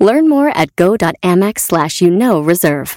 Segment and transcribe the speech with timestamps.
[0.00, 2.96] Learn more at go.amex slash you know reserve.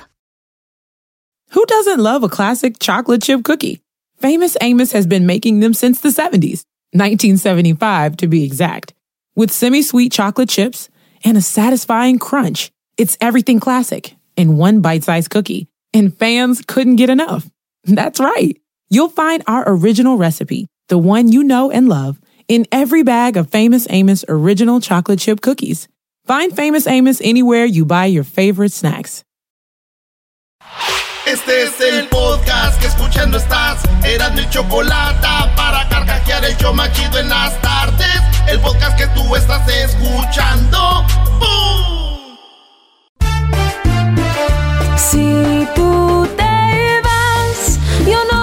[1.52, 3.82] Who doesn't love a classic chocolate chip cookie?
[4.20, 8.94] Famous Amos has been making them since the 70s, 1975 to be exact.
[9.36, 10.90] With semi-sweet chocolate chips
[11.26, 17.10] and a satisfying crunch, it's everything classic in one bite-sized cookie, and fans couldn't get
[17.10, 17.50] enough.
[17.84, 18.58] That's right.
[18.90, 23.50] You'll find our original recipe, the one you know and love, in every bag of
[23.50, 25.90] Famous Amos original chocolate chip cookies.
[26.26, 29.24] Find Famous Amos anywhere you buy your favorite snacks.
[31.26, 33.82] Este es el podcast que escuchando estás.
[34.06, 38.22] Eran mi chocolate para carcajear el yo machido en las tardes.
[38.48, 41.06] El podcast que tú estás escuchando.
[41.40, 42.38] ¡Bum!
[44.96, 48.43] Si tú te vas, yo no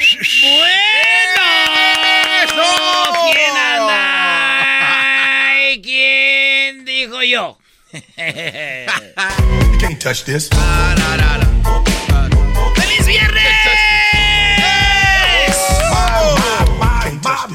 [0.00, 1.44] ¡Bueno!
[3.32, 3.98] ¿Quién anda?
[5.50, 7.58] Ay, ¿Quién dijo yo?
[9.78, 10.48] Can't touch this.
[12.76, 13.44] ¡Feliz viernes!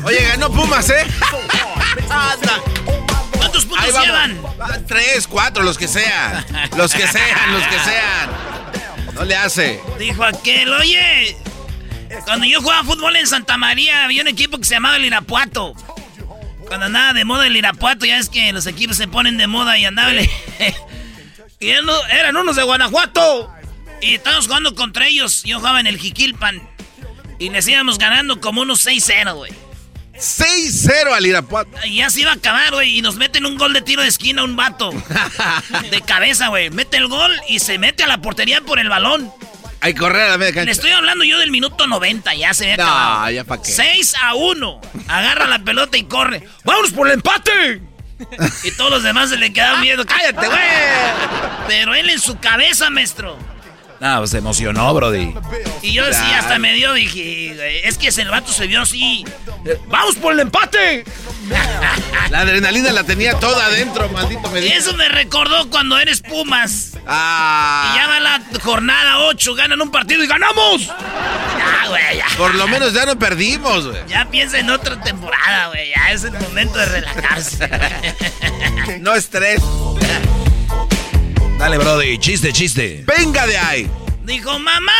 [0.04, 1.04] Oye, ganó Pumas, ¿eh?
[2.10, 2.62] Anda.
[3.38, 4.40] ¿Cuántos puntos llevan?
[4.88, 6.46] Tres, cuatro, los que sean.
[6.78, 8.30] Los que sean, los que sean.
[9.16, 9.82] No le hace.
[9.98, 11.36] Dijo aquel, oye,
[12.26, 15.74] cuando yo jugaba fútbol en Santa María había un equipo que se llamaba el Irapuato.
[16.68, 19.78] Cuando andaba de moda el Irapuato, ya es que los equipos se ponen de moda
[19.78, 20.18] y andaban...
[21.60, 23.52] y eran eran unos de Guanajuato.
[24.02, 25.44] Y estábamos jugando contra ellos.
[25.44, 26.62] Yo jugaba en el Jiquilpan.
[27.38, 29.52] Y les íbamos ganando como unos 6-0, güey.
[30.18, 31.70] 6-0 al Irapuato.
[31.86, 32.98] Y ya se iba a acabar, güey.
[32.98, 34.92] Y nos meten un gol de tiro de esquina un vato.
[35.92, 36.70] De cabeza, güey.
[36.70, 39.32] Mete el gol y se mete a la portería por el balón.
[39.86, 40.72] Hay que correr a la media Le cancha.
[40.72, 43.26] estoy hablando yo del minuto 90, ya se acabado.
[43.26, 43.72] No, ya pa' qué.
[43.72, 44.82] 6 a 1.
[45.08, 46.42] Agarra la pelota y corre.
[46.64, 47.84] ¡Vámonos por el empate!
[48.64, 50.04] y todos los demás se le quedaban viendo.
[50.04, 50.60] ¡Cállate, güey!
[51.68, 53.38] Pero él en su cabeza, maestro.
[54.00, 55.34] No, pues se emocionó, Brody.
[55.82, 59.26] Y yo sí, hasta me dio, dije, es que ese vato se vio así.
[59.88, 61.06] ¡Vamos por el empate!
[62.30, 64.76] La adrenalina la tenía toda adentro, maldito Y Medina.
[64.76, 66.94] eso me recordó cuando eres Pumas.
[67.06, 67.92] Ah.
[67.94, 70.88] Y ya va la jornada 8, ganan un partido y ganamos.
[70.88, 72.26] Ya, güey, ya.
[72.38, 74.02] Por lo menos ya no perdimos, güey.
[74.08, 75.90] Ya piensa en otra temporada, güey.
[75.96, 77.70] Ya es el momento de relajarse.
[79.00, 79.62] No estrés.
[81.58, 83.04] Dale, Brody, chiste, chiste.
[83.08, 83.90] Venga de ahí.
[84.24, 84.92] Dijo, mamá,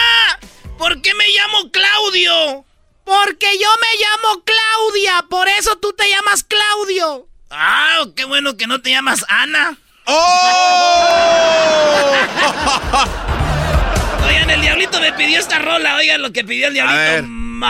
[0.78, 2.66] ¿por qué me llamo Claudio?
[3.04, 7.28] Porque yo me llamo Claudia, por eso tú te llamas Claudio.
[7.52, 9.78] Ah, qué bueno que no te llamas Ana.
[10.06, 12.12] ¡Oh!
[14.28, 15.96] Oigan, el diablito me pidió esta rola.
[15.98, 16.98] Oigan lo que pidió el diablito.
[17.00, 17.24] ver.
[17.24, 17.68] Más.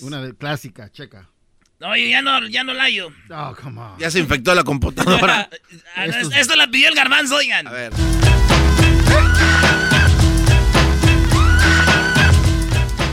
[0.00, 1.28] Una de- clásica, checa.
[1.84, 3.12] Oye, ya no, ya no la hallo.
[3.30, 3.98] Oh, come on.
[3.98, 5.48] Ya se infectó la computadora.
[5.96, 7.66] Ah, no, es- Esto la pidió el garbanzo, oigan.
[7.66, 7.92] A ver.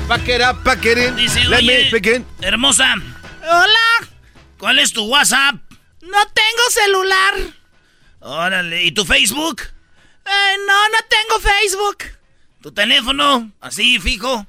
[0.08, 1.16] Pack it up, pack it in.
[1.16, 2.26] Dice, Let me begin.
[2.42, 2.96] hermosa.
[3.44, 4.10] Hola.
[4.58, 5.56] ¿Cuál es tu WhatsApp?
[6.02, 7.34] No tengo celular.
[8.22, 9.62] Órale, ¿y tu Facebook?
[10.26, 11.98] Eh, no, no tengo Facebook.
[12.62, 13.52] ¿Tu teléfono?
[13.62, 14.46] Así, fijo.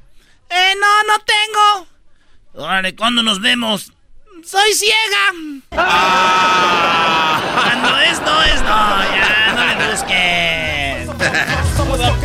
[0.49, 1.87] Eh, no, no tengo.
[2.55, 3.93] Órale, ¿cuándo nos vemos?
[4.45, 5.33] Soy ciega.
[7.55, 9.03] Cuando es, no es, no.
[9.15, 11.07] Ya, no le busquen.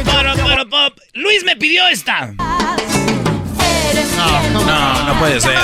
[0.06, 1.00] Poro, poro, pop.
[1.14, 2.28] Luis me pidió esta.
[4.54, 5.58] No, no puede ser.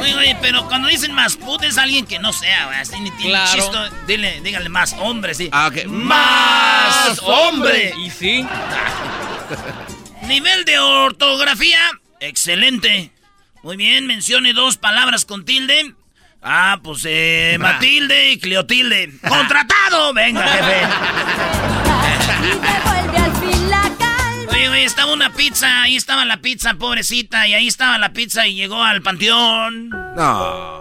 [0.00, 2.78] Oye, oye, pero cuando dicen más put es alguien que no sea, güey.
[2.78, 3.52] Así ni tiene Claro.
[3.52, 3.88] chisto.
[4.06, 5.48] Dile, dígale más hombre, sí.
[5.52, 5.84] Ah, ok.
[5.86, 7.94] ¡Más hombre!
[7.98, 8.46] Y sí.
[10.26, 11.78] Nivel de ortografía,
[12.22, 13.12] excelente.
[13.62, 15.94] Muy bien, mencione dos palabras con tilde.
[16.42, 19.12] Ah, pues eh, Matilde y Cleotilde.
[19.28, 20.12] ¡Contratado!
[20.12, 20.80] Venga, jefe.
[22.42, 24.50] Y devuelve al fin la calma.
[24.50, 28.48] Oye, güey, estaba una pizza, ahí estaba la pizza, pobrecita, y ahí estaba la pizza
[28.48, 29.90] y llegó al panteón.
[30.16, 30.80] No.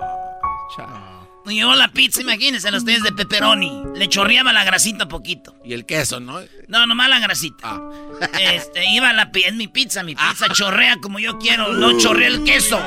[1.45, 3.83] Y Llegó la pizza, imagínense los ustedes de pepperoni.
[3.95, 5.55] Le chorreaba la grasita poquito.
[5.63, 6.39] Y el queso, ¿no?
[6.67, 7.57] No, nomás la grasita.
[7.63, 7.89] Ah.
[8.39, 12.43] Este, iba la es mi pizza, mi pizza chorrea como yo quiero, no chorrea el
[12.43, 12.79] queso.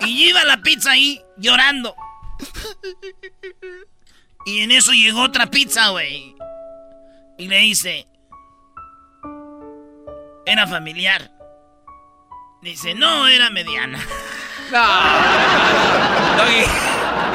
[0.00, 1.94] Y iba la pizza ahí llorando.
[4.46, 6.34] Y en eso llegó otra pizza, güey.
[7.38, 8.06] Y le dice,
[10.44, 11.30] era familiar.
[12.62, 14.00] Dice, no, era mediana.
[16.36, 16.64] Doggy,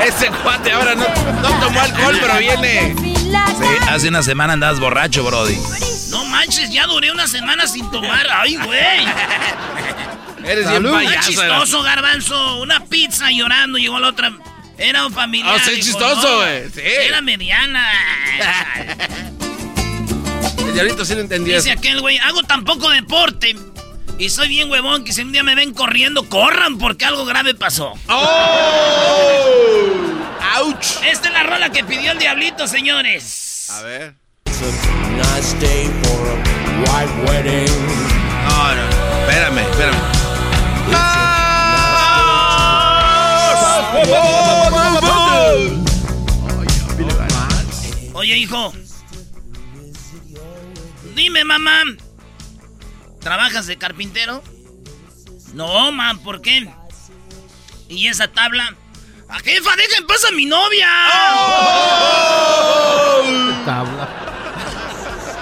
[0.06, 1.06] ese cuate ahora no,
[1.42, 2.96] no tomó alcohol, pero viene.
[2.96, 5.58] Sí, hace una semana andabas borracho, Brody.
[6.10, 8.28] No manches, ya duré una semana sin tomar.
[8.32, 9.06] Ay, güey.
[10.44, 11.00] Eres bien Salud.
[11.00, 11.30] Qué payaso.
[11.30, 12.62] chistoso, garbanzo.
[12.62, 14.34] Una pizza llorando, llegó la otra.
[14.78, 15.56] Era un familiar.
[15.58, 16.82] Ah, sí, dijo, chistoso, no, güey, sí.
[16.82, 17.88] Era mediana.
[20.58, 21.56] El diablito sí lo entendió.
[21.56, 23.56] Dice aquel güey, hago tan poco deporte.
[24.18, 27.56] Y soy bien huevón que si un día me ven corriendo, corran porque algo grave
[27.56, 27.94] pasó.
[28.08, 29.42] ¡Oh!
[30.58, 31.04] ¡Auch!
[31.04, 33.70] Esta es la rola que pidió el diablito, señores.
[33.72, 34.16] A ver.
[35.18, 36.36] Nice day for a
[36.82, 37.72] white wedding.
[38.48, 38.84] No, no.
[39.22, 40.22] Espérame, espérame.
[48.14, 48.72] Oye, hijo.
[51.16, 51.84] Dime, mamá.
[53.22, 54.44] ¿Trabajas de carpintero?
[55.54, 56.68] No, mam, ¿por qué?
[57.88, 58.76] ¿Y esa tabla?
[59.30, 60.88] ¡A jefa, deja en paz a mi novia!
[63.66, 64.10] Tabla.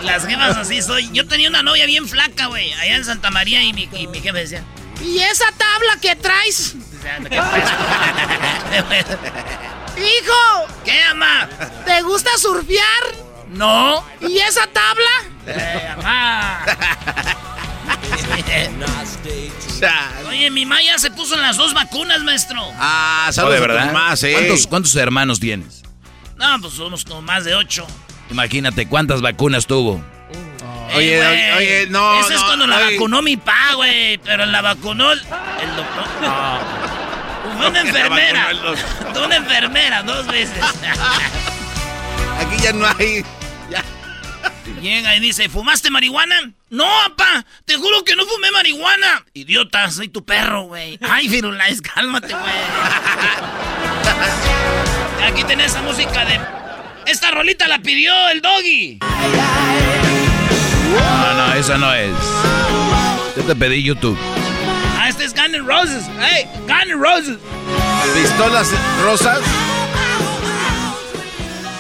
[0.04, 1.10] Las jefas así soy.
[1.12, 4.20] Yo tenía una novia bien flaca, güey, allá en Santa María y mi, y mi
[4.20, 4.64] jefe decía,
[5.02, 6.76] ¿y esa tabla que traes?
[9.98, 10.68] Hijo.
[10.86, 11.50] ¿Qué, mamá?
[11.86, 13.04] ¿Te gusta surfear?
[13.50, 14.04] No.
[14.22, 15.10] ¿Y esa tabla?
[15.48, 16.60] Eh, mamá.
[20.28, 22.62] Oye, mi mamá ya se puso en las dos vacunas, maestro.
[22.78, 23.86] Ah, ¿No, saludos de verdad?
[23.88, 24.32] mamá, sí.
[24.32, 25.84] ¿Cuántos, ¿Cuántos hermanos tienes?
[26.38, 27.86] No, pues somos como más de ocho.
[28.30, 30.04] Imagínate cuántas vacunas tuvo.
[30.96, 32.94] Oye, Eh, oye, güey, oye, no, Eso es no, cuando la oye.
[32.96, 34.18] vacunó mi pa, güey.
[34.20, 36.08] Pero la vacunó el doctor.
[36.22, 36.60] No.
[37.58, 38.46] Fue una enfermera.
[38.46, 39.14] vacunó el doctor.
[39.14, 40.64] Fue una enfermera dos veces.
[42.40, 43.24] Aquí ya no hay.
[43.70, 43.84] Ya.
[44.82, 46.52] Llega y dice, ¿fumaste marihuana?
[46.70, 49.26] No, papá, te juro que no fumé marihuana.
[49.34, 51.00] Idiota, soy tu perro, güey.
[51.02, 52.54] Ay, Firulais, cálmate, güey.
[55.26, 56.40] Aquí tenés esa música de...
[57.08, 59.00] Esta rolita la pidió el doggy.
[60.92, 62.14] No, no, esa no es.
[63.36, 64.18] Yo te pedí YouTube.
[64.96, 66.06] Ah, este es Guns N' Roses.
[66.20, 67.38] Hey, Guns N' Roses.
[68.14, 68.72] Pistolas
[69.04, 69.40] rosas.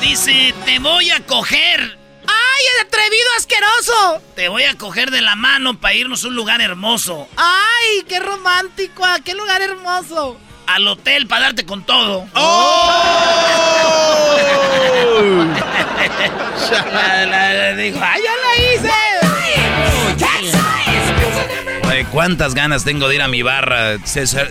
[0.01, 1.98] Dice, te voy a coger.
[2.31, 4.21] ¡Ay, el atrevido asqueroso!
[4.35, 7.27] Te voy a coger de la mano para irnos a un lugar hermoso.
[7.35, 9.03] ¡Ay, qué romántico!
[9.05, 10.37] ¿A qué lugar hermoso?
[10.67, 12.27] Al hotel para darte con todo.
[16.93, 18.91] La- la- la- dijo, ¡ay, ya la hice!
[21.87, 23.97] Oye, ¿Cuántas ganas tengo de ir a mi barra?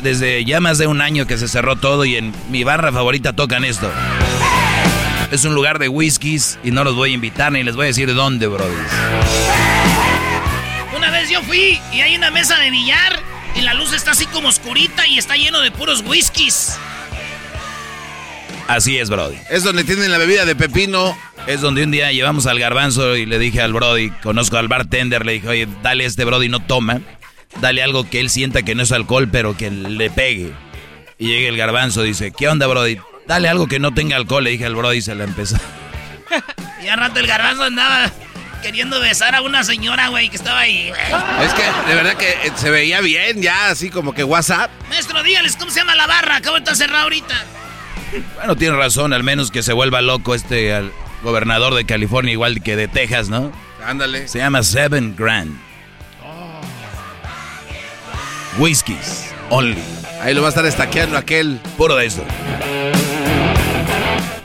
[0.03, 3.35] Desde ya más de un año que se cerró todo y en mi barra favorita
[3.35, 3.91] tocan esto.
[5.31, 7.87] Es un lugar de whiskies y no los voy a invitar ni les voy a
[7.89, 8.73] decir dónde, brody.
[10.97, 13.21] Una vez yo fui y hay una mesa de billar
[13.55, 16.79] y la luz está así como oscurita y está lleno de puros whiskies.
[18.69, 19.37] Así es, brody.
[19.51, 21.17] Es donde tienen la bebida de pepino.
[21.47, 25.25] Es donde un día llevamos al garbanzo y le dije al brody, conozco al bartender,
[25.25, 27.01] le dije, oye, dale a este brody, no toma.
[27.61, 30.53] Dale algo que él sienta que no es alcohol, pero que le pegue.
[31.19, 32.99] Y llega el garbanzo, dice, ¿qué onda, brody?
[33.29, 35.57] Dale algo que no tenga alcohol, le dije al brody y se la empezó.
[36.83, 38.11] Y al rato el garbanzo andaba
[38.63, 40.89] queriendo besar a una señora, güey, que estaba ahí.
[40.89, 41.45] güey.
[41.45, 44.71] Es que de verdad que eh, se veía bien, ya así como que WhatsApp.
[44.89, 46.37] Maestro, dígales cómo se llama la barra.
[46.37, 47.35] Acabo de estar cerrado ahorita.
[48.37, 50.93] Bueno, tiene razón, al menos que se vuelva loco este al
[51.23, 53.53] gobernador de California, igual que de Texas, ¿no?
[53.85, 54.29] Ándale.
[54.29, 55.59] Se llama Seven Grand.
[58.57, 59.83] Whiskies, only.
[60.23, 61.61] Ahí lo va a estar estaqueando aquel.
[61.77, 62.25] Puro de eso.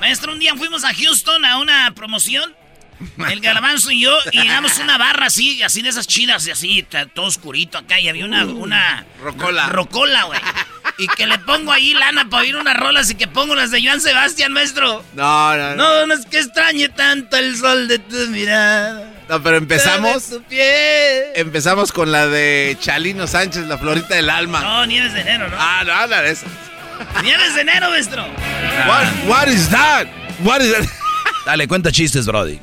[0.03, 2.53] Maestro, un día fuimos a Houston a una promoción.
[3.29, 6.51] El garbanzo y yo, y llegamos a una barra así, así de esas chidas, y
[6.51, 9.67] así, todo oscurito acá, y había una, una Rocola.
[9.69, 10.41] rocola, güey.
[10.97, 13.81] Y que le pongo ahí lana para oír unas rolas y que pongo las de
[13.81, 15.05] Joan Sebastián, maestro.
[15.13, 15.75] No, no, no.
[15.75, 19.09] No, no es que extrañe tanto el sol de tu mirada.
[19.29, 20.29] No, pero empezamos.
[20.29, 21.23] Tu piel.
[21.35, 24.59] Empezamos con la de Chalino Sánchez, la florita del alma.
[24.59, 25.55] No, nieves de enero, ¿no?
[25.57, 26.45] Ah, no, no, esa.
[27.21, 28.23] Nieves de enero, maestro.
[28.87, 30.07] What, what is that?
[30.43, 30.87] What is that?
[31.45, 32.59] Dale, cuenta chistes, Brody.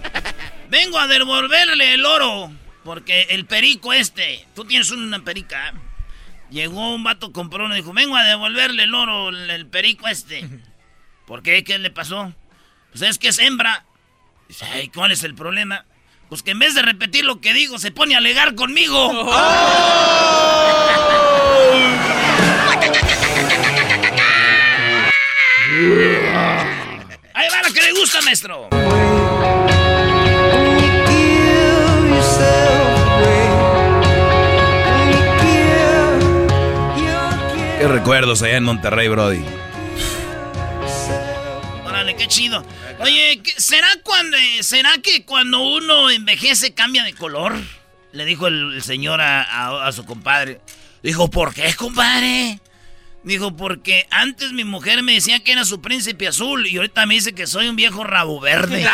[0.70, 2.52] Vengo a devolverle el oro.
[2.84, 5.74] Porque el perico este, tú tienes una perica.
[6.50, 10.48] Llegó un vato, compró uno y dijo, vengo a devolverle el oro, el, perico este.
[11.26, 11.62] ¿Por qué?
[11.62, 12.32] ¿Qué le pasó?
[12.90, 13.84] Pues es que es hembra.
[14.48, 15.84] Dice, ay, ¿cuál es el problema?
[16.28, 19.30] Pues que en vez de repetir lo que digo, se pone a alegar conmigo.
[27.34, 28.68] Ahí va la que le gusta, maestro.
[37.78, 39.40] Qué recuerdos allá en Monterrey, Brody.
[41.86, 42.64] Órale, qué chido.
[43.00, 47.54] Oye, ¿qué- ¿será cuando será que cuando uno envejece cambia de color?
[48.12, 50.60] Le dijo el, el señor a, a- a su compadre.
[51.02, 52.60] Dijo, ¿por qué, compadre?
[53.22, 57.14] Dijo, porque antes mi mujer me decía que era su príncipe azul y ahorita me
[57.14, 58.82] dice que soy un viejo rabo verde.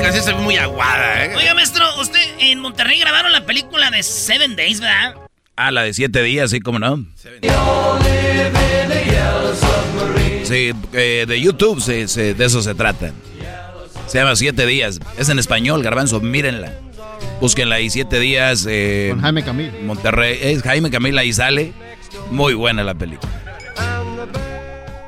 [0.00, 1.34] Canción se ve muy aguada, ¿eh?
[1.36, 5.14] Oiga, maestro, usted en Monterrey grabaron la película de Seven Days, ¿verdad?
[5.56, 7.04] Ah, la de siete días, sí, cómo no.
[10.44, 13.12] Sí, eh, de YouTube se- se- de eso se trata.
[14.06, 14.98] Se llama Siete Días.
[15.16, 16.72] Es en español, garbanzo, mírenla.
[17.42, 18.64] Búsquenla ahí, Siete Días.
[18.70, 19.72] eh, Con Jaime Camil.
[19.82, 20.38] Monterrey.
[20.42, 21.72] Es Jaime Camila ahí sale.
[22.30, 23.32] Muy buena la película.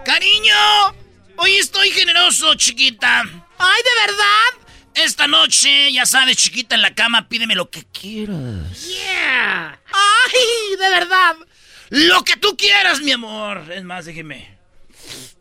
[0.05, 0.53] ¡Cariño!
[1.37, 3.21] Hoy estoy generoso, chiquita.
[3.21, 4.67] ¡Ay, de verdad!
[4.97, 8.85] Esta noche, ya sabes, chiquita, en la cama, pídeme lo que quieras.
[8.85, 9.79] Yeah.
[9.93, 11.37] ¡Ay, de verdad!
[11.91, 13.63] Lo que tú quieras, mi amor.
[13.73, 14.59] Es más, déjeme.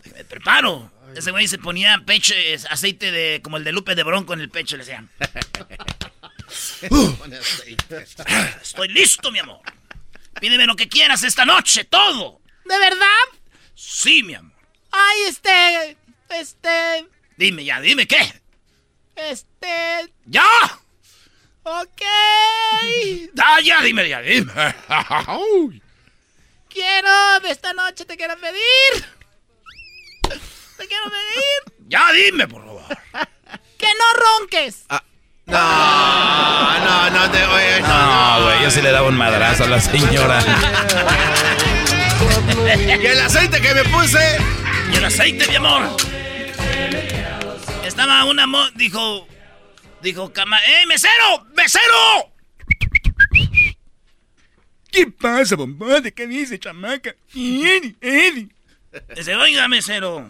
[0.04, 0.92] Déjeme preparo.
[1.16, 2.36] Ese güey se ponía pecho,
[2.70, 5.10] aceite de como el de Lupe de Bronco en el pecho, le decían.
[8.62, 9.62] Estoy listo, mi amor.
[10.40, 12.42] Pídeme lo que quieras esta noche, todo.
[12.66, 13.08] ¿De verdad?
[13.76, 14.54] Sí, mi amor.
[14.92, 15.98] Ay, este.
[16.30, 17.08] Este.
[17.38, 18.42] Dime ya, dime qué.
[19.16, 20.14] Este.
[20.26, 20.44] ¡Ya!
[21.64, 22.02] Ok.
[23.38, 24.52] ¡Ah, ya, dime, ya, dime!
[26.70, 27.38] Quiero.
[27.48, 29.06] Esta noche te quiero pedir.
[30.78, 31.88] Te quiero pedir.
[31.88, 32.98] ¡Ya, dime, por favor!
[33.78, 34.86] Que no ronques.
[35.46, 39.68] No, no, no, te, oye, no, No, güey, yo sí le daba un madrazo a
[39.68, 40.42] la señora.
[42.78, 44.38] Y el aceite que me puse.
[44.92, 45.98] ¡Y el aceite, mi amor!
[47.86, 48.70] Estaba una mo...
[48.76, 49.28] Dijo...
[50.02, 50.58] Dijo, cama...
[50.60, 51.46] ¡Eh, mesero!
[51.56, 52.34] ¡Mesero!
[54.92, 56.04] ¿Qué pasa, bombón?
[56.04, 57.16] ¿De qué dice, chamaca?
[57.34, 58.50] Eddie, Eddie.
[59.16, 60.30] Dice, oiga, mesero.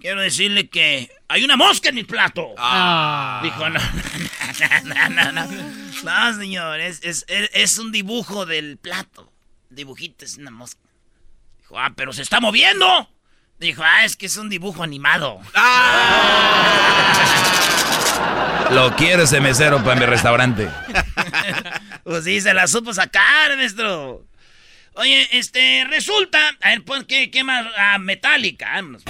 [0.00, 2.50] Quiero decirle que hay una mosca en mi plato.
[3.42, 3.80] Dijo, no,
[4.84, 5.48] no, no, no.
[6.04, 9.32] No, señor, es, es, es un dibujo del plato.
[9.70, 10.80] Dibujito, es una mosca.
[11.58, 13.10] Dijo, ah, pero se está moviendo.
[13.58, 15.40] Dijo, ah, es que es un dibujo animado.
[18.70, 20.68] Lo quiero ese mesero para mi restaurante.
[22.04, 24.24] Pues sí, se la supo sacar, maestro.
[24.94, 26.38] Oye, este, resulta.
[26.62, 27.66] A ver, pon, ¿qué, qué más?
[27.76, 28.70] Ah, Metallica.
[28.72, 29.04] vámonos.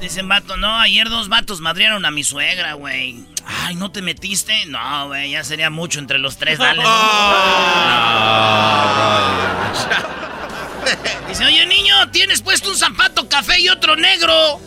[0.00, 3.24] Dicen vato, no, ayer dos vatos madrieron a mi suegra, güey.
[3.44, 4.66] Ay, ¿no te metiste?
[4.66, 6.82] No, güey, ya sería mucho entre los tres, dale.
[11.28, 14.60] Dice, oye, niño, ¿tienes puesto un zapato café y otro negro?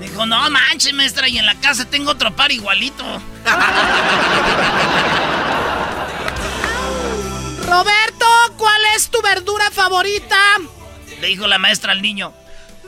[0.00, 3.04] Dijo, no manches, maestra, y en la casa tengo otro par igualito.
[7.66, 8.26] Roberto,
[8.56, 10.36] ¿cuál es tu verdura favorita?
[11.20, 12.32] Le dijo la maestra al niño.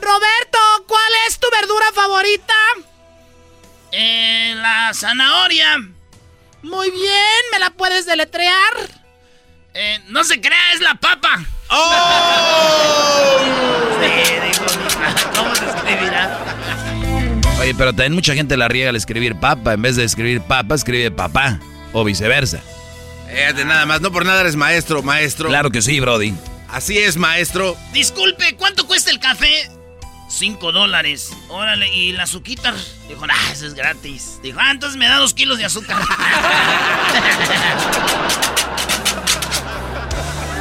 [0.03, 2.53] Roberto, ¿cuál es tu verdura favorita?
[3.91, 5.77] Eh, la zanahoria.
[6.61, 8.73] Muy bien, ¿me la puedes deletrear?
[9.73, 11.43] Eh, no se crea, es la papa.
[11.69, 13.39] ¡Oh!
[14.03, 14.65] Sí, dijo,
[15.37, 16.37] ¿cómo se escribirá?
[17.61, 19.73] Oye, pero también mucha gente la riega al escribir papa.
[19.73, 21.59] En vez de escribir papa, escribe papá.
[21.93, 22.59] O viceversa.
[23.33, 25.47] Fíjate, nada más, no por nada eres maestro, maestro.
[25.47, 26.33] Claro que sí, Brody.
[26.69, 27.77] Así es, maestro.
[27.93, 29.69] Disculpe, ¿cuánto cuesta el café?
[30.33, 31.31] Cinco dólares.
[31.47, 32.73] Órale, ¿y la azuquita?
[33.07, 34.39] Dijo, ah, eso es gratis.
[34.41, 35.95] Dijo, ah, entonces me da dos kilos de azúcar.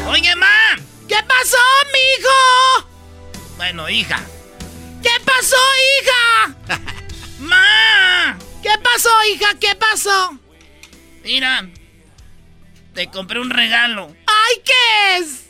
[0.09, 0.77] Oye, ma.
[1.09, 1.57] ¿Qué pasó,
[1.91, 2.91] mijo?
[3.57, 4.21] Bueno, hija.
[5.03, 5.57] ¿Qué pasó,
[6.03, 6.55] hija?
[7.41, 8.37] ¡Ma!
[8.63, 9.55] ¿Qué pasó, hija?
[9.59, 10.39] ¿Qué pasó?
[11.25, 11.67] Mira,
[12.93, 14.15] te compré un regalo.
[14.27, 15.42] ¡Ay, qué es!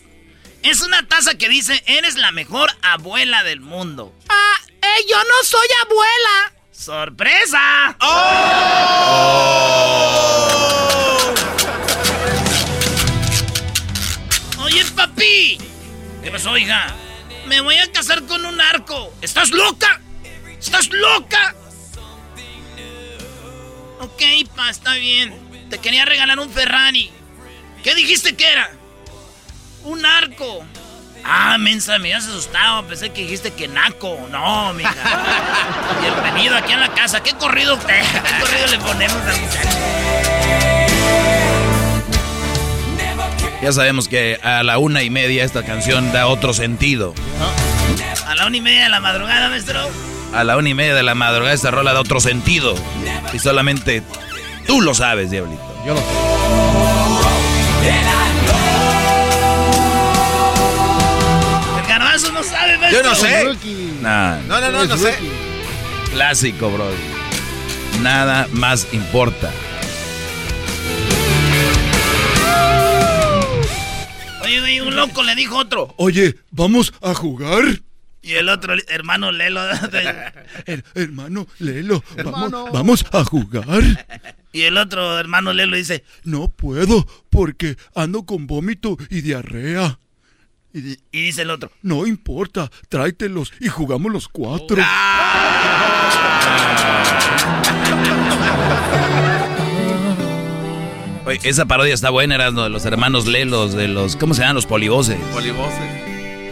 [0.62, 4.14] Es una taza que dice, eres la mejor abuela del mundo.
[4.28, 6.52] Ah, eh, yo no soy abuela.
[6.70, 7.96] ¡Sorpresa!
[8.00, 9.42] ¡Oh!
[14.60, 15.58] Oye, papi.
[16.22, 16.94] ¿Qué pasó, hija?
[17.46, 19.12] Me voy a casar con un arco.
[19.20, 20.00] ¿Estás loca?
[20.60, 21.56] ¿Estás loca?
[23.98, 24.22] Ok,
[24.54, 25.68] pa, está bien.
[25.70, 27.10] Te quería regalar un Ferrari.
[27.82, 28.70] ¿Qué dijiste que era?
[29.84, 30.64] Un arco.
[31.24, 32.84] Ah, mensa, me habías asustado.
[32.86, 34.18] Pensé que dijiste que naco.
[34.30, 34.94] No, mija.
[36.00, 37.22] Bienvenido aquí a la casa.
[37.22, 38.02] ¿Qué corrido, qué
[38.40, 39.32] corrido le ponemos a
[43.62, 47.14] Ya sabemos que a la una y media esta canción da otro sentido.
[48.26, 49.80] A la una y media de la madrugada, maestro.
[50.34, 52.74] A la una y media de la madrugada esta rola da otro sentido.
[53.32, 54.02] Y solamente
[54.66, 55.62] tú lo sabes, Diablito.
[55.86, 56.06] Yo lo sé.
[62.92, 63.44] Yo no sé.
[64.02, 65.14] Nah, No, no, no, no sé.
[66.12, 66.90] clásico, bro.
[68.02, 69.50] Nada más importa.
[74.42, 75.94] Oye, güey, un loco le dijo otro.
[75.96, 77.64] Oye, ¿vamos a jugar?
[78.20, 79.60] Y el otro hermano Lelo.
[80.66, 82.64] Her- hermano, Lelo, Hermano.
[82.66, 83.82] Vamos, vamos a jugar.
[84.52, 89.98] Y el otro hermano Lelo dice, No puedo, porque ando con vómito y diarrea.
[90.74, 94.76] Y di- y dice el otro, no importa, tráetelos y jugamos los cuatro.
[101.24, 104.16] Oye, esa parodia está buena, era de los hermanos Lelos, de los.
[104.16, 104.56] ¿Cómo se llaman?
[104.56, 105.18] Los polivoces.
[105.32, 105.80] Polivoces.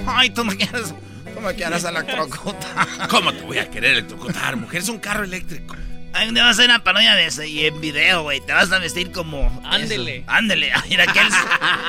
[0.06, 0.94] ay, tú me quieres,
[1.34, 2.86] tú me quieres a la crocota.
[3.08, 4.80] ¿Cómo te voy a querer electrocutar, mujer?
[4.82, 5.74] Es un carro eléctrico.
[6.12, 8.40] Ay, un día vas a hacer una parodia de eso y en video, güey.
[8.40, 9.60] Te vas a vestir como.
[9.64, 10.18] Ándele.
[10.18, 10.24] eso.
[10.30, 10.72] Ándele.
[10.74, 11.28] Ay, Mira aquel.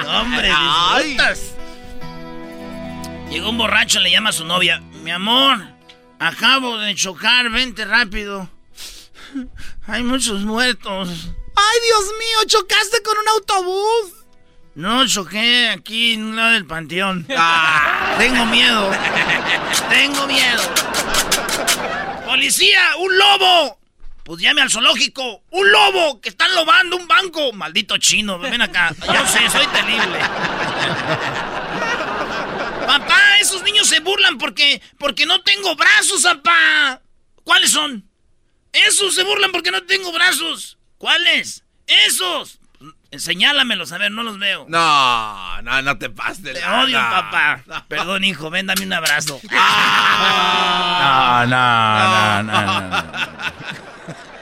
[0.04, 1.18] No, hombre, Ay.
[3.32, 4.82] Llegó un borracho, le llama a su novia.
[5.04, 5.58] Mi amor,
[6.20, 8.50] acabo de chocar, vente rápido.
[9.88, 11.08] Hay muchos muertos.
[11.56, 12.38] ¡Ay, Dios mío!
[12.46, 14.26] ¿Chocaste con un autobús?
[14.76, 17.26] No, choqué aquí en un lado del panteón.
[18.18, 18.92] Tengo miedo.
[19.90, 20.62] Tengo miedo.
[22.26, 22.82] ¡Policía!
[23.00, 23.80] ¡Un lobo!
[24.26, 25.44] Pues llame al zoológico.
[25.52, 26.20] ¡Un lobo!
[26.20, 27.54] ¡Que están lobando un banco!
[27.54, 28.94] Maldito chino, ven acá.
[29.08, 30.20] Yo sé, soy terrible.
[32.92, 37.02] Papá, esos niños se burlan porque, porque no tengo brazos, papá.
[37.46, 38.04] ¿Cuáles son?
[38.74, 40.78] Esos se burlan porque no tengo brazos.
[40.98, 41.64] ¿Cuáles?
[41.88, 42.60] Esos.
[43.18, 44.66] Señálamelos, a ver, no los veo.
[44.68, 46.44] No, no, no te pases.
[46.54, 47.64] Te odio, papá.
[47.88, 49.40] Perdón, hijo, ven, dame un abrazo.
[51.02, 53.12] No, no, no, no, no.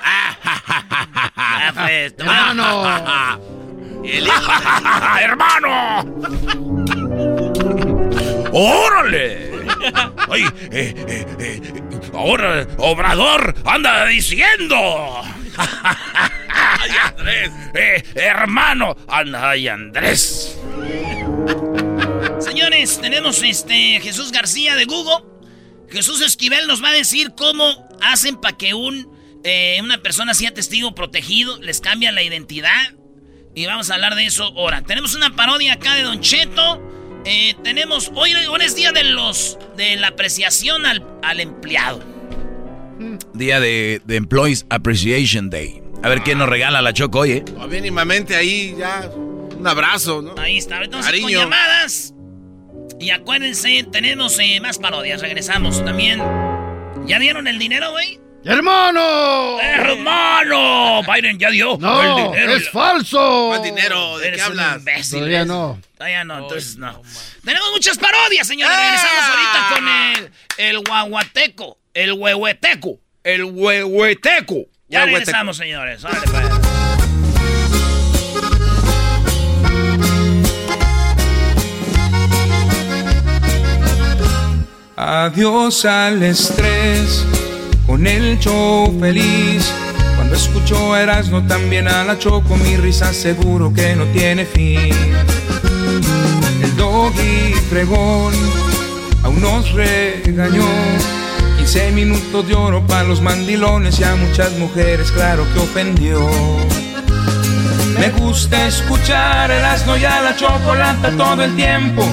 [0.04, 3.40] Ah, pues, ¡Hermano!
[4.04, 4.52] El hijo
[5.22, 6.99] ¡Hermano!
[8.52, 9.52] ¡Órale!
[10.30, 11.62] Ay, eh, eh, eh,
[12.14, 15.22] ahora Obrador anda diciendo.
[15.58, 17.52] ¡Ay, Andrés!
[17.76, 20.58] Eh, hermano, anda, ay, Andrés.
[22.40, 25.24] Señores, tenemos este Jesús García de Google.
[25.90, 29.08] Jesús Esquivel nos va a decir cómo hacen para que un,
[29.44, 32.96] eh, una persona sea testigo protegido, les cambia la identidad.
[33.54, 34.82] Y vamos a hablar de eso ahora.
[34.84, 36.82] Tenemos una parodia acá de Don Cheto.
[37.26, 42.02] Eh, tenemos, hoy, hoy es día de los de la apreciación al, al empleado.
[43.34, 45.82] Día de, de Employees Appreciation Day.
[46.02, 47.46] A ver quién nos regala la Choco hoy, ¿eh?
[47.58, 49.10] Oh, mínimamente ahí ya.
[49.58, 50.36] Un abrazo, ¿no?
[50.38, 50.82] Ahí está.
[50.82, 51.40] Entonces, con Cariño.
[51.42, 52.14] llamadas.
[53.00, 55.22] Y acuérdense, tenemos eh, más parodias.
[55.22, 56.22] Regresamos también.
[57.06, 58.20] ¿Ya dieron el dinero, güey?
[58.46, 59.60] ¡Hermano!
[59.62, 61.02] ¡Hermano!
[61.04, 62.56] Biden ya dio No, el dinero.
[62.56, 63.48] es falso.
[63.50, 64.18] ¿Cuál dinero?
[64.18, 64.78] ¿De Eres qué un hablas?
[64.80, 65.80] imbécil, Todavía no.
[65.98, 67.02] Todavía no, entonces no.
[67.44, 68.76] Tenemos muchas parodias, señores.
[68.76, 70.32] Regresamos ahorita con el,
[70.70, 71.78] el guaguateco.
[71.94, 73.00] El huehueteco.
[73.24, 74.56] El huehueteco.
[74.88, 75.06] Ya Huehueteco.
[75.20, 76.02] regresamos, señores.
[76.02, 76.50] Pues.
[84.96, 87.26] Adiós al estrés,
[87.90, 89.74] con el show feliz.
[90.16, 94.94] Cuando escucho a Erasmo también a la Choco, mi risa seguro que no tiene fin.
[96.62, 98.32] El doggy fregón
[99.24, 100.68] aún nos regañó.
[101.58, 106.20] 15 minutos de oro para los mandilones y a muchas mujeres, claro que ofendió.
[108.00, 112.08] Me gusta escuchar Erasmo y a la Chocolata todo el tiempo.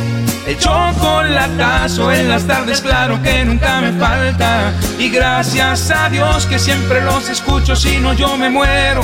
[0.47, 4.73] El chocolatazo en las tardes, claro que nunca me falta.
[4.97, 9.01] Y gracias a Dios que siempre los escucho, si no yo me muero.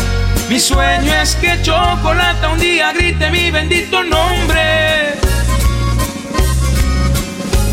[0.49, 5.15] Mi sueño es que Chocolata un día grite mi bendito nombre.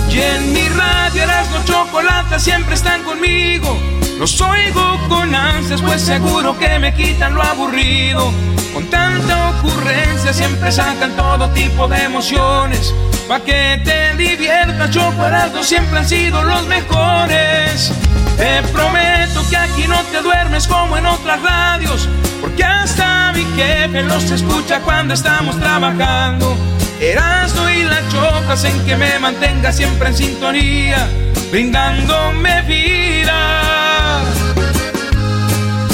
[0.09, 3.79] Y en mi radio Erasmo Chocolata siempre están conmigo.
[4.19, 8.33] Los oigo con ansias, pues seguro que me quitan lo aburrido.
[8.73, 12.93] Con tanta ocurrencia siempre sacan todo tipo de emociones.
[13.29, 17.93] Pa' que te diviertas, Chocolate siempre han sido los mejores.
[18.35, 22.09] Te prometo que aquí no te duermes como en otras radios,
[22.41, 26.57] porque hasta mi jefe los escucha cuando estamos trabajando.
[27.01, 31.07] Erasmo y la chocas en que me mantenga siempre en sintonía,
[31.49, 34.21] brindándome vida.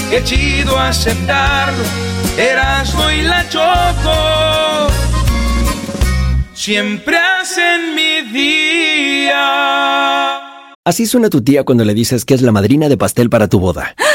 [0.09, 1.83] Qué chido aceptarlo,
[2.37, 4.87] Erasmo y la choco,
[6.53, 9.35] siempre hacen mi día.
[10.83, 13.59] Así suena tu tía cuando le dices que es la madrina de pastel para tu
[13.59, 13.95] boda.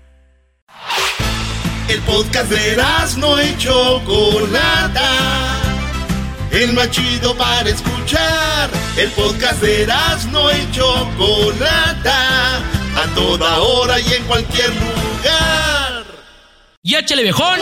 [1.87, 5.09] El podcast de Erasno y Chocolata.
[6.51, 8.69] El más chido para escuchar.
[8.97, 12.57] El podcast de Erasno y Chocolata.
[12.95, 16.05] A toda hora y en cualquier lugar.
[16.83, 17.59] Y échale viejón.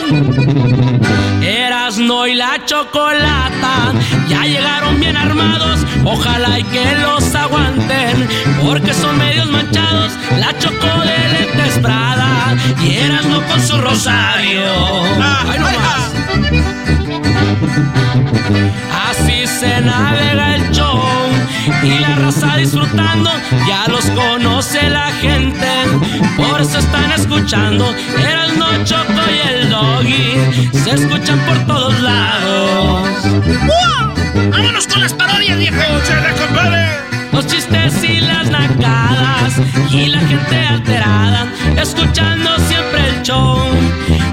[1.42, 3.92] Erasno y la chocolata
[4.28, 5.80] ya llegaron bien armados.
[6.04, 8.28] Ojalá y que los aguanten,
[8.64, 10.12] porque son medios manchados.
[10.38, 11.20] La choco de
[12.82, 14.64] y Erasno con su rosario.
[15.20, 16.10] ¡Ay, no más!
[19.10, 21.02] Así se navega el show
[21.82, 23.30] y la raza disfrutando,
[23.66, 25.66] ya los conoce la gente,
[26.36, 27.94] por eso están escuchando.
[28.18, 33.08] Era el no choco y el doggy, se escuchan por todos lados.
[33.24, 34.50] ¡Wow!
[34.50, 35.80] ¡Vámonos con las parodias, viejo!
[37.32, 39.54] Los chistes y las nacadas
[39.90, 43.58] y la gente alterada, escuchando siempre el show.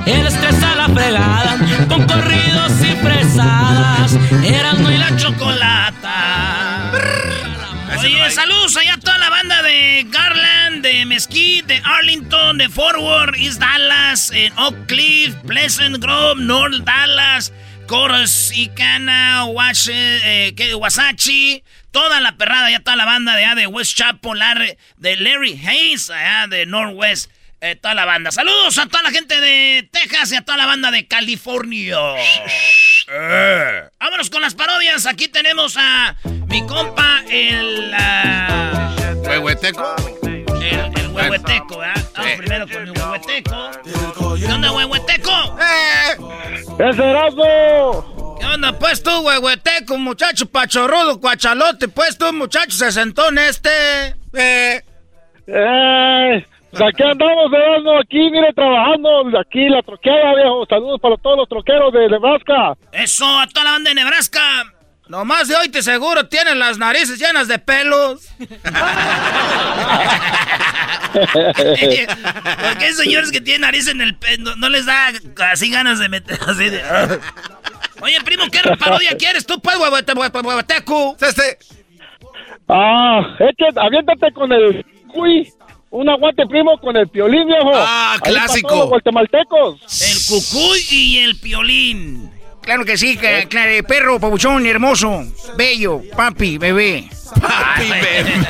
[0.05, 1.57] El estrés a la fregada,
[1.87, 6.91] con corridos y fresadas, eran y la chocolata.
[7.99, 13.35] Oye, saludos allá a toda la banda de Garland, de Mesquite, de Arlington, de Forward,
[13.35, 17.51] East Dallas, en Oak Cliff, Pleasant Grove, North Dallas,
[17.87, 19.09] Coruscant,
[19.53, 20.53] Wash, eh,
[21.97, 24.39] toda la perrada, ya toda la banda de de West Chapel,
[24.97, 28.31] de Larry Hayes, allá de Northwest eh, toda la banda.
[28.31, 31.97] Saludos a toda la gente de Texas y a toda la banda de California.
[33.07, 33.89] Eh.
[33.99, 35.07] Vámonos con las parodias.
[35.07, 37.91] Aquí tenemos a mi compa, el.
[37.91, 39.95] Uh, ¿Huehueteco?
[40.61, 42.05] El, el huehueteco, ¿verdad?
[42.15, 43.71] Vamos primero con mi huehueteco.
[44.37, 45.57] ¿Qué onda, huehueteco?
[45.59, 46.17] ¡Eh!
[46.77, 48.16] ¡Es Erasmo!
[48.39, 51.87] ¿Qué onda, pues tú, huehueteco, muchacho pachorrudo, cuachalote?
[51.87, 53.69] Pues tú, muchacho sesentón este.
[54.33, 54.81] Eh.
[55.47, 56.45] ¡Eh!
[56.73, 60.65] Aquí andamos, Erasmo, aquí, mire, trabajando, aquí la troqueada, viejo.
[60.69, 62.77] Saludos para todos los troqueros de Nebraska.
[62.91, 64.41] Eso, a toda la banda de Nebraska.
[65.07, 68.27] Nomás de hoy te seguro tienen las narices llenas de pelos.
[71.13, 75.13] Porque hay señores que tienen nariz en el pelo, no, les da
[75.51, 76.83] así ganas de meter así de...
[78.01, 81.17] Oye, primo, ¿qué parodia quieres tú, pues, huehueteco?
[81.19, 81.57] Este.
[82.67, 85.51] Ah, es que aviéntate con el cuy.
[85.89, 87.71] Un aguante primo con el piolín, viejo.
[87.73, 88.75] Ah, clásico.
[88.75, 89.79] Los guatemaltecos.
[90.01, 92.29] El cucuy y el piolín.
[92.61, 95.23] Claro que sí, que, claro, perro, pabuchón, hermoso,
[95.55, 97.07] bello, papi, bebé.
[97.39, 97.89] Papi,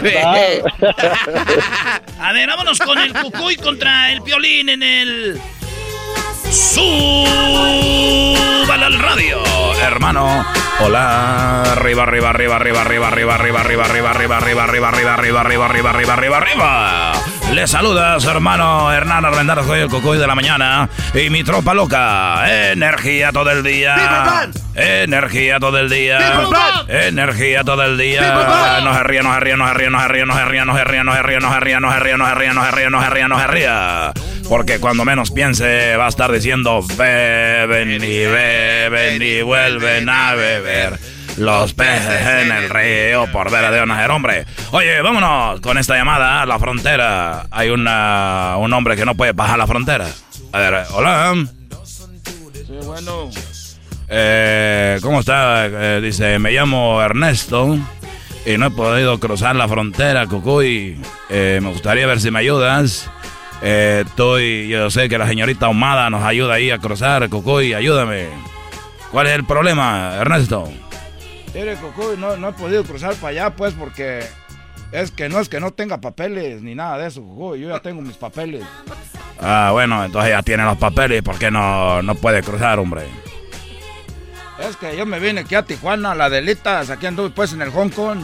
[0.01, 0.63] bebé.
[2.19, 5.41] A ver, vámonos con el cucuy contra el piolín en el...
[6.49, 8.35] Súbale
[8.85, 9.41] al radio,
[9.81, 10.45] hermano.
[10.79, 15.41] Hola, arriba, arriba, arriba, arriba, arriba, arriba, arriba, arriba, arriba, arriba, arriba, arriba, arriba, arriba,
[15.41, 17.55] arriba, arriba, arriba, arriba, arriba.
[17.55, 22.71] Le saludas, hermano Hernán Armendar, soy el cocoy de la mañana y mi tropa loca.
[22.71, 24.49] Energía todo el día.
[24.75, 26.19] Energía todo el día.
[26.87, 28.81] Energía todo el día.
[28.83, 30.65] No se ría, no se ría, no se ría, no se ría, no se ría,
[30.65, 32.53] no se ría, no se ría, no se ría, no se ría, no se ría,
[32.53, 34.13] no se ría, no se ría, no se ría.
[34.47, 41.16] Porque cuando menos piense va a estar diciendo beben y beben y vuelven a beber.
[41.37, 44.45] Los peces en el río por ver de nacer, hombre.
[44.71, 47.45] Oye, vámonos con esta llamada a la frontera.
[47.51, 50.07] Hay una, un hombre que no puede bajar la frontera.
[50.51, 51.35] A ver, hola.
[51.85, 53.29] Sí, bueno.
[54.09, 55.67] Eh, ¿Cómo está?
[55.67, 57.77] Eh, dice, me llamo Ernesto
[58.45, 60.99] y no he podido cruzar la frontera, Cucuy.
[61.29, 63.09] Eh, me gustaría ver si me ayudas.
[63.61, 68.27] Eh, estoy, yo sé que la señorita Ahumada nos ayuda ahí a cruzar, Cucuy, ayúdame.
[69.11, 70.69] ¿Cuál es el problema, Ernesto?
[71.57, 74.23] Mire, Cucuy, no, no he podido cruzar para allá, pues, porque
[74.91, 77.61] es que no es que no tenga papeles ni nada de eso, Cucuy.
[77.61, 78.63] Yo ya tengo mis papeles.
[79.41, 83.07] Ah, bueno, entonces ya tiene los papeles, ¿por qué no, no puede cruzar, hombre?
[84.59, 87.71] Es que yo me vine aquí a Tijuana, la delitas, aquí anduve pues en el
[87.71, 88.19] Hong Kong.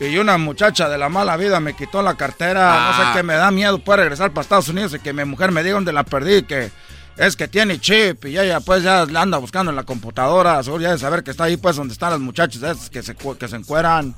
[0.00, 2.90] Y una muchacha de la mala vida me quitó la cartera.
[2.90, 5.52] No sé qué me da miedo pues regresar para Estados Unidos y que mi mujer
[5.52, 6.70] me diga dónde la perdí, que
[7.18, 10.62] es que tiene chip y ella pues ya la anda buscando en la computadora.
[10.62, 13.14] Seguro ya de saber que está ahí pues donde están las muchachas esas que se,
[13.14, 14.14] que se encueran.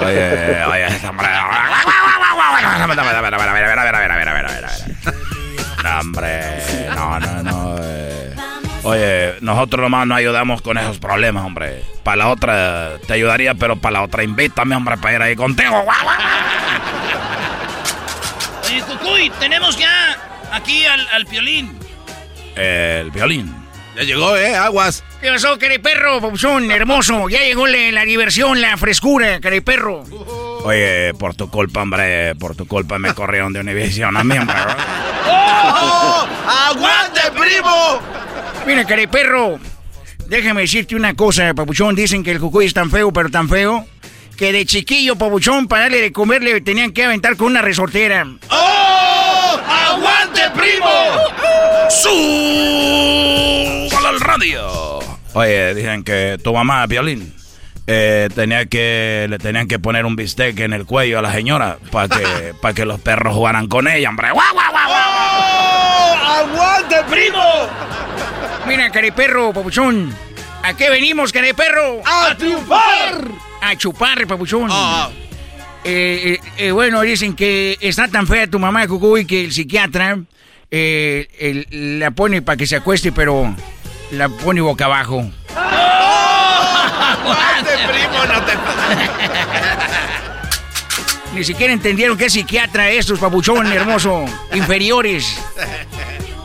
[0.00, 1.28] Oye, oye, hombre.
[5.82, 7.76] No, hombre, no, no, no.
[7.80, 8.34] eh.
[8.84, 11.82] Oye, nosotros nomás no ayudamos con esos problemas, hombre.
[12.04, 15.84] Para la otra te ayudaría, pero para la otra invítame, hombre, para ir ahí contigo.
[18.64, 20.16] Oye, Cucuy, tenemos ya
[20.52, 21.78] aquí al, al piolín.
[22.56, 23.54] El violín.
[23.96, 24.54] Ya llegó, ¿eh?
[24.54, 25.02] Aguas.
[25.20, 27.28] ¿Qué pasó, perro, pabuchón, hermoso?
[27.28, 30.04] Ya llegó la, la diversión, la frescura, perro.
[30.64, 34.56] Oye, por tu culpa, hombre, por tu culpa me corrieron de Univision a mí, hombre.
[35.26, 36.26] ¡Oh!
[36.70, 38.00] ¡Aguante, primo!
[38.66, 39.58] Mira, perro,
[40.26, 41.94] déjame decirte una cosa, papuchón.
[41.94, 43.86] Dicen que el cucuy es tan feo, pero tan feo,
[44.38, 48.24] que de chiquillo, papuchón, para darle de comer le tenían que aventar con una resortera.
[48.48, 49.60] ¡Oh!
[49.66, 50.86] ¡Aguante, primo!
[53.90, 55.00] ¡Súbalo al radio!
[55.34, 57.34] Oye, dicen que tu mamá, Violín,
[57.88, 61.78] eh, tenía que, le tenían que poner un bistec en el cuello a la señora
[61.90, 64.30] para que, para que los perros jugaran con ella, hombre.
[64.30, 65.02] ¡Guau, guau, guau, guau!
[65.02, 66.14] ¡Oh!
[66.14, 67.42] ¡Aguante, primo!
[68.68, 70.14] Mira, perro, papuchón.
[70.62, 72.02] ¿A qué venimos, perro?
[72.04, 73.47] ¡A triunfar!
[73.60, 74.68] A chupar, papuchón.
[74.70, 75.10] Ah.
[75.84, 80.18] Eh, eh, eh, bueno, dicen que está tan fea tu mamá, Cucuy, que el psiquiatra
[80.70, 83.54] eh, el- la pone para que se acueste, pero
[84.12, 85.30] la pone boca abajo.
[87.00, 88.24] ¡Aguante, primo!
[88.26, 88.52] No te...
[91.34, 94.24] Ni siquiera entendieron qué es psiquiatra estos, papuchón hermoso.
[94.54, 95.38] Inferiores.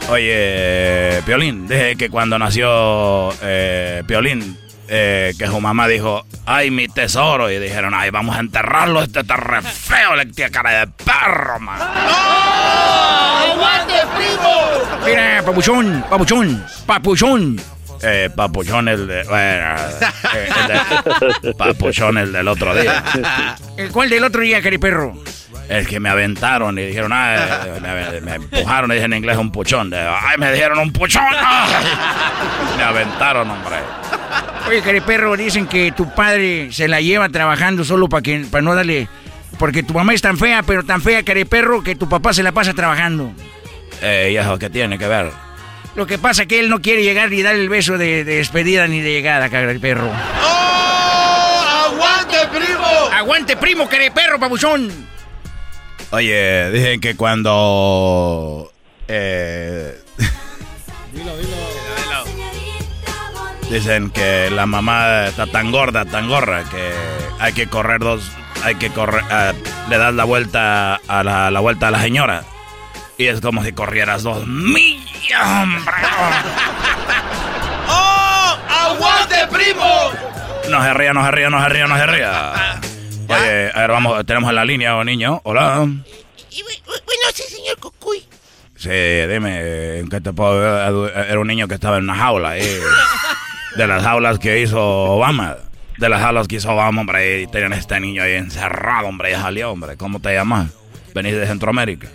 [0.09, 6.87] Oye, Piolín, dije que cuando nació eh, Piolín, eh, que su mamá dijo, ay, mi
[6.87, 10.87] tesoro, y dijeron, ay, vamos a enterrarlo, este está re feo, le tiene cara de
[10.87, 11.79] perro, man.
[12.83, 15.05] ¡Aguante, primo!
[15.05, 17.61] Mira, papuchón, papuchón, papuchón.
[18.05, 19.23] Eh, papuchón el de...
[19.23, 19.75] Bueno,
[20.35, 23.03] eh, el de- papuchón el del otro día.
[23.77, 25.15] ¿El cuál del otro día, perro?
[25.69, 29.51] Es que me aventaron y dijeron, ah, me, me empujaron y dije en inglés un
[29.51, 29.89] puchón.
[29.89, 31.23] De, Ay, me dijeron un puchón.
[32.77, 33.77] Me aventaron, hombre.
[34.67, 38.75] Oye, cariperro, dicen que tu padre se la lleva trabajando solo para que para no
[38.75, 39.07] darle.
[39.59, 42.51] Porque tu mamá es tan fea, pero tan fea, cariperro, que tu papá se la
[42.51, 43.31] pasa trabajando.
[44.01, 45.31] Eh, ¿Y eso qué tiene que ver?
[45.95, 48.37] Lo que pasa es que él no quiere llegar ni dar el beso de, de
[48.37, 50.09] despedida ni de llegada, cariperro.
[50.43, 51.85] ¡Oh!
[51.85, 52.87] ¡Aguante, primo!
[53.13, 55.12] ¡Aguante, primo, cariperro, pabuchón!
[56.13, 58.71] Oye, dicen que cuando...
[59.07, 59.99] Eh,
[61.11, 61.57] Dilo, dilo.
[63.71, 66.91] Dicen que la mamá está tan gorda, tan gorda, que
[67.39, 68.31] hay que correr dos,
[68.63, 69.53] hay que correr, eh,
[69.89, 72.43] le das la vuelta a la, la vuelta a la señora.
[73.17, 75.93] Y es como si corrieras dos millas, hombre.
[77.89, 78.57] ¡Oh!
[78.69, 80.11] ¡Aguante, primo!
[80.69, 82.53] No se ría, no se ría, no se ría, no se ría.
[83.27, 85.41] Oye, a ver, vamos, tenemos en la línea, oh, niño.
[85.43, 85.77] Hola.
[85.77, 86.03] Bueno,
[87.33, 88.23] sí, señor Cucuy.
[88.75, 91.27] Sí, dime, ¿en qué te puedo ayudar?
[91.27, 92.79] Era un niño que estaba en una jaula, eh.
[93.75, 95.57] De las jaulas que hizo Obama.
[95.97, 97.41] De las jaulas que hizo Obama, hombre.
[97.41, 99.31] Y tenían a este niño ahí encerrado, hombre.
[99.31, 99.97] Y salió, hombre.
[99.97, 100.69] ¿Cómo te llamas?
[101.15, 102.07] ¿Venís de Centroamérica?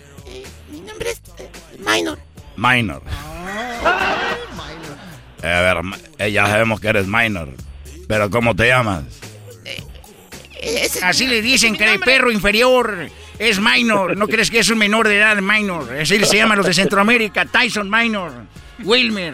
[0.71, 2.19] Mi nombre es eh, Minor.
[2.55, 3.01] Minor.
[5.41, 5.83] Eh, a ver,
[6.17, 7.49] eh, ya sabemos que eres minor.
[8.07, 9.03] Pero ¿cómo te llamas?
[11.03, 13.09] Así le dicen, cariperro inferior.
[13.37, 14.17] Es minor.
[14.17, 15.91] ¿No crees que es un menor de edad, minor?
[15.97, 17.45] Así se llaman los de Centroamérica.
[17.45, 18.31] Tyson Minor.
[18.83, 19.33] Wilmer.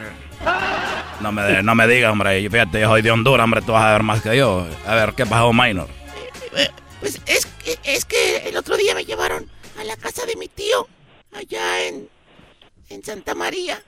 [1.22, 2.48] No me, no me digas, hombre.
[2.50, 3.62] Fíjate, yo soy de Honduras, hombre.
[3.64, 4.68] Tú vas a ver más que yo.
[4.86, 5.88] A ver, ¿qué pasó, minor?
[6.56, 10.36] Eh, Pues es, que- es que el otro día me llevaron a la casa de
[10.36, 10.88] mi tío,
[11.36, 12.08] allá en,
[12.90, 13.82] en Santa María.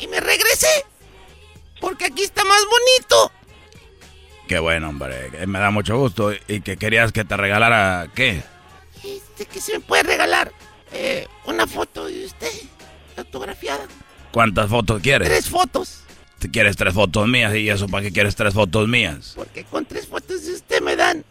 [0.00, 0.84] Y me regresé,
[1.80, 3.32] porque aquí está más bonito.
[4.50, 5.46] Qué bueno, hombre.
[5.46, 6.32] Me da mucho gusto.
[6.48, 8.42] ¿Y que querías que te regalara qué?
[9.04, 10.50] Este que se me puede regalar
[10.92, 12.50] eh, una foto de usted,
[13.16, 13.86] autografiada.
[14.32, 15.28] ¿Cuántas fotos quieres?
[15.28, 16.02] Tres fotos,
[16.40, 19.34] Si quieres tres fotos mías, ¿y eso para qué quieres tres fotos mías?
[19.36, 21.24] porque con tres fotos de usted me dan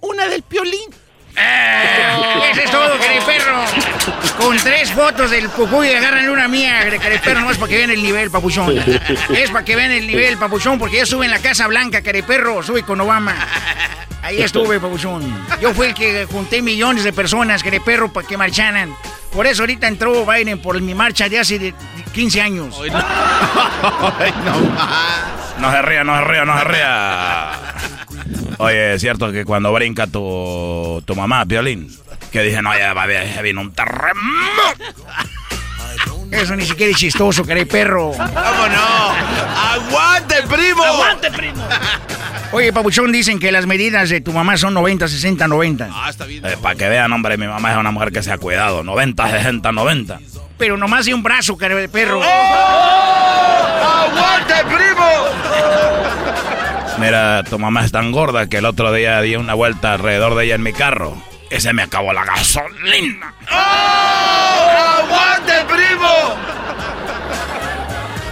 [0.00, 0.90] una del piolín.
[1.36, 3.64] Eso es todo, cariperro.
[4.38, 8.02] Con tres fotos del cucuy agarran una mía, cariperro, no es para que vean el
[8.02, 8.76] nivel, papuchón.
[9.30, 12.60] Es para que vean el nivel, papuchón, porque yo estuve en la Casa Blanca, cariperro,
[12.60, 13.34] estuve con Obama.
[14.22, 15.46] Ahí estuve, papuchón.
[15.60, 18.94] Yo fui el que junté millones de personas, cariperro, para que marcharan.
[19.32, 21.74] Por eso ahorita entró Biden por mi marcha de hace de
[22.12, 22.80] 15 años.
[25.56, 27.63] No se ría, no se ría, no se ría.
[28.64, 31.94] Oye, es cierto que cuando brinca tu, tu mamá, Violín,
[32.32, 34.14] que dice, no, ya, va, ya vino un terremoto.
[36.30, 38.12] Eso ni siquiera es chistoso, cariperro.
[38.12, 39.12] ¿Cómo no?
[39.56, 40.82] ¡Aguante, primo!
[40.82, 41.62] ¡Aguante, primo!
[42.52, 45.90] Oye, Papuchón, dicen que las medidas de tu mamá son 90, 60, 90.
[45.92, 46.42] Ah, está bien.
[46.42, 48.82] para Eh, que vean, hombre, mi mamá es una mujer que se ha cuidado.
[48.82, 50.20] 90, 60, 90.
[50.56, 52.22] Pero nomás de un brazo, cariperro.
[53.82, 55.04] ¡Aguante, primo!
[56.98, 60.44] Mira, tu mamá es tan gorda que el otro día di una vuelta alrededor de
[60.44, 61.16] ella en mi carro.
[61.50, 63.34] Y se me acabó la gasolina.
[63.50, 65.00] ¡Oh!
[65.02, 66.36] ¡Aguante, primo!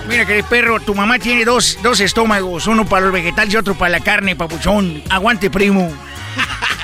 [0.09, 3.91] Mira, cariperro, tu mamá tiene dos, dos estómagos, uno para los vegetales y otro para
[3.91, 5.03] la carne, Papuchón.
[5.11, 5.89] Aguante, primo.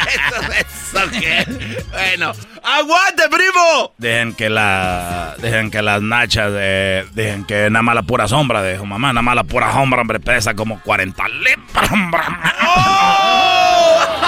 [0.09, 0.67] ¿Eso qué?
[1.90, 3.92] Bueno, ¡aguante, primo!
[3.98, 5.35] Dejen que la.
[5.38, 7.07] Dejen que las nachas de.
[7.12, 10.01] Dejen que nada más la pura sombra de su mamá, nada más la pura sombra,
[10.01, 12.20] hombre, pesa como 40 libras, hombre.
[12.66, 13.78] ¡Oh!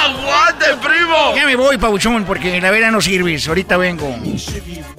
[0.01, 1.35] ¡Aguante, primo!
[1.37, 3.47] Ya me voy, Papuchón, porque la vera no sirves.
[3.49, 4.09] Ahorita vengo.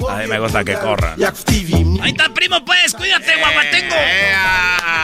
[0.09, 1.15] A mí me gusta que corran.
[2.01, 2.93] Ahí está, primo, pues.
[2.93, 3.95] Cuídate, guapatengo.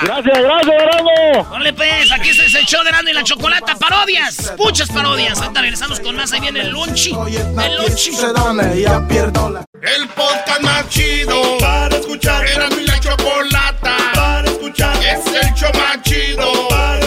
[0.01, 1.49] Gracias, gracias, Erasmo.
[1.49, 2.11] Ponle, pues.
[2.11, 3.75] Aquí es el show de Erasmo y la Chocolata.
[3.75, 4.53] Parodias.
[4.57, 5.39] Muchas parodias.
[5.39, 6.31] Ahorita regresamos con más.
[6.31, 7.11] Ahí viene el lunchi.
[7.11, 8.11] El lunchi.
[9.81, 12.45] El podcast más chido para escuchar.
[12.47, 14.95] Era mi la chocolata para escuchar.
[14.97, 17.06] Es el show más chido para escuchar.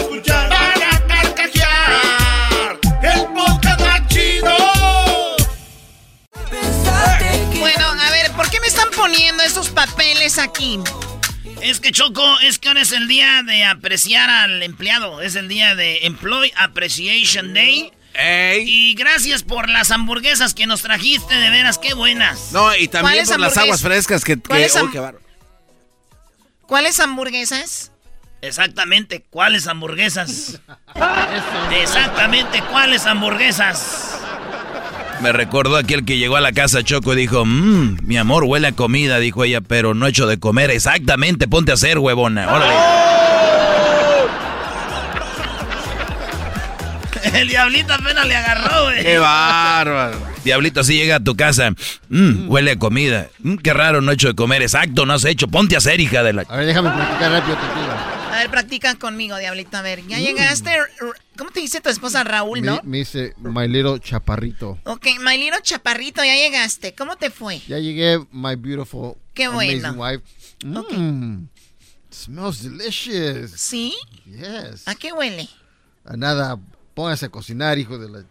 [9.01, 10.79] poniendo estos papeles aquí?
[11.61, 15.21] Es que Choco, es que ahora es el día de apreciar al empleado.
[15.21, 17.91] Es el día de Employee Appreciation Day.
[18.63, 22.51] Y gracias por las hamburguesas que nos trajiste, de veras, qué buenas.
[22.51, 24.35] No, y también ¿Cuáles por las aguas frescas que...
[24.35, 25.13] que ¿Cuáles qué.
[26.67, 27.91] ¿Cuáles hamburguesas?
[28.41, 30.59] Exactamente, ¿cuáles hamburguesas?
[31.81, 34.10] Exactamente, ¿cuáles hamburguesas?
[35.21, 38.67] Me recordó aquel que llegó a la casa Choco y dijo, mmm, mi amor, huele
[38.69, 40.71] a comida, dijo ella, pero no hecho de comer.
[40.71, 42.51] Exactamente, ponte a hacer, huevona.
[42.51, 42.73] Órale.
[47.39, 49.03] El diablito apenas le agarró, güey.
[49.03, 50.17] Qué bárbaro.
[50.43, 51.71] Diablito, así llega a tu casa.
[52.09, 53.27] Mm, huele a comida.
[53.43, 54.63] Mm, qué raro, no he hecho de comer.
[54.63, 55.47] Exacto, no has hecho.
[55.47, 56.41] Ponte a hacer, hija de la...
[56.49, 58.20] A ver, déjame practicar rápido contigo.
[58.41, 59.77] Ver, practica conmigo, Diablito.
[59.77, 60.71] A ver, ya llegaste.
[60.71, 60.83] R-
[61.37, 62.77] ¿Cómo te dice tu esposa Raúl, no?
[62.77, 64.79] Me, me dice My Little Chaparrito.
[64.85, 66.95] Ok, my little chaparrito, ya llegaste.
[66.95, 67.59] ¿Cómo te fue?
[67.67, 69.89] Ya llegué, my beautiful, Qué bueno.
[69.89, 70.23] amazing wife.
[70.65, 71.45] Mmm,
[72.09, 73.51] smells delicious.
[73.51, 73.93] ¿Sí?
[74.25, 74.87] Yes.
[74.87, 75.47] ¿A qué huele?
[76.05, 76.57] A nada,
[76.95, 78.23] póngase a cocinar, hijo de la...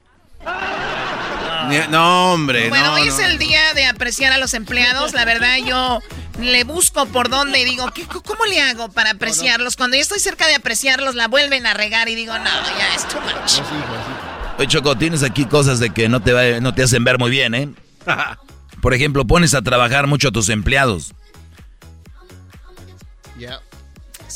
[1.91, 3.15] No, hombre, Bueno, no, hoy no.
[3.15, 5.13] es el día de apreciar a los empleados.
[5.13, 6.01] La verdad, yo
[6.41, 9.77] le busco por dónde y digo, ¿qué, ¿cómo le hago para apreciarlos?
[9.77, 13.07] Cuando yo estoy cerca de apreciarlos, la vuelven a regar y digo, no, ya es
[13.09, 13.61] too much.
[14.59, 17.31] Oye, Choco, tienes aquí cosas de que no te, va- no te hacen ver muy
[17.31, 17.69] bien, ¿eh?
[18.83, 21.13] Por ejemplo, pones a trabajar mucho a tus empleados.
[23.39, 23.61] Ya.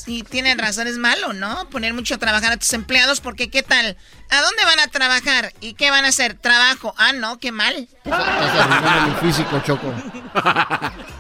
[0.05, 1.71] Sí, tienen razón, es malo, ¿no?
[1.71, 3.97] Poner mucho a trabajar a tus empleados, porque ¿qué tal?
[4.29, 5.55] ¿A dónde van a trabajar?
[5.63, 6.35] ¿Y qué van a hacer?
[6.35, 6.95] ¿Trabajo?
[6.99, 7.89] Ah, no, qué mal.
[8.05, 9.95] Estás arruinando mi físico, Choco.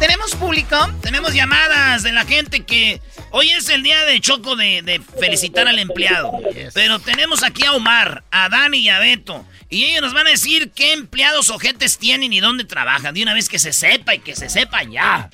[0.00, 0.76] ¿Tenemos público?
[1.00, 3.00] Tenemos llamadas de la gente que
[3.32, 6.32] hoy es el día de Choco de, de felicitar al empleado.
[6.74, 9.44] Pero tenemos aquí a Omar, a Dani y a Beto.
[9.68, 13.14] Y ellos nos van a decir qué empleados ojetes tienen y dónde trabajan.
[13.14, 15.30] De una vez que se sepa y que se sepa ya.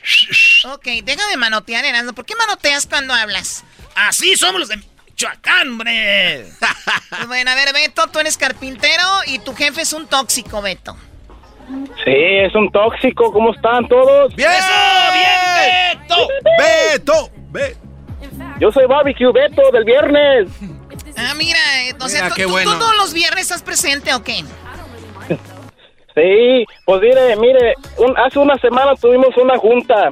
[0.72, 2.12] Ok, deja de manotear, Erasmo.
[2.12, 3.64] ¿Por qué manoteas cuando hablas?
[3.96, 4.76] Así somos los de
[5.08, 6.46] Michoacán, hombre.
[7.10, 10.96] Pues bueno, a ver, Beto, tú eres carpintero y tu jefe es un tóxico, Beto.
[12.04, 13.32] Sí, es un tóxico.
[13.32, 14.34] ¿Cómo están todos?
[14.36, 14.50] ¡Bien!
[15.12, 16.28] ¡Bien, Beto!
[16.58, 17.30] ¡Beto!
[17.50, 17.76] Be-
[18.60, 20.48] Yo soy Barbecue Beto del viernes.
[21.16, 21.58] Ah, mira,
[22.00, 22.72] o sea, Mira, ¿tú, qué tú- bueno.
[22.72, 24.40] tú todos los viernes estás presente o qué?
[26.14, 30.10] Sí, pues mire, mire, un- hace una semana tuvimos una junta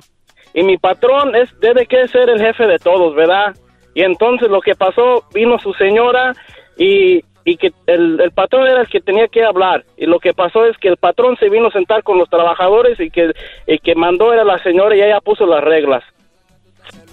[0.55, 3.55] y mi patrón es debe que ser el jefe de todos, ¿verdad?
[3.94, 6.32] Y entonces lo que pasó, vino su señora
[6.78, 9.84] y, y que el, el patrón era el que tenía que hablar.
[9.97, 13.01] Y lo que pasó es que el patrón se vino a sentar con los trabajadores
[13.01, 13.32] y que
[13.66, 16.05] el que mandó era la señora y ella puso las reglas.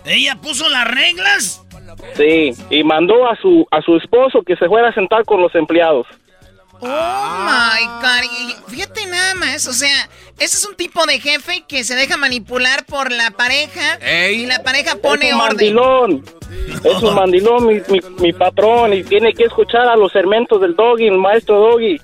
[0.06, 1.62] ¿Ella puso las reglas?
[2.16, 5.54] Sí, y mandó a su a su esposo que se fuera a sentar con los
[5.56, 6.08] empleados.
[6.80, 8.24] Oh my God.
[8.68, 12.18] Y fíjate nada más, o sea, ese es un tipo de jefe que se deja
[12.18, 14.00] manipular por la pareja
[14.32, 15.76] y la pareja pone es un orden.
[15.76, 16.26] mandilón.
[16.84, 20.76] Es un mandilón, mi, mi, mi patrón, y tiene que escuchar a los sermentos del
[20.76, 22.02] doggy, el maestro doggy.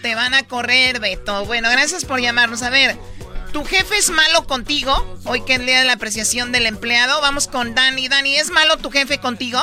[0.00, 1.44] Te van a correr, Beto.
[1.44, 2.62] Bueno, gracias por llamarnos.
[2.62, 2.96] A ver,
[3.52, 4.92] ¿tu jefe es malo contigo?
[5.24, 7.20] Hoy que es el día de la apreciación del empleado.
[7.20, 8.08] Vamos con Dani.
[8.08, 9.58] Dani, ¿es malo tu jefe contigo?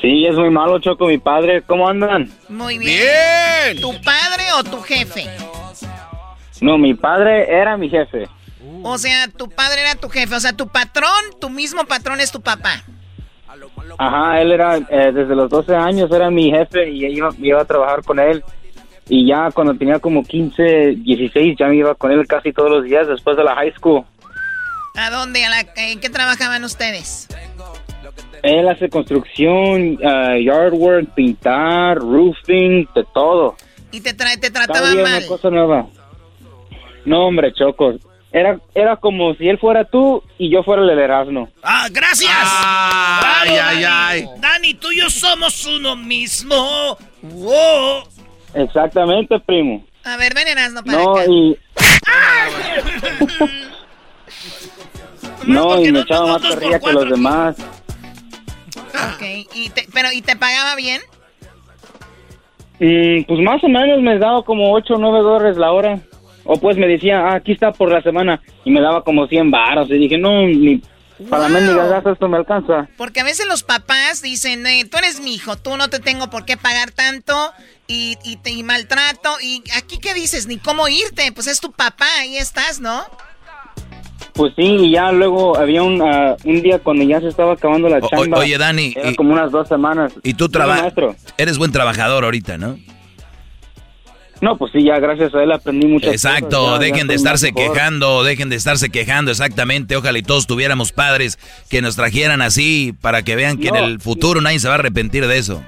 [0.00, 1.62] Sí, es muy malo, Choco, mi padre.
[1.62, 2.30] ¿Cómo andan?
[2.48, 3.02] Muy bien.
[3.02, 3.80] Bien.
[3.80, 5.26] ¿Tu padre o tu jefe?
[6.60, 8.28] No, mi padre era mi jefe.
[8.82, 10.34] O sea, tu padre era tu jefe.
[10.34, 11.10] O sea, tu patrón,
[11.40, 12.82] tu mismo patrón es tu papá.
[13.98, 17.64] Ajá, él era, eh, desde los 12 años era mi jefe y iba, iba a
[17.64, 18.42] trabajar con él.
[19.08, 22.84] Y ya cuando tenía como 15, 16, ya me iba con él casi todos los
[22.84, 24.04] días después de la high school.
[24.94, 25.44] ¿A dónde?
[25.44, 27.28] ¿A la- ¿En qué trabajaban ustedes?
[28.42, 33.56] Él hace construcción, ah, yard work, pintar, roofing, de todo.
[33.92, 35.18] Y te, tra- te Cada trataba día mal.
[35.18, 35.86] una cosa nueva.
[37.04, 37.94] No, hombre, Choco.
[38.32, 41.50] Era, era como si él fuera tú y yo fuera el Erasmo.
[41.62, 42.30] ¡Ah, gracias!
[42.34, 43.84] Ay, Bravo, ay, Dani.
[43.84, 44.40] ay.
[44.40, 46.96] Dani, tú y yo somos uno mismo.
[47.20, 48.04] ¡Wow!
[48.54, 49.84] Exactamente, primo.
[50.04, 51.24] A ver, ven Erasmo para No, acá.
[51.30, 51.56] y...
[55.46, 57.56] no, y me echaba más carrilla que los demás.
[58.76, 59.22] Ok,
[59.54, 61.00] y te- pero ¿y te pagaba bien?
[62.78, 66.00] Mm, pues más o menos me daba como 8 o 9 dólares la hora.
[66.44, 68.42] O pues me decía, ah, aquí está por la semana.
[68.64, 69.88] Y me daba como 100 baros.
[69.90, 70.82] Y dije, no, ni
[71.30, 71.52] para Wow.
[71.52, 72.88] mendigas gastos esto me alcanza.
[72.96, 76.30] Porque a veces los papás dicen, eh, tú eres mi hijo, tú no te tengo
[76.30, 77.52] por qué pagar tanto
[77.92, 79.36] y, y te y maltrato.
[79.42, 80.46] Y aquí, ¿qué dices?
[80.46, 83.02] Ni cómo irte, pues es tu papá, ahí estás, ¿no?
[84.34, 87.88] Pues sí, y ya luego había un, ah, un día cuando ya se estaba acabando
[87.90, 88.38] la O- chamba.
[88.38, 90.12] oye, Dani, Era y- como unas dos semanas.
[90.22, 90.94] Y tú trabajas.
[91.36, 92.78] Eres buen trabajador ahorita, ¿no?
[94.40, 96.64] No, pues sí, ya gracias a él aprendí muchas Exacto, cosas.
[96.80, 97.72] Ya- ya dejen de estarse mejor.
[97.74, 99.94] quejando, dejen de estarse quejando, exactamente.
[99.96, 101.38] Ojalá y todos tuviéramos padres
[101.68, 103.76] que nos trajeran así para que vean que No.
[103.76, 105.62] en el futuro nadie se va a arrepentir de eso.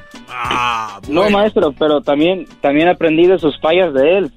[1.08, 4.32] No, maestro, pero también, también aprendí de sus fallas de él.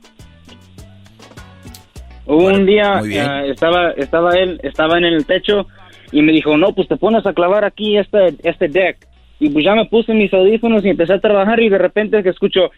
[2.25, 5.65] Hubo un día, eh, estaba, estaba él, estaba en el techo
[6.11, 8.97] y me dijo, no, pues te pones a clavar aquí este, este deck.
[9.39, 12.29] Y pues ya me puse mis audífonos y empecé a trabajar y de repente que
[12.29, 12.71] escucho,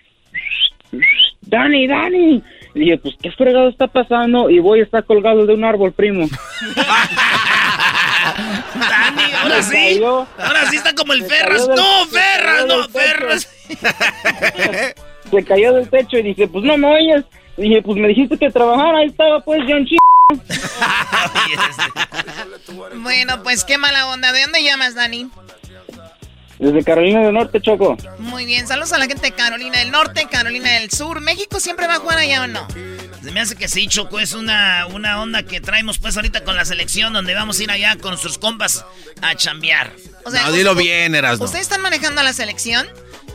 [1.42, 2.44] Dani, Dani.
[2.76, 4.50] Y dije, pues, ¿qué fregado está pasando?
[4.50, 6.28] Y voy a estar colgado de un árbol, primo.
[8.76, 10.02] Dani, ahora sí.
[10.04, 11.68] Ahora sí está como el Ferras.
[11.68, 12.90] del- No, Ferras, no.
[12.90, 13.50] Ferras.
[15.32, 17.26] se cayó del techo y dije, pues no me oyes.
[17.58, 19.96] Dije, pues me dijiste que trabajara, ahí estaba pues John Ch...
[22.96, 24.32] Bueno, pues qué mala onda.
[24.32, 25.30] ¿De dónde llamas, Dani?
[26.60, 27.98] Desde Carolina del Norte, Choco.
[28.20, 31.22] Muy bien, saludos a la gente de Carolina del Norte, Carolina del Sur.
[31.22, 32.68] ¿México siempre va a jugar allá o no?
[33.24, 36.58] Se me hace que sí, Choco, es una, una onda que traemos pues ahorita con
[36.58, 38.86] la selección donde vamos a ir allá con nuestros compas
[39.22, 39.94] a chambear.
[40.26, 41.46] O sea, no, dilo bien, Erasmo.
[41.46, 42.88] ¿Ustedes están manejando a la selección?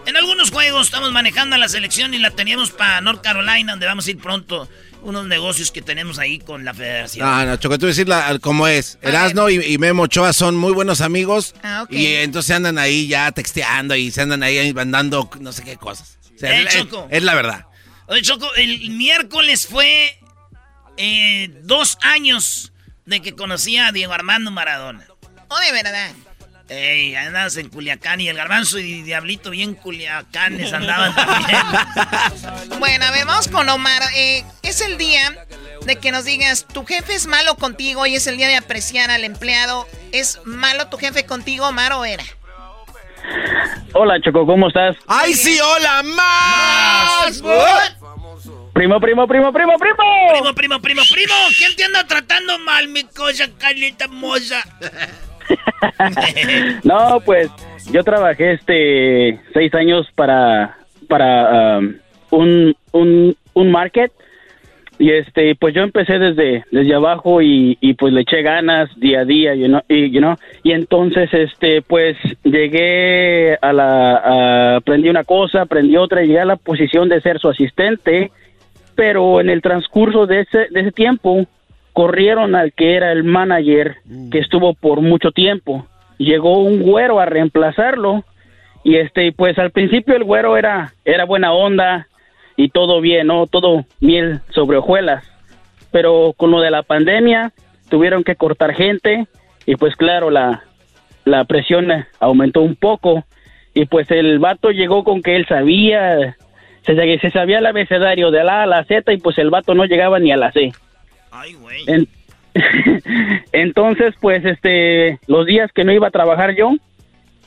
[0.06, 3.86] En algunos juegos estamos manejando a la selección y la teníamos para North Carolina, donde
[3.86, 4.68] vamos a ir pronto.
[5.05, 7.26] Unos negocios que tenemos ahí con la federación.
[7.28, 8.98] No, no, Choco, tú decir la- cómo es.
[9.02, 11.55] Erasmo y, y Memo Ochoa son muy buenos amigos.
[11.62, 11.92] Ah, ok.
[11.92, 16.18] Y entonces andan ahí ya texteando y se andan ahí mandando no sé qué cosas.
[16.34, 17.07] O sea, Eh, es, Choco.
[17.11, 17.66] es la verdad.
[18.07, 20.18] Oye, Choco, el miércoles fue
[20.96, 22.72] eh, dos años
[23.07, 25.05] de que conocí a Diego Armando Maradona.
[25.48, 26.11] ¿O de verdad?
[26.68, 31.58] Ey, andas en Culiacán y el garbanzo y Diablito bien culiacanes andaban también.
[32.78, 34.02] Bueno, a ver, vamos con Omar.
[34.14, 35.46] Eh, es el día
[35.84, 39.10] de que nos digas, tu jefe es malo contigo y es el día de apreciar
[39.10, 39.86] al empleado.
[40.12, 42.24] ¿Es malo tu jefe contigo, Omar, o era?
[43.92, 44.96] Hola, Choco, ¿cómo estás?
[45.06, 47.42] ¡Ay, sí, hola, más!
[48.72, 49.78] Primo, primo, primo, primo, primo.
[49.78, 51.34] Primo, primo, primo, primo.
[51.56, 54.62] ¿Quién te anda tratando mal, mi cosa, Carlita Moza?
[56.84, 57.51] No, pues
[57.92, 60.78] yo trabajé este seis años para
[61.09, 61.95] para um,
[62.30, 64.12] un, un un market.
[64.97, 69.20] Y este pues yo empecé desde desde abajo y, y pues le eché ganas día
[69.20, 75.09] a día you know, y you know, y entonces este pues llegué a la aprendí
[75.09, 78.30] una cosa aprendí otra y llegué a la posición de ser su asistente.
[78.95, 81.45] Pero en el transcurso de ese de ese tiempo
[81.95, 83.97] corrieron al que era el manager
[84.30, 85.86] que estuvo por mucho tiempo.
[86.18, 88.24] Llegó un güero a reemplazarlo
[88.82, 92.09] y este pues al principio el güero era era buena onda
[92.57, 93.47] y todo bien, ¿no?
[93.47, 95.24] Todo miel sobre hojuelas.
[95.92, 97.53] Pero con lo de la pandemia
[97.88, 99.26] tuvieron que cortar gente
[99.64, 100.64] y pues claro, la
[101.24, 101.88] la presión
[102.18, 103.24] aumentó un poco
[103.72, 106.36] y pues el vato llegó con que él sabía
[106.84, 109.74] se, se sabía el abecedario de la A a la Z y pues el vato
[109.74, 110.72] no llegaba ni a la C.
[111.87, 112.09] En-
[113.53, 116.72] Entonces, pues, este, los días que no iba a trabajar yo,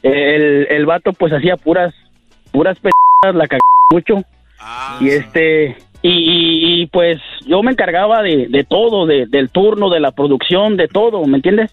[0.04, 1.94] el, el vato pues hacía puras,
[2.52, 2.90] puras p
[3.24, 3.60] la cagaba
[3.92, 4.24] mucho.
[5.02, 9.90] y este, y, y- y, pues yo me encargaba de, de todo, de- del turno,
[9.90, 11.72] de la producción, de todo, ¿me entiendes?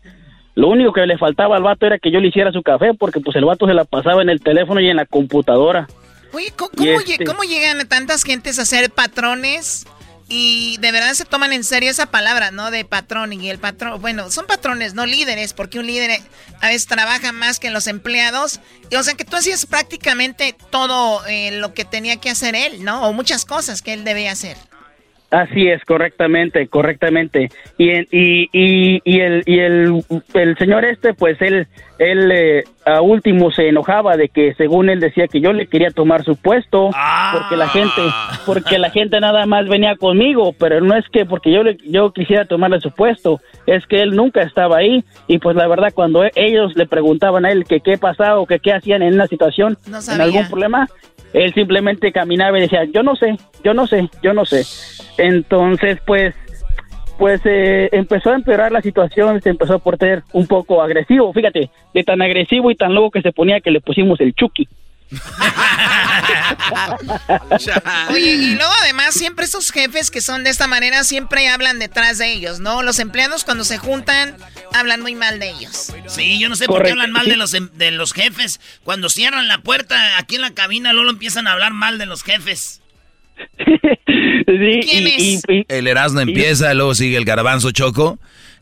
[0.55, 3.21] Lo único que le faltaba al vato era que yo le hiciera su café, porque
[3.21, 5.87] pues el vato se la pasaba en el teléfono y en la computadora.
[6.33, 9.87] Oye, ¿cómo, Y cómo lle- este- cómo llegan tantas gentes a ser patrones?
[10.29, 12.71] Y de verdad se toman en serio esa palabra, ¿no?
[12.71, 13.33] De patrón.
[13.33, 16.23] Y el patrón, bueno, son patrones, no líderes, porque un líder
[16.61, 18.61] a veces trabaja más que los empleados.
[18.91, 22.85] Y, o sea que tú hacías prácticamente todo eh, lo que tenía que hacer él,
[22.85, 23.07] ¿no?
[23.07, 24.57] O muchas cosas que él debía hacer.
[25.35, 27.49] Así es, correctamente, correctamente.
[27.77, 30.05] Y, en- y, y, y el, y el,
[30.35, 31.67] el señor este, pues él,
[31.99, 35.91] él eh, a último se enojaba de que según él decía que yo le quería
[35.91, 36.91] tomar su puesto
[37.33, 38.03] porque la gente,
[38.47, 42.13] porque la gente nada más venía conmigo, pero no es que porque yo le, yo
[42.13, 45.03] quisiera tomarle su puesto, es que él nunca estaba ahí.
[45.27, 48.47] Y pues la verdad cuando e- ellos le preguntaban a él que qué pasaba o
[48.47, 50.87] que qué hacían en una situación, No en algún problema,
[51.35, 54.63] él simplemente caminaba y decía, yo no sé, yo no sé, yo no sé.
[55.19, 56.33] Entonces, pues,
[57.19, 61.71] pues eh, empezó a empeorar la situación, se empezó a portar un poco agresivo, fíjate,
[61.93, 64.69] de tan agresivo y tan loco que se ponía que le pusimos el Chucky.
[68.11, 72.19] Oye, y luego además siempre esos jefes que son de esta manera siempre hablan detrás
[72.19, 72.83] de ellos, ¿no?
[72.83, 74.37] Los empleados cuando se juntan
[74.73, 75.93] hablan muy mal de ellos.
[76.09, 78.61] Sí, yo no sé por qué hablan mal de los em- de los jefes.
[78.83, 82.23] Cuando cierran la puerta aquí en la cabina, luego empiezan a hablar mal de los
[82.23, 82.81] jefes.
[84.07, 85.43] ¿Quién es?
[85.69, 88.19] El Erasmo empieza, luego sigue el Garbanzo Choco,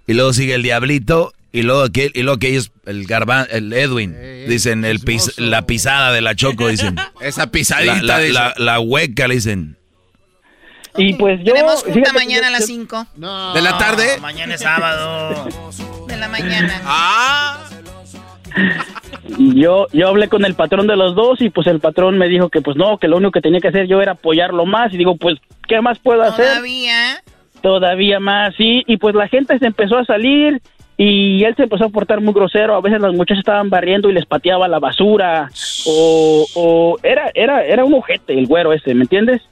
[0.06, 3.72] y luego sigue el Diablito, y luego aquel, y luego que ellos, el Garban, el
[3.72, 4.16] Edwin,
[4.48, 6.96] dicen el pis- la pisada de la Choco, dicen.
[7.20, 8.32] Esa pisadita, La, la, dice.
[8.32, 9.76] la- la hueca, le dicen.
[10.96, 11.54] Y pues yo...
[11.54, 13.06] Tenemos junta fíjate, mañana a yo- las yo- 5
[13.54, 14.18] ¿De la tarde?
[14.20, 15.46] Mañana es sábado.
[16.08, 16.80] de la mañana.
[16.84, 17.64] Ah.
[19.54, 22.50] yo yo hablé con el patrón de los dos y pues el patrón me dijo
[22.50, 24.98] que pues no, que lo único que tenía que hacer yo era apoyarlo más y
[24.98, 25.38] digo, pues
[25.68, 26.46] ¿qué más puedo hacer?
[26.48, 27.22] Todavía.
[27.62, 30.60] Todavía más, sí, y pues la gente se empezó a salir
[30.96, 34.12] y él se empezó a portar muy grosero, a veces las muchachas estaban barriendo y
[34.12, 35.50] les pateaba la basura
[35.86, 39.42] o, o era era era un ojete el güero ese, ¿me entiendes?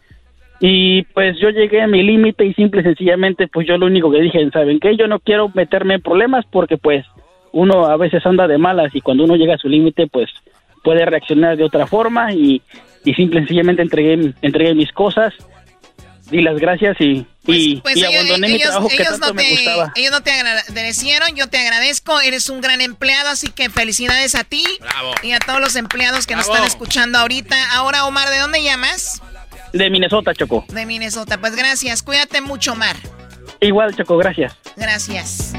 [0.61, 4.21] Y pues yo llegué a mi límite y simple sencillamente pues yo lo único que
[4.21, 4.97] dije, ¿saben qué?
[4.97, 7.07] Yo no quiero meterme en problemas porque pues
[7.53, 10.31] uno a veces anda de malas y cuando uno llega a su límite pues
[10.85, 12.63] puede reaccionar de otra forma y,
[13.05, 15.35] y simple sencillamente entregué, entregué mis cosas,
[16.31, 19.27] di las gracias y, y, Pues y ellos, abandoné mi ellos- trabajo que ellos tanto
[19.29, 19.93] no me te, gustaba.
[19.97, 24.45] ellos no te agradecieron, yo te agradezco, eres un gran empleado, así que felicidades a
[24.45, 24.65] ti
[25.23, 27.73] y a todos los empleados que nos están escuchando ahorita.
[27.73, 29.21] Ahora, Omar, ¿de dónde llamas?
[29.73, 30.65] De Minnesota, Choco.
[30.69, 31.39] De Minnesota.
[31.39, 32.97] Pues gracias, cuídate mucho, Omar.
[33.61, 34.53] Igual, Choco, gracias.
[34.77, 35.53] Gracias.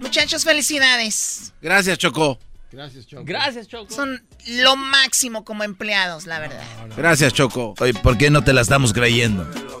[0.00, 1.52] Muchachos, felicidades.
[1.60, 2.38] Gracias, Choco.
[2.76, 3.22] Gracias, Choco.
[3.24, 3.90] Gracias, Choco.
[3.90, 6.62] Son lo máximo como empleados, la verdad.
[6.94, 7.72] Gracias, Choco.
[7.80, 9.50] Oye, ¿por qué no te la estamos creyendo?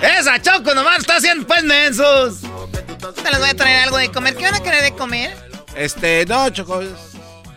[0.00, 2.40] Esa Choco nomás está haciendo pues mensos.
[3.22, 4.34] Te les voy a traer algo de comer.
[4.34, 5.36] ¿Qué van a querer de comer?
[5.76, 6.80] Este, no, Choco.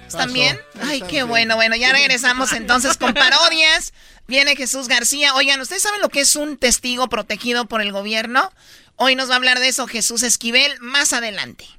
[0.06, 0.60] ¿Están bien?
[0.82, 1.56] Ay, qué bueno.
[1.56, 3.94] Bueno, ya regresamos entonces con parodias.
[4.28, 5.36] Viene Jesús García.
[5.36, 8.52] Oigan, ¿ustedes saben lo que es un testigo protegido por el gobierno?
[8.98, 11.79] Hoy nos va a hablar de eso Jesús Esquivel más adelante.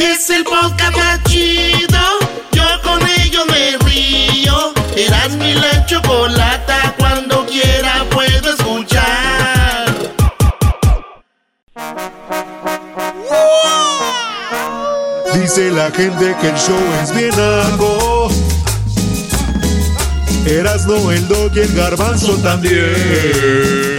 [0.00, 1.98] Es el podcast más chido.
[2.52, 4.72] Yo con ello me río.
[4.96, 6.94] Eras mi la chocolata.
[6.96, 9.92] Cuando quiera puedo escuchar.
[15.34, 18.28] Dice la gente que el show es bien algo.
[20.46, 23.98] Erasno, el dog y el garbanzo también.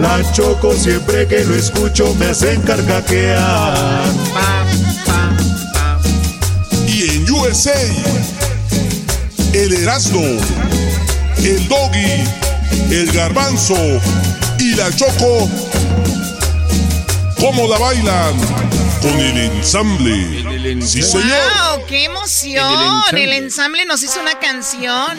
[0.00, 4.04] la choco siempre que lo escucho me hacen carcajear.
[6.86, 7.72] Y en USA,
[9.52, 10.22] el Erasmo,
[11.38, 12.24] el Doggy,
[12.90, 13.76] el Garbanzo
[14.58, 15.48] y la Choco,
[17.38, 18.36] ¿cómo la bailan?
[19.00, 20.44] Con el ensamble.
[20.82, 21.24] Sí, señor.
[21.26, 21.86] ¡Wow!
[21.86, 22.66] ¡Qué emoción!
[22.66, 23.24] En el ensamble.
[23.24, 25.16] El ensamble nos hizo una canción.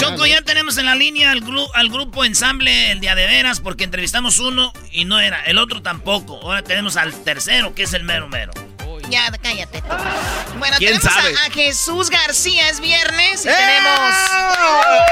[0.00, 3.60] Choco, ya tenemos en la línea al, gru- al grupo ensamble El Día de Veras
[3.60, 6.40] porque entrevistamos uno y no era, el otro tampoco.
[6.42, 8.52] Ahora tenemos al tercero que es el mero mero.
[9.10, 9.82] Ya, cállate.
[9.82, 9.88] tú.
[10.58, 14.10] Bueno, ¿Quién tenemos a- Jesús García, es viernes y tenemos...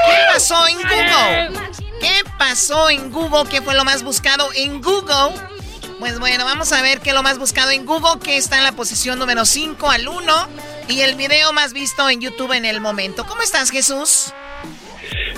[0.07, 1.59] ¿Qué pasó en Google?
[1.99, 3.49] ¿Qué pasó en Google?
[3.49, 5.35] ¿Qué fue lo más buscado en Google?
[5.99, 8.63] Pues bueno, vamos a ver qué es lo más buscado en Google, que está en
[8.63, 10.47] la posición número 5 al 1
[10.87, 13.25] y el video más visto en YouTube en el momento.
[13.25, 14.31] ¿Cómo estás, Jesús?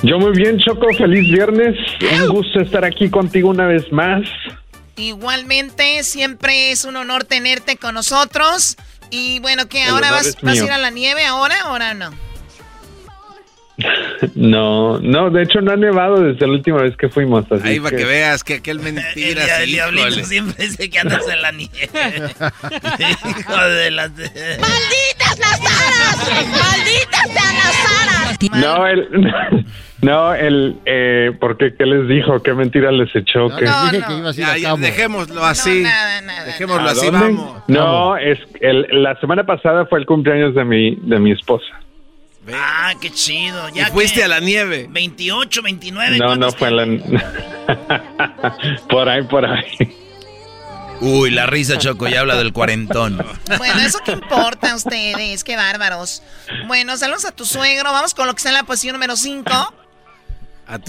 [0.04, 1.76] Yo muy bien, Choco, feliz viernes.
[2.22, 4.22] Un gusto estar aquí contigo una vez más.
[4.98, 8.78] Igualmente, siempre es un honor tenerte con nosotros.
[9.10, 9.84] Y bueno, ¿qué?
[9.84, 11.56] ¿Ahora vas, vas a ir a la nieve ahora?
[11.66, 12.12] ¿Ahora no?
[14.36, 17.52] No, no, de hecho no ha nevado desde la última vez que fuimos.
[17.52, 19.60] Así Ahí para que- que veas que aquel mentira.
[19.64, 20.24] El, diablito híjole.
[20.26, 21.72] siempre dice que andas en la nieve.
[23.00, 24.12] Hijo de las...
[24.12, 26.48] ¡Malditas las aras!
[26.50, 28.38] ¡Malditas sean las aras!
[28.54, 29.66] No, el,
[30.02, 33.50] no, el, eh, porque qué les dijo, qué mentira les echó.
[33.56, 33.92] que Ya,
[34.58, 35.84] ya, dejémoslo así.
[36.46, 37.20] Dejémoslo ¿A así, dónde?
[37.20, 37.64] vamos.
[37.68, 41.66] No, es el, la semana pasada fue el cumpleaños de mi, de mi esposa.
[42.54, 43.70] Ah, qué chido.
[43.70, 44.88] Ya Y fuiste que- a la nieve.
[44.90, 46.18] 28, 29.
[46.18, 46.88] No, no ¿cuántos fue en la,
[48.90, 49.98] por ahí, por ahí.
[51.02, 53.24] Uy, la risa, Choco, ya habla del cuarentón.
[53.58, 55.44] Bueno, ¿eso qué importa a ustedes?
[55.44, 56.22] Qué bárbaros.
[56.68, 57.92] Bueno, saludos a tu suegro.
[57.92, 59.52] Vamos con lo que está en la posición número 5.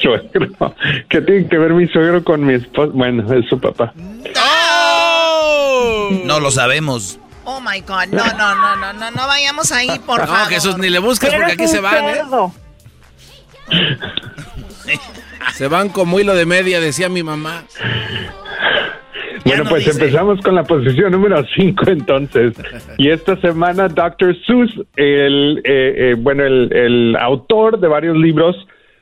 [0.00, 0.48] Suegro.
[1.08, 2.92] ¿Qué tiene que ver mi suegro con mi esposa?
[2.94, 3.92] Bueno, es su papá.
[6.24, 7.18] No lo sabemos.
[7.50, 8.08] Oh my God.
[8.12, 10.48] No, no, no, no, no, no vayamos ahí, por No, favor.
[10.50, 12.22] Jesús, ni le busques porque aquí se van, ¿eh?
[15.54, 17.64] Se van como hilo de media, decía mi mamá.
[19.46, 22.54] Bueno, pues empezamos con la posición número 5 entonces.
[22.98, 24.36] Y esta semana Dr.
[24.44, 28.56] Seuss, el, eh, eh, bueno, el, el autor de varios libros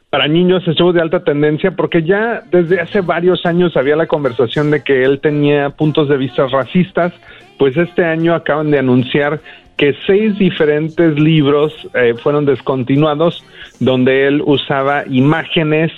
[0.08, 4.70] para niños estuvo de alta tendencia porque ya desde hace varios años había la conversación
[4.70, 7.12] de que él tenía puntos de vista racistas,
[7.58, 9.40] pues este año acaban de anunciar
[9.76, 13.44] que seis diferentes libros eh, fueron descontinuados
[13.78, 15.92] donde él usaba imágenes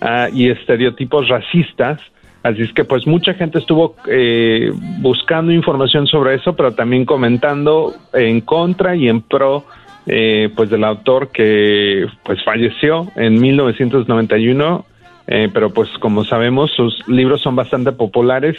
[0.00, 2.00] ah, y estereotipos racistas.
[2.42, 7.94] Así es que pues mucha gente estuvo eh, buscando información sobre eso, pero también comentando
[8.12, 9.64] en contra y en pro
[10.06, 14.84] eh, pues del autor que pues falleció en 1991,
[15.28, 18.56] eh, pero pues como sabemos sus libros son bastante populares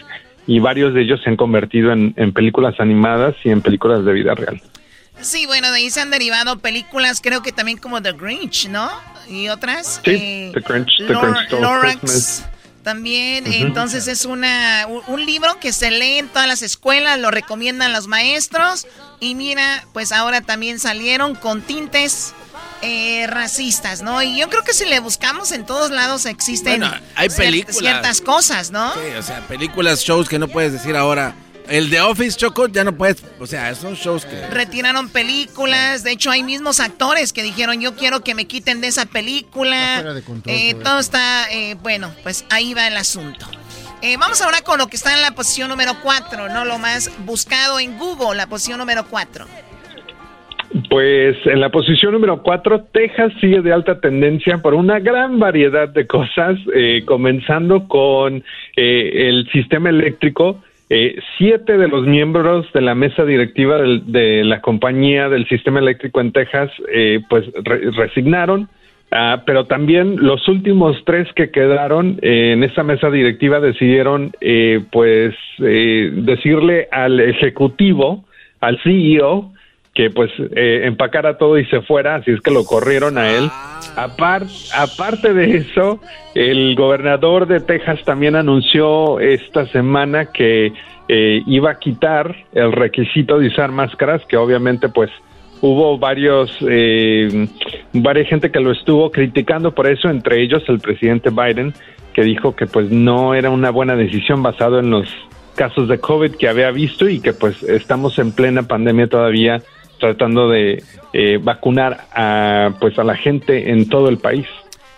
[0.47, 4.13] y varios de ellos se han convertido en, en películas animadas y en películas de
[4.13, 4.61] vida real.
[5.21, 8.89] Sí, bueno, de ahí se han derivado películas, creo que también como The Grinch, ¿no?
[9.29, 10.01] Y otras.
[10.03, 12.45] Sí, eh, The Grinch, The Lor- Grinch Lorax.
[12.83, 17.31] También, entonces es una un, un libro que se lee en todas las escuelas, lo
[17.31, 18.85] recomiendan los maestros
[19.21, 22.33] y mira, pues ahora también salieron con tintes
[22.83, 24.21] eh, racistas, ¿no?
[24.21, 27.77] Y yo creo que si le buscamos en todos lados existen Bueno, hay cier- películas.
[27.77, 28.93] ciertas cosas, ¿no?
[28.93, 31.33] Sí, o sea, películas, shows que no puedes decir ahora.
[31.69, 33.23] El de Office, Choco, ya no puedes.
[33.39, 34.47] O sea, son shows que.
[34.47, 38.87] Retiraron películas, de hecho hay mismos actores que dijeron yo quiero que me quiten de
[38.89, 39.93] esa película.
[39.95, 43.47] fuera de control Eh, todo todo está, eh, bueno, pues ahí va el asunto.
[44.01, 46.65] Eh, vamos ahora con lo que está en la posición número 4, ¿no?
[46.65, 49.47] Lo más buscado en Google, la posición número 4.
[50.89, 55.87] Pues en la posición número 4, Texas sigue de alta tendencia por una gran variedad
[55.89, 58.43] de cosas, eh, comenzando con
[58.75, 60.63] eh, el sistema eléctrico.
[60.89, 65.79] Eh, siete de los miembros de la mesa directiva del- de la compañía del sistema
[65.79, 68.67] eléctrico en Texas, eh, pues re- resignaron.
[69.11, 74.81] Ah, pero también los últimos tres que quedaron eh, en esa mesa directiva decidieron, eh,
[74.91, 78.25] pues, eh, decirle al ejecutivo,
[78.59, 79.51] al CEO,
[79.93, 83.49] que pues eh, empacara todo y se fuera, así es que lo corrieron a él.
[83.95, 85.99] Apar- aparte de eso,
[86.33, 90.73] el gobernador de Texas también anunció esta semana que
[91.07, 95.11] eh, iba a quitar el requisito de usar máscaras, que obviamente pues
[95.61, 97.47] hubo varios, eh,
[97.93, 101.73] varias gente que lo estuvo criticando por eso, entre ellos el presidente Biden,
[102.13, 105.07] que dijo que pues no era una buena decisión basado en los
[105.55, 109.61] casos de COVID que había visto y que pues estamos en plena pandemia todavía
[110.03, 110.83] tratando de
[111.13, 114.45] eh, vacunar a pues a la gente en todo el país.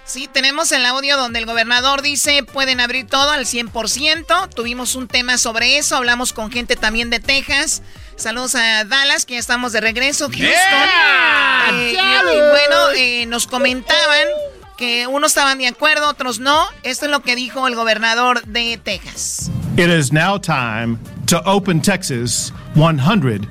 [0.03, 4.49] Sí, tenemos el audio donde el gobernador dice pueden abrir todo al 100%.
[4.49, 7.83] Tuvimos un tema sobre eso, hablamos con gente también de Texas.
[8.15, 10.25] Saludos a Dallas, que ya estamos de regreso.
[10.25, 10.49] Houston.
[11.73, 14.27] Eh, y, y bueno, eh, nos comentaban
[14.77, 16.65] que unos estaban de acuerdo, otros no.
[16.81, 19.51] Esto es lo que dijo el gobernador de Texas.
[19.77, 20.97] It is now time
[21.27, 23.47] to open Texas 100%.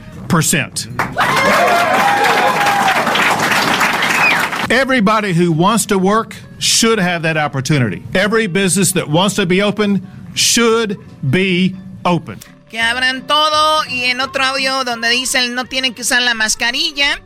[4.71, 8.03] Everybody who wants to work should have that opportunity.
[8.15, 10.03] Every business that wants to be open
[10.35, 10.99] should
[11.31, 12.41] be open.
[12.71, 17.21] Que abran todo y en otro audio donde dicen no tienen que usar la mascarilla.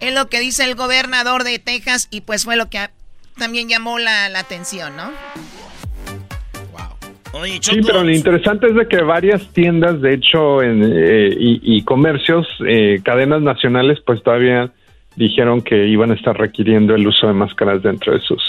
[0.00, 2.90] Es lo que dice el gobernador de Texas y pues fue lo que
[3.38, 5.10] también llamó la, la atención, ¿no?
[7.32, 11.76] Oye, Sí, pero lo interesante es de que varias tiendas, de hecho, en, eh, y,
[11.76, 14.72] y comercios, eh, cadenas nacionales, pues todavía
[15.16, 18.42] dijeron que iban a estar requiriendo el uso de máscaras dentro de sus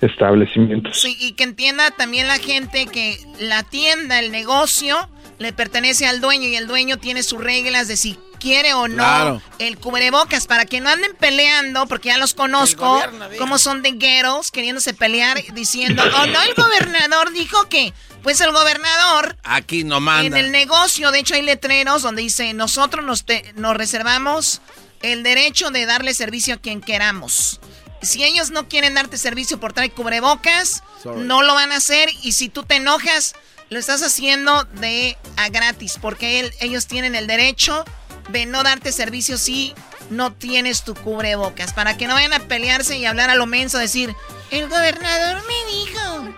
[0.00, 1.00] establecimientos.
[1.00, 4.96] Sí, y que entienda también la gente que la tienda, el negocio,
[5.38, 8.96] le pertenece al dueño y el dueño tiene sus reglas de si quiere o no
[8.96, 9.42] Claro.
[9.58, 13.00] el cubrebocas para que no anden peleando, porque ya los conozco,
[13.38, 18.52] como son de ghettos, queriéndose pelear, diciendo, oh no, el gobernador dijo que, pues el
[18.52, 20.38] gobernador Aquí no en manda.
[20.40, 24.60] el negocio, de hecho hay letreros donde dice, nosotros nos, te- nos reservamos
[25.02, 27.60] el derecho de darle servicio a quien queramos.
[28.02, 31.22] Si ellos no quieren darte servicio por traer cubrebocas, Sorry.
[31.22, 33.34] no lo van a hacer y si tú te enojas,
[33.70, 37.84] lo estás haciendo de a gratis, porque él- ellos tienen el derecho
[38.30, 39.74] de no darte servicio si
[40.10, 43.76] no tienes tu cubrebocas, para que no vayan a pelearse y hablar a lo menso,
[43.78, 44.14] decir,
[44.50, 46.34] el gobernador me dijo,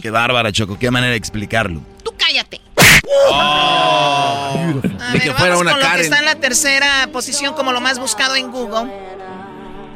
[0.00, 0.78] Qué bárbara, Choco.
[0.78, 1.80] Qué manera de explicarlo.
[2.02, 2.60] tú cállate.
[3.28, 4.80] Oh.
[5.00, 7.72] A ver, que vamos fuera una con lo que está en la tercera posición como
[7.72, 8.90] lo más buscado en Google.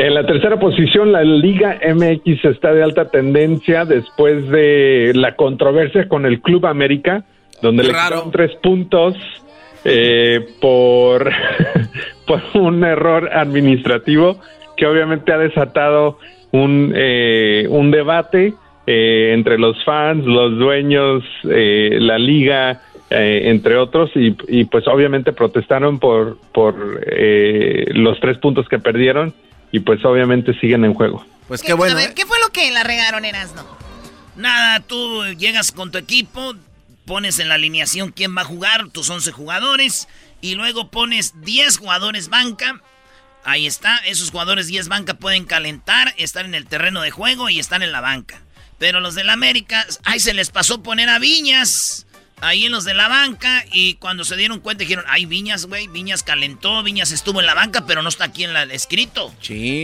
[0.02, 6.08] En la tercera posición, la Liga MX está de alta tendencia después de la controversia
[6.08, 7.24] con el Club América,
[7.60, 9.14] donde le quitaron tres puntos
[9.84, 11.30] eh, por,
[12.26, 14.40] por un error administrativo
[14.74, 16.18] que obviamente ha desatado
[16.50, 18.54] un, eh, un debate
[18.86, 22.80] eh, entre los fans, los dueños, eh, la liga,
[23.10, 28.78] eh, entre otros, y, y, pues obviamente protestaron por, por eh, los tres puntos que
[28.78, 29.34] perdieron
[29.72, 31.24] y pues obviamente siguen en juego.
[31.48, 33.66] Pues A ver, ¿qué fue lo que la regaron, Erasno?
[34.36, 36.54] Nada, tú llegas con tu equipo,
[37.04, 40.08] pones en la alineación quién va a jugar, tus 11 jugadores,
[40.40, 42.80] y luego pones 10 jugadores banca.
[43.44, 47.58] Ahí está, esos jugadores 10 banca pueden calentar, estar en el terreno de juego y
[47.58, 48.42] están en la banca.
[48.78, 52.06] Pero los del América, ahí se les pasó poner a Viñas,
[52.40, 55.88] ahí en los de la banca, y cuando se dieron cuenta dijeron, ay, Viñas, güey,
[55.88, 59.34] Viñas calentó, Viñas estuvo en la banca, pero no está aquí en la- el escrito.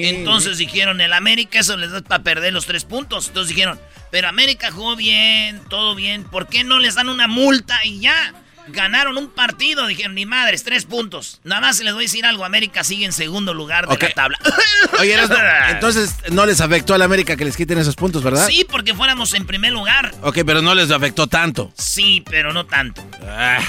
[0.07, 3.29] Entonces dijeron, el América eso les da para perder los tres puntos.
[3.29, 3.81] Entonces dijeron,
[4.11, 8.35] pero América jugó bien, todo bien, ¿por qué no les dan una multa y ya?
[8.69, 11.41] Ganaron un partido, dijeron, ni madres, tres puntos.
[11.45, 14.39] Nada más les voy a decir algo, América sigue en segundo lugar de la tabla.
[15.01, 15.17] Oye,
[15.71, 18.47] entonces no les afectó a la América que les quiten esos puntos, ¿verdad?
[18.47, 20.13] Sí, porque fuéramos en primer lugar.
[20.23, 21.73] Ok, pero no les afectó tanto.
[21.77, 23.05] Sí, pero no tanto.
[23.23, 23.61] Ah,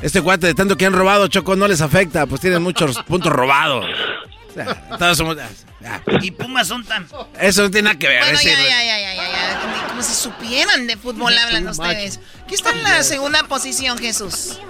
[0.00, 3.32] este cuate de tanto que han robado, Choco, no les afecta, pues tienen muchos puntos
[3.32, 3.86] robados.
[4.98, 5.36] Todos somos...
[5.84, 7.06] ah, Y Pumas son tan...
[7.40, 8.20] Eso no tiene nada que ver.
[8.20, 9.88] Bueno, ya, ya, ya, ya, ya, ya.
[9.88, 12.20] Como si supieran de fútbol hablan ustedes.
[12.48, 14.60] ¿Qué está en la segunda posición, Jesús?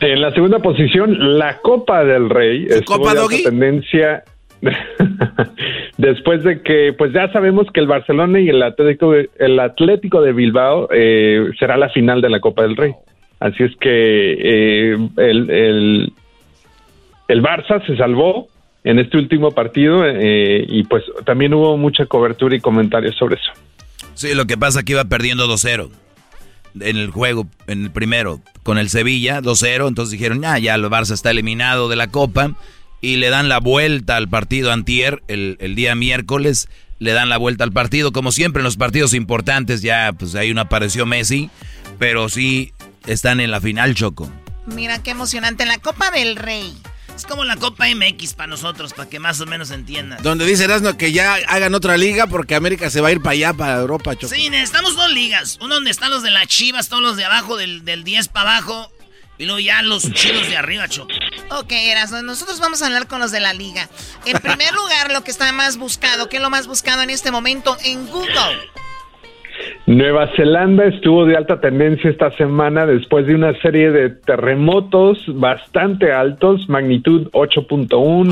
[0.00, 4.22] En la segunda posición, la Copa del Rey Copa, de tendencia
[5.98, 10.20] después de que, pues ya sabemos que el Barcelona y el Atlético de, el Atlético
[10.20, 12.94] de Bilbao eh, será la final de la Copa del Rey.
[13.40, 16.12] Así es que eh, el, el,
[17.28, 18.48] el Barça se salvó
[18.88, 23.52] en este último partido eh, y pues también hubo mucha cobertura y comentarios sobre eso.
[24.14, 25.90] Sí, lo que pasa es que iba perdiendo 2-0
[26.80, 29.88] en el juego, en el primero, con el Sevilla, 2-0.
[29.88, 32.56] Entonces dijeron, ah, ya el Barça está eliminado de la Copa.
[33.02, 36.68] Y le dan la vuelta al partido antier, el, el día miércoles,
[36.98, 38.10] le dan la vuelta al partido.
[38.10, 41.50] Como siempre en los partidos importantes, ya pues ahí no apareció Messi,
[41.98, 42.72] pero sí
[43.06, 44.30] están en la final, Choco.
[44.74, 45.66] Mira qué emocionante.
[45.66, 46.72] La Copa del Rey.
[47.18, 50.22] Es como la Copa MX para nosotros, para que más o menos entiendan.
[50.22, 53.32] Donde dice Erasno que ya hagan otra liga porque América se va a ir para
[53.32, 54.32] allá, para Europa, Choco.
[54.32, 55.58] Sí, necesitamos dos ligas.
[55.60, 58.58] Una donde están los de las chivas, todos los de abajo, del, del 10 para
[58.58, 58.92] abajo.
[59.36, 61.12] Y luego ya los chidos de arriba, Choco.
[61.50, 63.88] Ok, Erasmo, nosotros vamos a hablar con los de la liga.
[64.24, 67.32] En primer lugar, lo que está más buscado, ¿qué es lo más buscado en este
[67.32, 68.70] momento en Google?
[69.86, 76.12] Nueva Zelanda estuvo de alta tendencia esta semana después de una serie de terremotos bastante
[76.12, 78.28] altos, magnitud 8.1,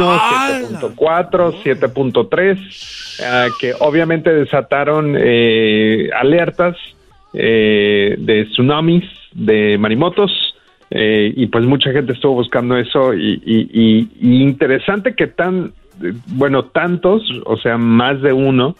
[0.95, 6.77] 7.4, 7.3, ah, que obviamente desataron eh, alertas
[7.33, 10.31] eh, de tsunamis, de marimotos,
[10.91, 15.73] eh, y pues mucha gente estuvo buscando eso y, y- y- y interesante que tan,
[16.29, 18.77] bueno, tantos, o sea, más de uno,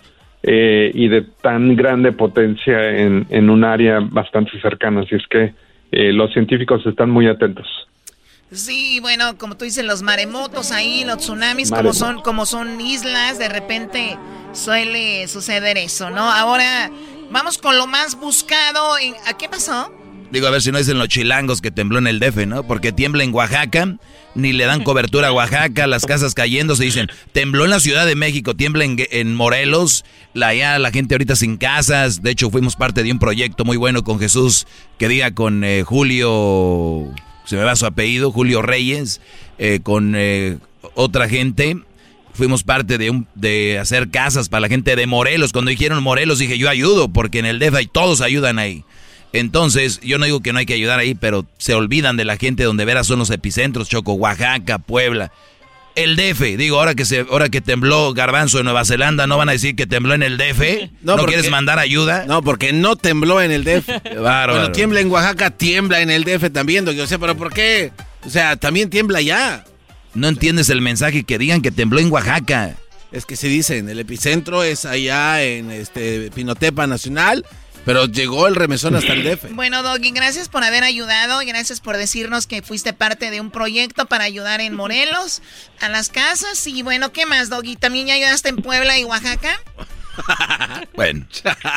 [0.47, 5.03] eh, y de tan grande potencia en, en un área bastante cercana.
[5.03, 5.53] Así es que
[5.93, 7.67] eh, los científicos están muy atentos.
[8.53, 13.41] Sí, bueno, como tú dices, los maremotos ahí, los tsunamis, como son, como son islas,
[13.41, 14.17] de repente
[14.53, 16.31] suele suceder eso, ¿no?
[16.31, 16.91] Ahora,
[17.31, 18.99] vamos con lo más buscado.
[18.99, 19.93] En, ¿A qué pasó?
[20.31, 22.67] Digo, a ver si no dicen los chilangos que tembló en el DF, ¿no?
[22.67, 23.97] Porque tiembla en Oaxaca,
[24.35, 28.05] ni le dan cobertura a Oaxaca, las casas cayendo, se dicen, tembló en la Ciudad
[28.07, 30.05] de México, tiembla en, en Morelos,
[30.35, 33.77] la, ya la gente ahorita sin casas, de hecho fuimos parte de un proyecto muy
[33.77, 34.67] bueno con Jesús,
[34.99, 37.05] que diga con eh, Julio,
[37.45, 39.21] se me va su apellido, Julio Reyes,
[39.59, 40.59] eh, con eh,
[40.95, 41.79] otra gente,
[42.35, 46.41] fuimos parte de, un, de hacer casas para la gente de Morelos, cuando dijeron Morelos
[46.41, 48.85] dije yo ayudo, porque en el DF hay- todos ayudan ahí.
[49.39, 52.37] Entonces, yo no digo que no hay que ayudar ahí, pero se olvidan de la
[52.37, 55.33] gente donde veras son los epicentros, Choco, Oaxaca, Puebla.
[55.95, 59.49] El DF, digo, ahora que se, ahora que tembló Garbanzo en Nueva Zelanda, ¿no van
[59.49, 60.91] a decir que tembló en el DF?
[61.01, 62.27] ¿No, porque- quieres mandar ayuda?
[62.27, 63.89] No, porque no tembló en el DF.
[64.15, 67.01] Cuando tiembla en Oaxaca, tiembla en el DF también, Doggy.
[67.01, 67.93] O sea, pero ¿por qué?
[68.27, 69.65] O sea, también tiembla ya.
[70.13, 72.77] No entiendes el mensaje que digan que tembló en Oaxaca.
[73.11, 77.47] Es que se dicen, el epicentro es allá en este Pinotepa Nacional,
[77.87, 79.53] pero llegó el remesón hasta el DF.
[79.53, 83.53] Bueno, Doggy, gracias por haber ayudado y gracias por decirnos que fuiste parte de un
[83.53, 85.41] proyecto para ayudar en Morelos,
[85.81, 86.67] a las casas.
[86.67, 87.77] Y bueno, ¿qué más, Doggy?
[87.77, 89.57] ¿También ya ayudaste en Puebla y Oaxaca?
[90.95, 91.27] Bueno,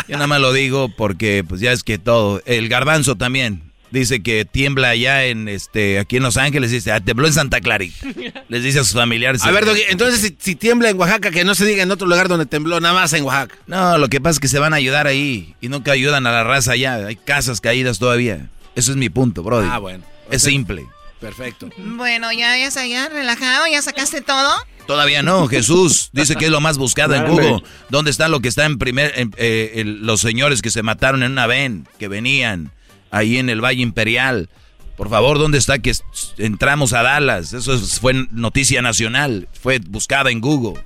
[0.08, 4.22] yo nada más lo digo porque pues ya es que todo, el garbanzo también dice
[4.22, 8.06] que tiembla allá en este aquí en Los Ángeles, dice, ah, tembló en Santa Clarita.
[8.50, 9.42] Les dice a sus familiares.
[9.44, 12.08] A ver, Doggy, entonces si, si tiembla en Oaxaca, que no se diga en otro
[12.08, 13.56] lugar donde tembló, nada más en Oaxaca.
[13.68, 16.32] No, lo que pasa es que se van a ayudar ahí y nunca ayudan a
[16.32, 16.96] la raza allá.
[17.08, 18.50] Hay casas caídas todavía.
[18.76, 19.68] Eso es mi punto, brody.
[19.70, 20.04] Ah, bueno.
[20.32, 20.86] Es simple.
[21.20, 21.70] Perfecto.
[21.78, 24.50] Bueno, ya, ya, está, ya, relajado, ya sacaste todo.
[24.88, 27.26] Todavía no, Jesús dice que es lo más buscado en.
[27.28, 27.62] Google.
[27.90, 31.22] ¿Dónde está lo que está en primer, en, eh, el- los señores que se mataron
[31.22, 32.72] en una ven, que venían
[33.12, 34.50] ahí en el Valle Imperial?
[34.98, 35.94] Por favor, ¿dónde está que
[36.38, 37.54] entramos a Dallas?
[37.54, 40.82] Eso es- fue noticia nacional, fue buscada en Google.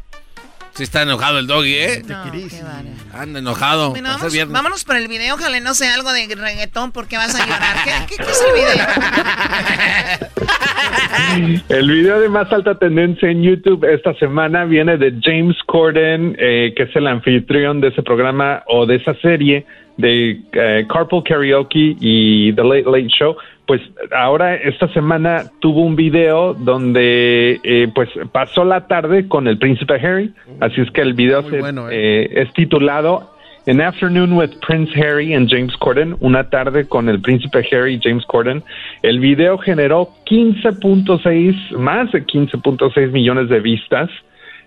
[0.75, 2.01] Sí está enojado el Doggy, ¿eh?
[2.07, 2.47] No, qué.
[3.13, 3.91] Anda enojado.
[3.91, 7.45] Bueno, vamos, vámonos por el video, ojalá no sea algo de reggaetón porque vas a
[7.45, 7.77] llorar.
[7.83, 8.87] ¿Qué, qué, qué es el video?
[11.69, 16.73] El video de más alta tendencia en YouTube esta semana viene de James Corden, eh,
[16.75, 19.65] que es el anfitrión de ese programa o de esa serie
[19.97, 23.35] de eh, Carpool Karaoke y The Late Late Show.
[23.65, 29.57] Pues ahora esta semana tuvo un video donde eh, pues pasó la tarde con el
[29.57, 30.33] príncipe Harry.
[30.59, 33.29] Así es que el video se- bueno, eh, es titulado
[33.65, 37.99] An Afternoon with Prince Harry and James Corden, una tarde con el príncipe Harry y
[38.03, 38.61] James Corden.
[39.01, 44.09] El video generó 15.6, más de 15.6 millones de vistas.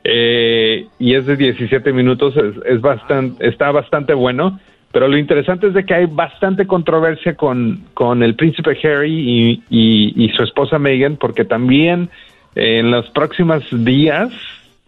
[0.08, 4.58] eh, y es de 17 minutos, es, es bastante, está bastante bueno.
[4.92, 10.14] Pero lo interesante es de que hay bastante controversia con, con el príncipe Harry y,
[10.24, 12.08] y- su esposa Meghan, porque también
[12.54, 14.30] eh, en los próximos días,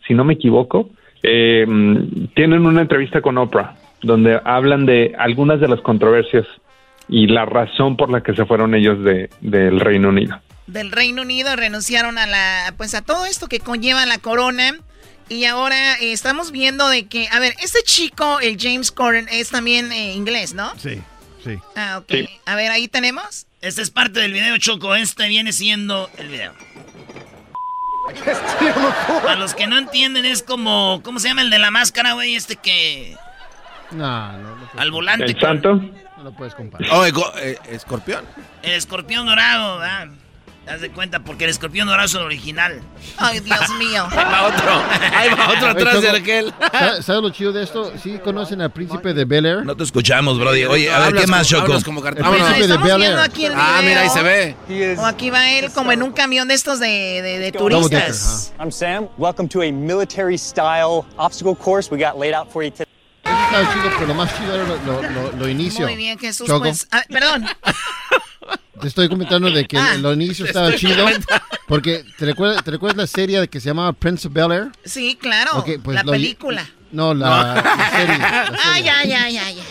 [0.06, 0.88] si no me equivoco,
[1.22, 1.66] eh,
[2.34, 6.46] tienen una entrevista con Oprah, donde hablan de algunas de las controversias
[7.08, 10.38] y la razón por la que se fueron ellos de, del Reino Unido.
[10.66, 14.72] Del Reino Unido renunciaron a la, pues a todo esto que conlleva la corona.
[15.28, 19.50] Y ahora eh, estamos viendo de que, a ver, este chico, el James Corden, es
[19.50, 20.72] también eh, inglés, ¿no?
[20.78, 21.02] Sí,
[21.44, 21.58] sí.
[21.76, 22.28] Ah, ok.
[22.46, 23.46] A ver, ahí tenemos.
[23.60, 24.94] Este es parte del video, Choco.
[24.94, 26.54] Este viene siendo el video.
[29.22, 31.02] Para los que no entienden, es como.
[31.02, 32.34] ¿Cómo se llama el de la máscara, güey?
[32.34, 33.16] Este que.
[33.90, 34.68] No, no, no.
[34.76, 35.26] Al volante.
[35.26, 35.74] ¿El santo?
[35.74, 36.88] No lo puedes comparar.
[36.92, 38.24] Oh, eh, escorpión.
[38.62, 40.08] El escorpión dorado, ¿verdad?
[40.68, 42.82] Das de cuenta, porque el escorpión dorado es el original.
[43.16, 44.06] Ay, Dios mío.
[44.10, 44.82] Ahí va otro.
[45.16, 46.52] Ahí va otro atrás de aquel.
[46.72, 47.90] ¿sabes- ¿Sabes lo chido de esto?
[48.02, 49.64] ¿Sí conocen al príncipe de Bel Air?
[49.64, 50.66] No te escuchamos, Brody.
[50.66, 51.72] Oye, a ver, ¿qué más, Choco?
[51.74, 53.18] El príncipe de Bel Air.
[53.18, 53.88] aquí el Ah, video.
[53.88, 54.96] mira, ahí se ve.
[54.98, 56.86] O aquí va él como en un camión de estos de,
[57.22, 58.52] de, de turistas.
[58.60, 59.08] I'm Sam.
[59.16, 62.84] Welcome to a military style obstacle course we got laid out for you today.
[63.24, 65.86] Eso estaba chido, pero lo más chido era lo, lo, lo- lo inicio.
[65.86, 66.46] Muy bien, Jesús.
[66.46, 67.46] Choco, Pues, ah, perdón.
[68.80, 69.94] te estoy comentando de que Ah.
[69.98, 71.06] lo inicio estaba chido.
[71.66, 74.68] Porque, ¿te recuerdas, ¿te recuerdas la serie que se llamaba Prince of Bel Air?
[74.84, 75.64] Sí, claro.
[75.82, 76.68] Pues la lo- película.
[76.90, 78.18] No, la, la serie.
[78.18, 78.58] la serie.
[78.64, 79.62] Ay, ay, ay, ay.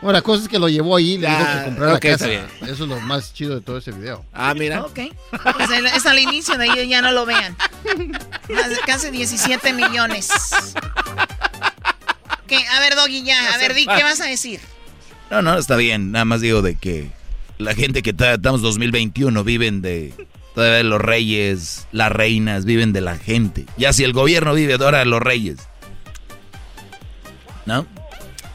[0.00, 2.04] Bueno, la cosa es que lo llevó ahí y le dijo Ah, que comprara ok,
[2.04, 2.26] la casa.
[2.30, 4.24] Eso es lo más chido de todo ese video.
[4.34, 4.82] Ah, mira.
[4.84, 4.98] Ok.
[5.56, 7.56] Pues el- es al inicio, de ahí ya no lo vean.
[8.86, 10.30] Casi 17 millones.
[12.46, 12.66] ¿Qué?
[12.68, 13.54] A ver, Doggy, ya.
[13.54, 14.60] A ver, Di, ¿qué vas a decir?
[15.30, 16.12] No, no, está bien.
[16.12, 17.10] Nada más digo de que
[17.58, 20.12] la gente que está- estamos 2021 viven de
[20.54, 23.66] todavía los reyes, las reinas, viven de la gente.
[23.76, 25.58] Ya si el gobierno vive ahora de los reyes.
[27.66, 27.86] ¿No?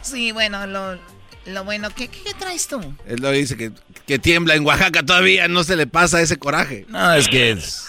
[0.02, 0.98] Sí, bueno, lo,
[1.48, 1.90] lo bueno.
[1.96, 2.80] ¿Qué, ¿Qué traes tú?
[3.08, 3.72] Él lo dice que,
[4.08, 6.86] que tiembla en Oaxaca todavía, no se le pasa ese coraje.
[6.90, 7.86] No, es que es-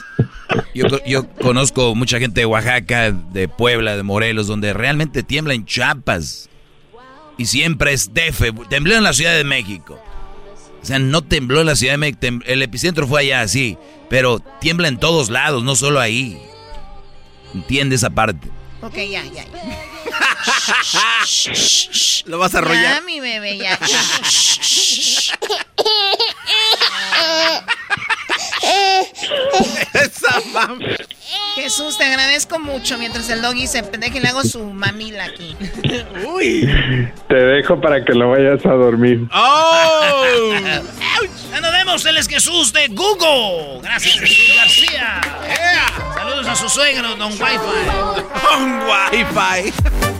[0.74, 5.64] yo, yo conozco mucha gente de Oaxaca, de Puebla, de Morelos, donde realmente tiembla en
[5.64, 6.49] Chiapas.
[7.41, 8.68] Y siempre es DF.
[8.68, 9.99] Tembló en la Ciudad de México.
[10.82, 12.18] O sea, no tembló en la Ciudad de México.
[12.45, 13.78] El epicentro fue allá, sí.
[14.11, 16.38] Pero tiembla en todos lados, no solo ahí.
[17.55, 18.47] Entiende esa parte.
[18.82, 19.45] Ok, ya, ya.
[19.45, 19.86] ya.
[22.26, 23.05] Lo vas a Ya, arrollar.
[23.05, 23.78] mi bebé, ya.
[29.94, 30.86] Esa mami.
[31.54, 32.98] Jesús, te agradezco mucho.
[32.98, 35.56] Mientras el doggy se deje, le hago su mamila aquí.
[36.26, 36.68] Uy.
[37.28, 39.28] Te dejo para que lo vayas a dormir.
[39.32, 40.24] ¡Oh!
[41.50, 43.80] Ya nos vemos, él es Jesús de Google.
[43.82, 45.20] Gracias, Jesús García.
[46.14, 48.20] Saludos a su suegro, don Wi-Fi.
[48.46, 50.19] Con wifi.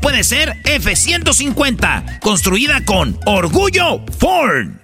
[0.00, 2.20] Puede ser F-150.
[2.20, 4.83] Construida con orgullo Ford.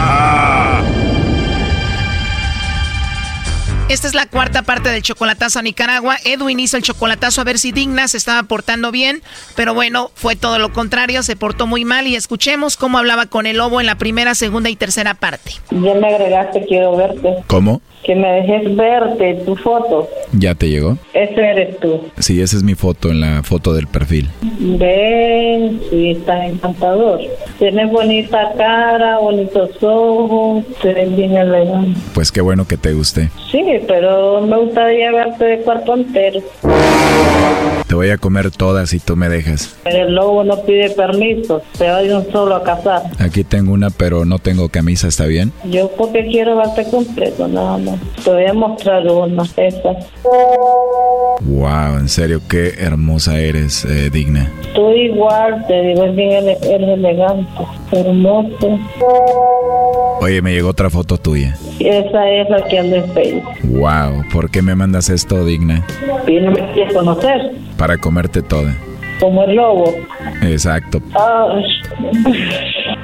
[3.91, 6.15] Esta es la cuarta parte del chocolatazo a Nicaragua.
[6.23, 9.21] Edwin hizo el chocolatazo a ver si Digna se estaba portando bien,
[9.57, 13.45] pero bueno, fue todo lo contrario, se portó muy mal y escuchemos cómo hablaba con
[13.47, 15.51] el lobo en la primera, segunda y tercera parte.
[15.71, 17.35] Ya me agregaste, quiero verte.
[17.47, 17.81] ¿Cómo?
[18.05, 20.09] Que me dejes verte tu foto.
[20.31, 20.97] ¿Ya te llegó?
[21.13, 22.09] Ese eres tú.
[22.17, 24.29] Sí, esa es mi foto en la foto del perfil.
[24.41, 27.19] Ven, sí, estás encantador.
[27.59, 31.99] Tienes bonita cara, bonitos ojos, te ves bien elegante.
[32.13, 33.29] Pues qué bueno que te guste.
[33.51, 36.41] Sí, pero me gustaría verte de cuerpo entero.
[37.87, 39.75] Te voy a comer todas si tú me dejas.
[39.83, 43.03] El lobo no pide permiso, se va de un solo a cazar.
[43.19, 45.51] Aquí tengo una, pero no tengo camisa, ¿está bien?
[45.65, 47.99] Yo porque quiero verte completo, nada más.
[48.23, 49.97] Te voy a mostrar una, esta.
[51.41, 54.49] Wow, en serio, qué hermosa eres, eh, digna.
[54.73, 58.79] Tú igual, te digo, es bien eres elegante, hermoso.
[60.21, 61.57] Oye, me llegó otra foto tuya.
[61.79, 63.43] Esa es la que anda en Facebook.
[63.71, 65.85] Wow, ¿por qué me mandas esto, digna?
[66.07, 68.73] No me quieres conocer, Para comerte toda.
[69.19, 69.93] como el lobo.
[70.41, 71.01] Exacto.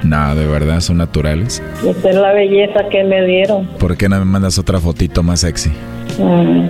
[0.02, 1.62] No, de verdad, son naturales.
[1.86, 3.66] esa es la belleza que me dieron.
[3.78, 5.70] ¿Por qué no me mandas otra fotito más sexy?
[6.18, 6.68] Mm.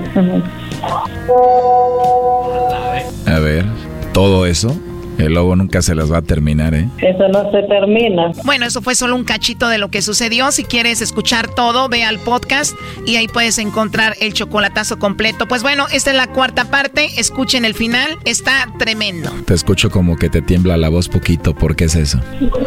[3.26, 3.64] A ver,
[4.12, 4.74] todo eso,
[5.18, 6.88] el lobo nunca se las va a terminar, ¿eh?
[6.98, 8.32] Eso no se termina.
[8.44, 10.50] Bueno, eso fue solo un cachito de lo que sucedió.
[10.52, 15.46] Si quieres escuchar todo, ve al podcast y ahí puedes encontrar el chocolatazo completo.
[15.46, 17.08] Pues bueno, esta es la cuarta parte.
[17.18, 18.16] Escuchen el final.
[18.24, 19.30] Está tremendo.
[19.44, 22.20] Te escucho como que te tiembla la voz poquito, ¿por qué es eso?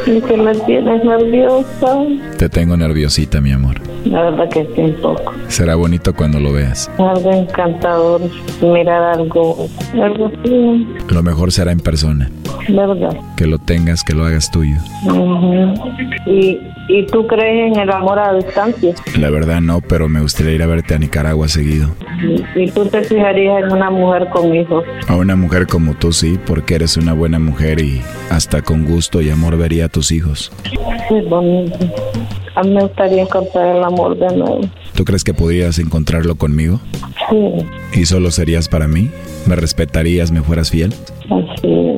[0.05, 1.97] Y que me tienes nerviosa.
[2.37, 3.79] Te tengo nerviosita, mi amor.
[4.05, 5.33] La verdad que sí, un poco.
[5.47, 6.89] Será bonito cuando lo veas.
[6.97, 8.21] Algo encantador.
[8.61, 12.29] Mirar algo, algo así, Lo mejor será en persona.
[12.69, 13.15] ¿Verdad?
[13.37, 14.77] Que lo tengas, que lo hagas tuyo.
[16.25, 18.93] ¿Y, ¿Y tú crees en el amor a distancia?
[19.19, 21.89] La verdad no, pero me gustaría ir a verte a Nicaragua seguido.
[22.55, 24.83] ¿Y tú te fijarías en una mujer con hijos?
[25.07, 29.21] A una mujer como tú sí, porque eres una buena mujer y hasta con gusto
[29.21, 30.51] y amor vería a tus hijos.
[31.07, 31.77] Sí, bonito.
[32.55, 34.61] A mí me gustaría encontrar el amor de nuevo.
[34.93, 36.81] ¿Tú crees que podrías encontrarlo conmigo?
[37.29, 39.09] Sí, ¿Y solo serías para mí?
[39.47, 40.93] ¿Me respetarías, me fueras fiel?
[41.29, 41.90] así es.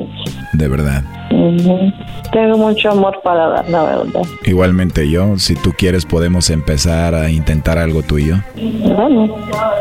[0.52, 1.02] De verdad.
[1.30, 1.92] Ujú.
[2.32, 4.22] Tengo mucho amor para dar, la verdad.
[4.44, 8.36] Igualmente yo, si tú quieres podemos empezar a intentar algo tú y yo.
[8.56, 9.34] Bueno,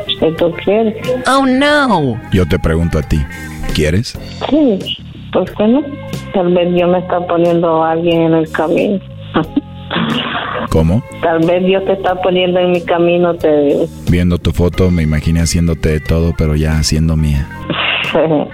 [0.08, 0.96] si tú quieres.
[1.28, 2.20] Oh no.
[2.32, 3.20] Yo te pregunto a ti,
[3.74, 4.18] ¿quieres?
[4.50, 5.00] Sí,
[5.32, 5.84] ¿por qué no?
[6.34, 9.00] Tal vez Dios me está poniendo a alguien en el camino.
[10.70, 11.04] ¿Cómo?
[11.22, 13.86] Tal vez Dios te está poniendo en mi camino, te digo.
[14.10, 17.48] Viendo tu foto me imaginé haciéndote de todo, pero ya haciendo mía.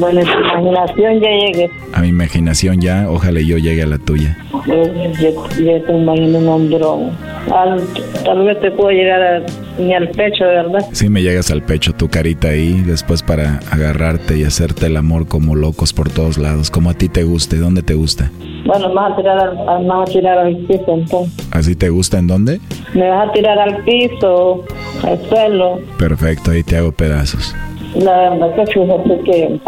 [0.00, 1.70] bueno, en tu imaginación ya llegué.
[1.92, 4.36] A mi imaginación ya, ojalá yo llegue a la tuya.
[4.70, 5.30] Eh, Yo,
[5.64, 7.10] yo te imagino un hombrón.
[7.52, 7.82] Al-
[8.24, 9.42] tal vez te puedo llegar a-
[9.80, 10.80] ni al pecho, ¿verdad?
[10.92, 15.26] Si me llegas al pecho tu carita ahí, después para agarrarte y hacerte el amor
[15.28, 18.30] como locos por todos lados, como a ti te guste, ¿dónde te gusta?
[18.66, 21.48] Bueno, vas a tirar al, vas a tirar al piso entonces.
[21.52, 22.60] ¿Así te gusta en dónde?
[22.94, 24.64] Me vas a tirar al piso,
[25.04, 25.78] al suelo.
[25.98, 27.54] Perfecto, ahí te hago pedazos.
[27.96, 29.60] La verdad que fíjate que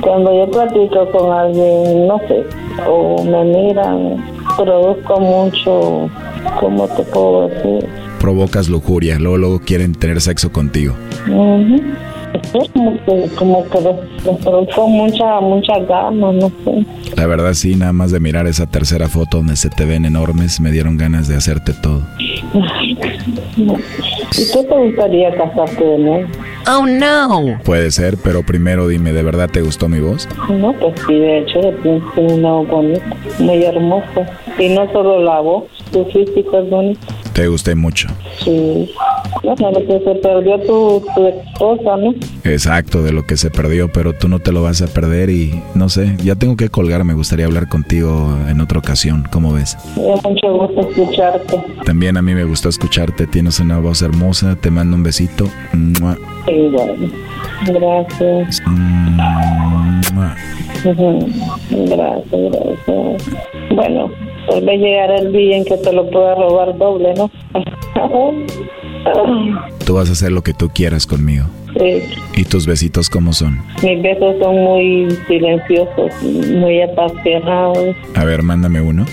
[0.00, 2.44] cuando yo platico con alguien, no sé,
[2.88, 4.24] o me miran,
[4.56, 6.10] produzco mucho,
[6.58, 7.88] ¿cómo te puedo decir?
[8.20, 10.94] Provocas lujuria, luego, luego quieren tener sexo contigo.
[12.54, 16.86] Es como que, como que les produzco mucha, mucha ganas, no sé.
[17.16, 20.60] La verdad sí, nada más de mirar esa tercera foto donde se te ven enormes,
[20.60, 22.02] me dieron ganas de hacerte todo.
[23.56, 26.28] ¿Y tú te gustaría casarte de nuevo?
[26.68, 27.58] Oh no.
[27.64, 30.28] Puede ser, pero primero dime, ¿de verdad te gustó mi voz?
[30.48, 34.26] No, pues sí, de hecho, tienes una voz bonita, muy hermosa.
[34.58, 37.00] Y no solo la voz, tu físico es bonito.
[37.32, 38.08] Te gusté mucho.
[38.42, 38.90] Sí.
[39.42, 42.14] Lo que se perdió tu, tu esposa, ¿no?
[42.44, 45.62] Exacto, de lo que se perdió, pero tú no te lo vas a perder y
[45.74, 49.76] no sé, ya tengo que colgar, me gustaría hablar contigo en otra ocasión, ¿cómo ves?
[49.96, 51.62] Me mucho gusto escucharte.
[51.84, 55.48] También a mí me gustó escucharte, tienes una voz hermosa, te mando un besito.
[55.72, 56.16] Mua.
[56.46, 57.08] Sí, bueno.
[57.66, 58.62] Gracias.
[58.66, 60.36] Mua.
[60.84, 63.40] Gracias, gracias.
[63.74, 64.10] Bueno,
[64.48, 67.30] tal vez llegará el día en que te lo pueda robar doble, ¿no?
[69.84, 71.46] Tú vas a hacer lo que tú quieras conmigo.
[71.78, 72.02] Sí.
[72.34, 73.60] ¿Y tus besitos cómo son?
[73.82, 77.94] Mis besos son muy silenciosos, muy apasionados.
[78.14, 79.04] A ver, mándame uno.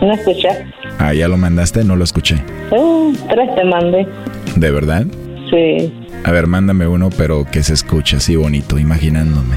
[0.00, 0.58] ¿No escuchas?
[0.98, 2.36] Ah, ya lo mandaste, no lo escuché.
[2.70, 4.06] Eh, tres te mandé.
[4.56, 5.06] ¿De verdad?
[5.50, 5.92] Sí.
[6.24, 9.56] A ver, mándame uno, pero que se escuche así bonito, imaginándome.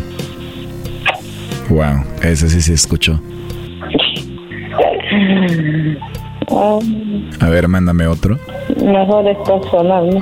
[1.70, 3.22] Wow, ese sí se escuchó.
[6.49, 8.38] A ver, mándame otro.
[8.84, 10.22] mejor es personal, ¿no?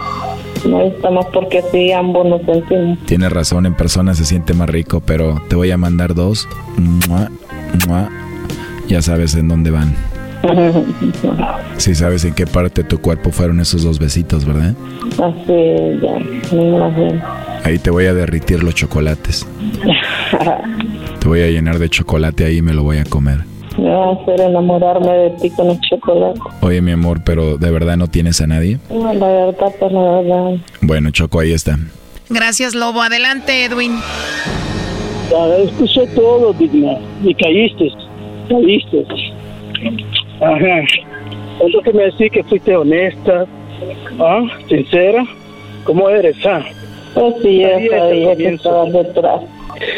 [0.67, 2.97] No estamos porque sí, ambos nos sentimos.
[3.05, 6.47] Tienes razón, en persona se siente más rico, pero te voy a mandar dos.
[6.77, 7.29] Mua,
[7.87, 8.09] mua.
[8.87, 9.95] Ya sabes en dónde van.
[11.77, 14.73] Sí sabes en qué parte de tu cuerpo fueron esos dos besitos, ¿verdad?
[15.13, 17.21] Así, ya, me imagino.
[17.65, 19.45] Ahí te voy a derritir los chocolates.
[21.19, 23.39] Te voy a llenar de chocolate ahí y me lo voy a comer.
[23.77, 26.39] Me va a hacer enamorarme de ti con el chocolate.
[26.61, 28.79] Oye, mi amor, pero ¿de verdad no tienes a nadie?
[28.89, 30.57] No, la verdad, pues la verdad.
[30.81, 31.77] Bueno, Choco, ahí está.
[32.29, 33.01] Gracias, Lobo.
[33.01, 33.99] Adelante, Edwin.
[35.29, 36.97] Ya, escuché todo, Digna.
[37.23, 37.91] Y caíste.
[38.49, 39.05] Caíste.
[40.41, 40.81] Ajá.
[41.63, 43.45] Es lo que me decís que fuiste honesta,
[44.19, 44.43] ¿ah?
[44.67, 45.25] sincera.
[45.83, 46.63] ¿Cómo eres, ah?
[47.13, 49.41] Pues sí, yo Sabía que estabas detrás.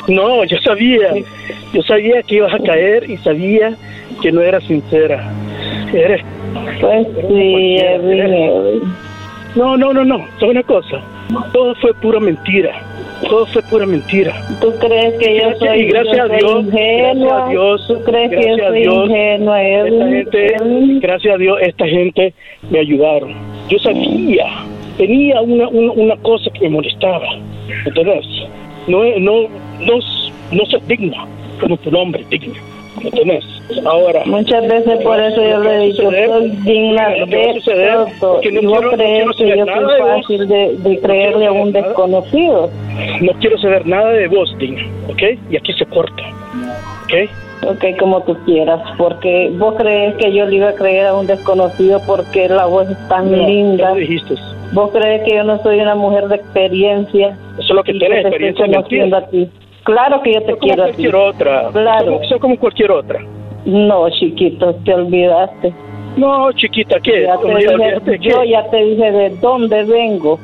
[0.08, 1.10] No, yo sabía.
[1.74, 3.74] Yo sabía que ibas a caer y sabía
[4.22, 5.32] que no eras sincera.
[5.94, 6.22] Eres.
[6.80, 8.82] Pues sí, Edwin.
[9.56, 10.18] No, no, no, no.
[10.40, 11.02] ¿Sabes una cosa?
[11.52, 12.72] Todo fue pura mentira.
[13.28, 14.34] Todo fue pura mentira.
[14.62, 17.28] ¿Tú crees que yo Gracias- soy, y gracias yo a Dios, ingenua?
[17.28, 20.56] gracias a Dios, ¿Tú crees que yo gracias a soy Dios, ingenua, Esta gente,
[21.02, 22.34] gracias a Dios, esta gente
[22.70, 23.34] me ayudaron.
[23.70, 24.46] Yo sabía,
[24.98, 27.26] tenía una, una, una cosa que me molestaba,
[27.86, 28.26] ¿entendés?
[28.88, 29.34] No, es- no,
[29.80, 29.94] no,
[30.52, 31.26] no ser digna,
[31.60, 32.54] como tu nombre, digna,
[33.04, 33.44] ¿entendés?
[33.86, 34.22] Ahora...
[34.26, 37.62] Muchas veces por eso yo le he dicho, soy digna de
[38.20, 38.38] todo.
[38.40, 41.00] es que no Y vos quiero- no crees quiero que yo soy fácil de, de
[41.00, 42.70] creerle a un desconocido.
[43.22, 45.22] No quiero saber nada de vos, digna, ¿ok?
[45.52, 46.24] Y aquí se corta,
[47.06, 47.14] ¿ok?
[47.70, 51.26] Ok, como tú quieras, porque vos crees que yo le iba a creer a un
[51.26, 53.90] desconocido porque la voz es tan No, linda.
[53.90, 54.36] lo dijiste.
[54.74, 57.30] Vos crees que yo no soy una mujer de experiencia.
[57.58, 59.50] Eso es lo que tienes, te estoy experiencia en conociendo a ti.
[59.88, 60.90] Claro que yo te como quiero ti.
[60.92, 61.70] cualquier otra.
[61.72, 62.18] Claro.
[62.20, 63.20] Soy, soy como cualquier otra.
[63.66, 65.74] No, chiquito, te olvidaste.
[66.18, 67.24] No, chiquita, ¿qué?
[67.24, 68.30] Ya te Oye, dije- olvídate de qué.
[68.30, 70.40] yo ya te dije de dónde vengo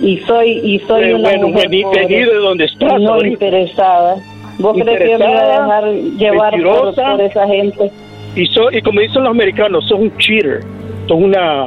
[0.00, 3.44] y soy y soy Eh, una bueno, mujer vení- de donde estás no ahorita.
[3.44, 4.16] interesada.
[4.58, 5.84] ¿Vos crees que yo me voy a dejar
[6.18, 7.90] llevar por, por esa gente?
[8.34, 10.60] Y, so- y como dicen los americanos, sos un cheater.
[11.06, 11.66] Sos una,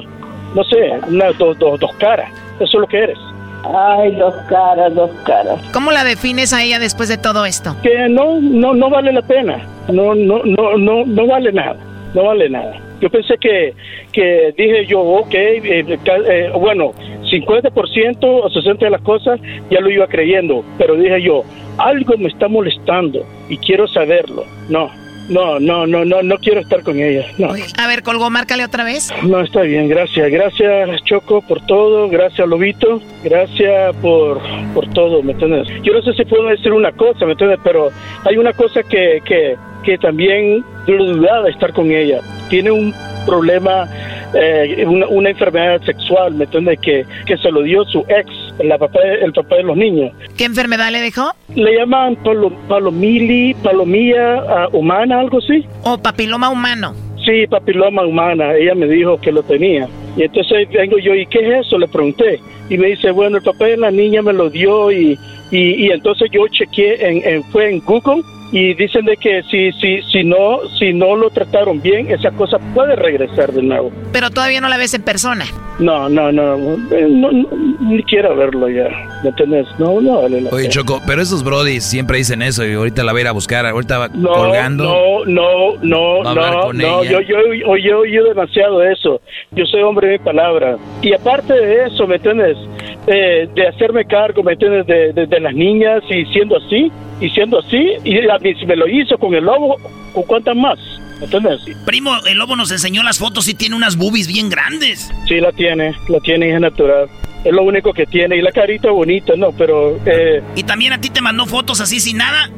[0.56, 2.30] no sé, una dos, dos, dos caras.
[2.56, 3.18] Eso es lo que eres.
[3.64, 5.60] Ay, dos caras, dos caras.
[5.74, 7.76] ¿Cómo la defines a ella después de todo esto?
[7.84, 9.66] Que no, no, no vale la pena.
[9.92, 11.76] No, no, no, no, no vale nada.
[12.14, 12.80] No vale nada.
[13.00, 13.74] Yo pensé que,
[14.12, 16.94] que dije yo, ok, eh, eh, bueno,
[17.32, 19.40] 50% o 60% de las cosas
[19.70, 21.44] ya lo iba creyendo, pero dije yo,
[21.78, 24.46] algo me está molestando y quiero saberlo.
[24.70, 24.92] No,
[25.30, 27.26] no, no, no, no, no quiero estar con ella.
[27.38, 27.50] No.
[27.78, 29.10] A ver, colgó, márcale otra vez.
[29.24, 30.30] No, está bien, gracias.
[30.32, 32.10] Gracias, Choco, por todo.
[32.10, 33.02] Gracias, Lobito.
[33.24, 34.42] Gracias por,
[34.74, 35.68] por todo, ¿me entiendes?
[35.84, 37.60] Yo no sé si puedo decir una cosa, ¿me entiendes?
[37.64, 37.90] Pero
[38.26, 42.20] hay una cosa que, que, que también yo dudaba de estar con ella.
[42.50, 42.94] Tiene un
[43.26, 43.88] problema,
[44.34, 46.80] eh, una, una enfermedad sexual, ¿me entiendes?
[46.80, 48.28] Que, que se lo dio su ex,
[48.64, 50.12] la papá, el papá de los niños.
[50.38, 51.32] ¿Qué enfermedad le dejó?
[51.56, 55.66] Le llaman palo- palomili, palomía ah, humana, algo así.
[55.84, 56.94] O papiloma humano.
[57.26, 59.88] Sí, papiloma humana, ella me dijo que lo tenía.
[60.18, 61.78] Y entonces vengo yo, ¿y qué es eso?
[61.78, 62.40] Le pregunté.
[62.70, 65.18] Y me dice, bueno, el papá de la niña me lo dio y,
[65.52, 69.72] y, y entonces yo chequeé, en, en- fue en Google y dicen de que si,
[69.74, 73.92] si, si, no, si no lo trataron bien, esa cosa puede regresar de nuevo.
[74.12, 75.46] Pero todavía no la ves en persona.
[75.80, 76.56] No, no, no,
[76.92, 77.48] eh, no, no,
[77.80, 78.90] ni quiero verlo ya,
[79.24, 79.68] ¿me entiendes?
[79.80, 80.70] No, no vale la Oye, pena.
[80.74, 83.66] Choco, pero esos brodis siempre dicen eso y ahorita la voy a ir a buscar.
[83.66, 84.84] Ahorita va No, colgando.
[84.84, 87.12] no, no, no, Va no, no, ella.
[87.12, 89.22] yo, yo, yo, oído demasiado de eso.
[89.52, 90.78] Yo soy hombre de mi palabra.
[91.02, 92.58] Y aparte de eso, ¿me entiendes?
[93.08, 94.86] Eh, de hacerme cargo, ¿me entiendes?
[94.86, 96.92] De, de, de las niñas y siendo así,
[97.22, 98.14] y siendo así, y
[98.56, 99.78] si me lo hizo con el lobo,
[100.14, 100.80] ¿con cuántas más?
[101.86, 105.12] Primo, el lobo nos enseñó las fotos y tiene unas boobies bien grandes.
[105.28, 107.08] Sí, la tiene, la tiene, hija natural.
[107.44, 108.38] Es lo único que tiene.
[108.38, 109.52] Y la carita bonita, ¿no?
[109.52, 112.50] Pero, eh, ¿Y también a ti te mandó fotos así sin nada?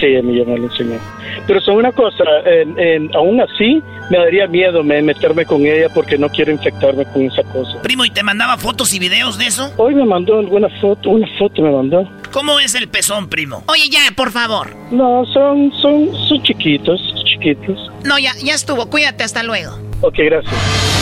[0.00, 0.98] Sí, a mí ya me lo enseñó.
[1.46, 5.88] Pero son una cosa, en- en- aún así me daría miedo me, meterme con ella
[5.94, 7.80] porque no quiero infectarme con esa cosa.
[7.82, 9.72] Primo, ¿y te mandaba fotos y videos de eso?
[9.76, 12.08] Hoy me mandó alguna foto, una foto me mandó.
[12.32, 13.62] ¿Cómo es el pezón, primo?
[13.68, 14.74] Oye, ya, por favor.
[14.90, 17.90] No, son, son, son chiquitos, chiquitos.
[18.04, 18.86] No, ya, ya estuvo.
[18.88, 19.78] Cuídate, hasta luego.
[20.00, 21.01] Ok, gracias.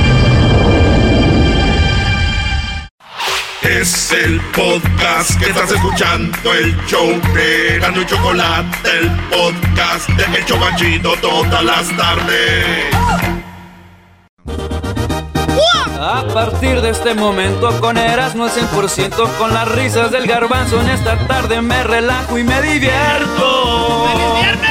[3.61, 10.39] Es el podcast que estás escuchando, el show de Gano y Chocolate, el podcast de
[10.39, 12.95] El Chocachito todas las tardes.
[15.99, 20.89] A partir de este momento con Erasmo al 100% con las risas del garbanzo en
[20.89, 24.07] esta tarde me relajo y me divierto.
[24.07, 24.70] Chocolate,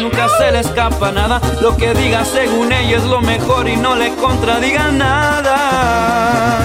[0.00, 1.40] nunca se le escapa nada.
[1.60, 6.58] Lo que diga según ella es lo mejor y no le contradiga nada.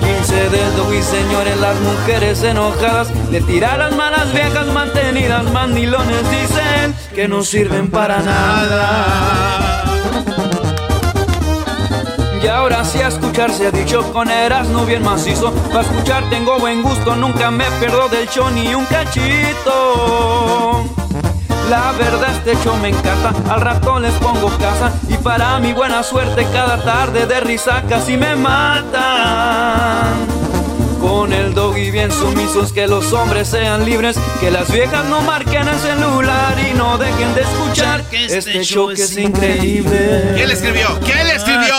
[0.00, 6.94] 15 dedos y señores, las mujeres enojadas le tiran las malas viejas mantenidas, mandilones dicen
[7.14, 9.84] que no sirven para nada.
[12.42, 15.52] Y ahora sí a escuchar se ha dicho con Erasmo bien macizo.
[15.72, 20.84] Para escuchar tengo buen gusto, nunca me pierdo del show ni un cachito.
[21.68, 26.02] La verdad este show me encanta, al rato les pongo casa y para mi buena
[26.02, 30.16] suerte cada tarde de risa casi me matan.
[30.98, 35.68] Con el doggy bien sumisos, que los hombres sean libres, que las viejas no marquen
[35.68, 40.32] el celular y no dejen de escuchar este, show que es increíble.
[40.34, 40.98] ¿Quién le escribió?
[41.04, 41.74] ¿Quién le escribió?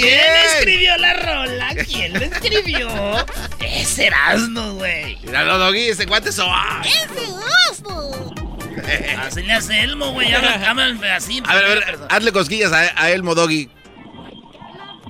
[0.00, 0.20] ¿Quién
[0.56, 1.68] escribió la rola?
[1.86, 3.26] ¿Quién la escribió?
[3.60, 5.16] Es Erasmo, güey.
[5.22, 6.46] Míralo, Doggy, ese guante so.
[6.48, 6.82] ah.
[9.26, 10.32] Así le hace Elmo, güey.
[10.34, 11.42] Habla, así.
[11.46, 13.70] A ver, a ver, hazle cosquillas a, a Elmo Doggy.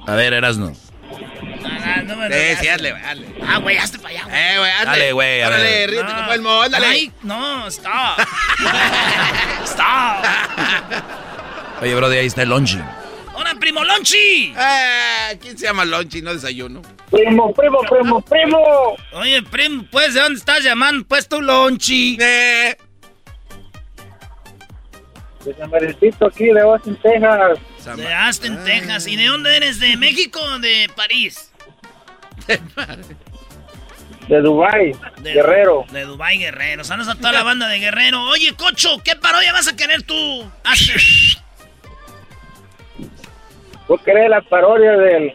[0.06, 0.72] A ver, Erasno.
[1.64, 3.26] Ah, no me Sí, sí, hazle, güey, hazle.
[3.46, 4.22] Ah, güey, hazte para allá.
[4.30, 4.86] Eh, güey, hazle.
[4.86, 5.90] Dale, güey, ver.
[5.90, 6.86] ríete como Elmo, ándale.
[6.86, 8.18] Ay, no, stop.
[9.64, 10.24] stop.
[11.82, 12.78] Oye, Brody, ahí está el lonchi.
[13.40, 14.52] ¡Hola, primo Lonchi!
[14.54, 16.20] Eh, ¿Quién se llama Lonchi?
[16.20, 16.82] No desayuno.
[17.10, 18.58] Primo, primo, primo, primo.
[19.12, 21.06] Oye, primo, pues, ¿de dónde estás llamando?
[21.08, 22.18] Pues tú, Lonchi.
[22.20, 22.76] Eh,
[25.44, 25.70] De San
[26.28, 27.96] aquí de Austin, Texas.
[27.96, 29.06] De Aston, Texas.
[29.06, 29.80] ¿Y de dónde eres?
[29.80, 31.50] ¿De México o de París?
[34.28, 34.92] De Dubai,
[35.22, 35.86] De- Guerrero.
[35.90, 36.84] De Dubai Guerrero.
[36.84, 38.22] Saludos a toda la banda de Guerrero.
[38.24, 40.14] Oye, Cocho, ¿qué parodia vas a querer tú?
[40.62, 40.96] Aston?
[43.90, 45.32] ¿Vos querés la parodia del,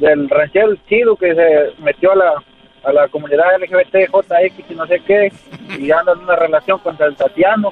[0.00, 2.44] del ranchero chido que se metió a la,
[2.82, 5.32] a la comunidad LGBTJX y no sé qué,
[5.78, 7.70] y anda en una relación con el Tatiano,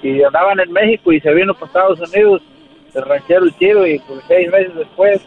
[0.00, 2.42] y andaban en México y se vino para Estados Unidos
[2.94, 5.20] el ranchero chido, y pues, seis meses después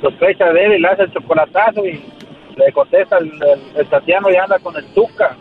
[0.00, 2.00] sospecha de él y le hace el chocolatazo y
[2.54, 5.36] le contesta el Tatiano y anda con el Tuca.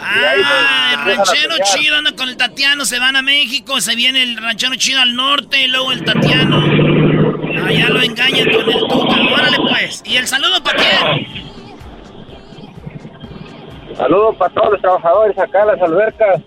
[0.00, 4.36] Ah, el ranchero chido anda con el Tatiano, se van a México, se viene el
[4.36, 6.58] ranchero chido al norte y luego el Tatiano.
[7.66, 9.16] Allá lo engañan con el Tuca.
[9.32, 10.02] Órale pues.
[10.04, 11.54] ¿Y el saludo para quién?
[13.96, 16.40] Saludos para todos los trabajadores acá en las albercas,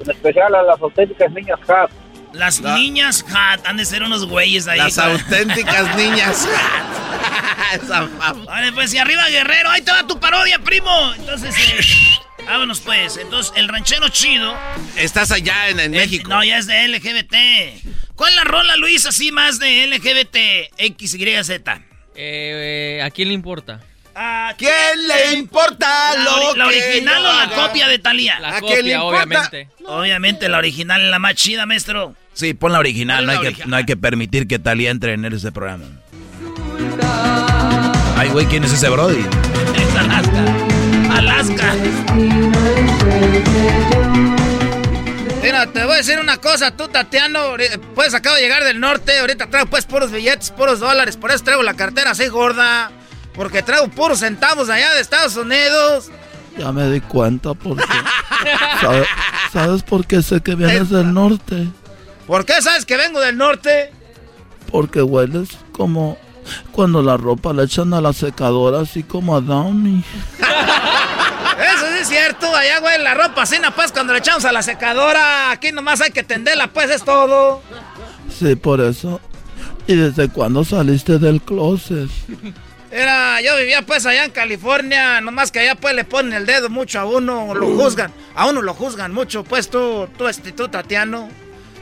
[0.00, 1.90] en especial a las auténticas niñas Cap.
[2.32, 4.78] Las niñas Hat han de ser unos güeyes ahí.
[4.78, 6.48] Las auténticas niñas.
[8.46, 10.90] Vale, pues y arriba Guerrero, ahí te va tu parodia, primo.
[11.16, 11.80] Entonces, eh,
[12.46, 13.16] vámonos pues.
[13.16, 14.54] Entonces, el ranchero chido.
[14.96, 16.28] Estás allá en, en eh, México.
[16.28, 17.34] No, ya es de LGBT.
[18.14, 20.72] ¿Cuál es la rola, Luis, así más de LGBT?
[20.78, 21.82] X, Y, Z.
[22.14, 23.80] Eh, ¿A quién le importa?
[24.14, 24.70] ¿A quién
[25.06, 27.56] le importa ¿La, lo la original o la haga?
[27.68, 28.38] copia de Talía?
[28.40, 29.22] La ¿A quién le copia, importa?
[29.24, 29.68] obviamente.
[29.86, 32.14] Obviamente, la original es la más chida, maestro.
[32.34, 33.24] Sí, pon la original.
[33.24, 35.84] No ¿Cuál hay, que, no hay que permitir que Talía entre en ese programa.
[38.16, 39.24] Ay, güey, ¿quién es ese Brody?
[39.76, 40.44] Es Alaska.
[41.20, 41.74] Alaska.
[45.42, 47.40] Mira, te voy a decir una cosa, tú Tatiano,
[47.94, 51.44] pues acabo de llegar del norte, ahorita traigo pues puros billetes, puros dólares, por eso
[51.44, 52.90] traigo la cartera así gorda,
[53.34, 56.10] porque traigo puros centavos allá de Estados Unidos.
[56.58, 57.84] Ya me di cuenta porque...
[58.80, 59.06] ¿Sabe-
[59.52, 61.68] ¿Sabes por qué sé que vienes del norte?
[62.26, 63.92] ¿Por qué sabes que vengo del norte?
[64.70, 66.16] Porque hueles como
[66.72, 70.02] cuando la ropa la echan a la secadora, así como a Downy.
[72.00, 75.70] Es cierto, allá güey, la ropa así, pues cuando le echamos a la secadora, aquí
[75.70, 77.62] nomás hay que tenderla, pues es todo.
[78.38, 79.20] Sí, por eso.
[79.86, 82.08] ¿Y desde cuándo saliste del closet?
[82.90, 86.70] Era, yo vivía pues allá en California, nomás que allá pues le ponen el dedo
[86.70, 90.68] mucho a uno, lo juzgan, a uno lo juzgan mucho, pues tú, tú, este, tú,
[90.68, 91.28] Tatiano.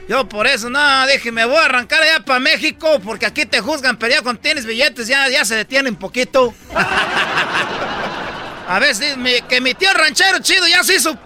[0.09, 3.61] Yo por eso, no, dije, me voy a arrancar allá para México, porque aquí te
[3.61, 6.53] juzgan, pero ya cuando tienes billetes ya, ya se detienen poquito.
[8.69, 11.17] A ver, si mi- que mi tío ranchero chido ya se hizo.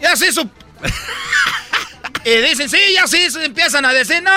[0.00, 0.42] Ya se hizo.
[2.26, 4.30] Y dicen, sí, ya sí, se empiezan a decir, no,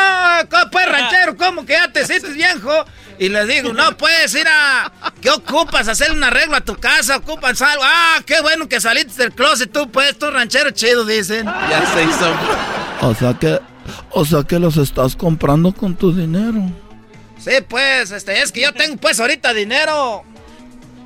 [0.74, 2.86] pues ranchero, ¿cómo que ya te sientes viejo?
[3.18, 4.92] Y les digo, no puedes ir a.
[5.22, 5.88] ¿Qué ocupas?
[5.88, 7.82] Hacer un arreglo a tu casa, ocupas algo.
[7.86, 11.46] Ah, qué bueno que saliste del closet, tú, pues, tú ranchero chido, dicen.
[11.46, 12.36] Ya se hizo.
[13.08, 13.58] O sea que,
[14.12, 16.70] o sea que los estás comprando con tu dinero.
[17.40, 20.26] Sí, pues, este, es que yo tengo, pues, ahorita dinero.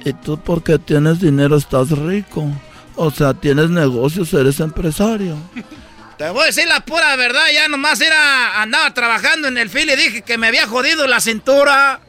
[0.04, 2.48] Y tú porque tienes dinero estás rico.
[2.96, 5.38] O sea, tienes negocios, eres empresario.
[6.18, 9.90] Te voy a decir la pura verdad, ya nomás era, andaba trabajando en el fil
[9.90, 12.00] y dije que me había jodido la cintura.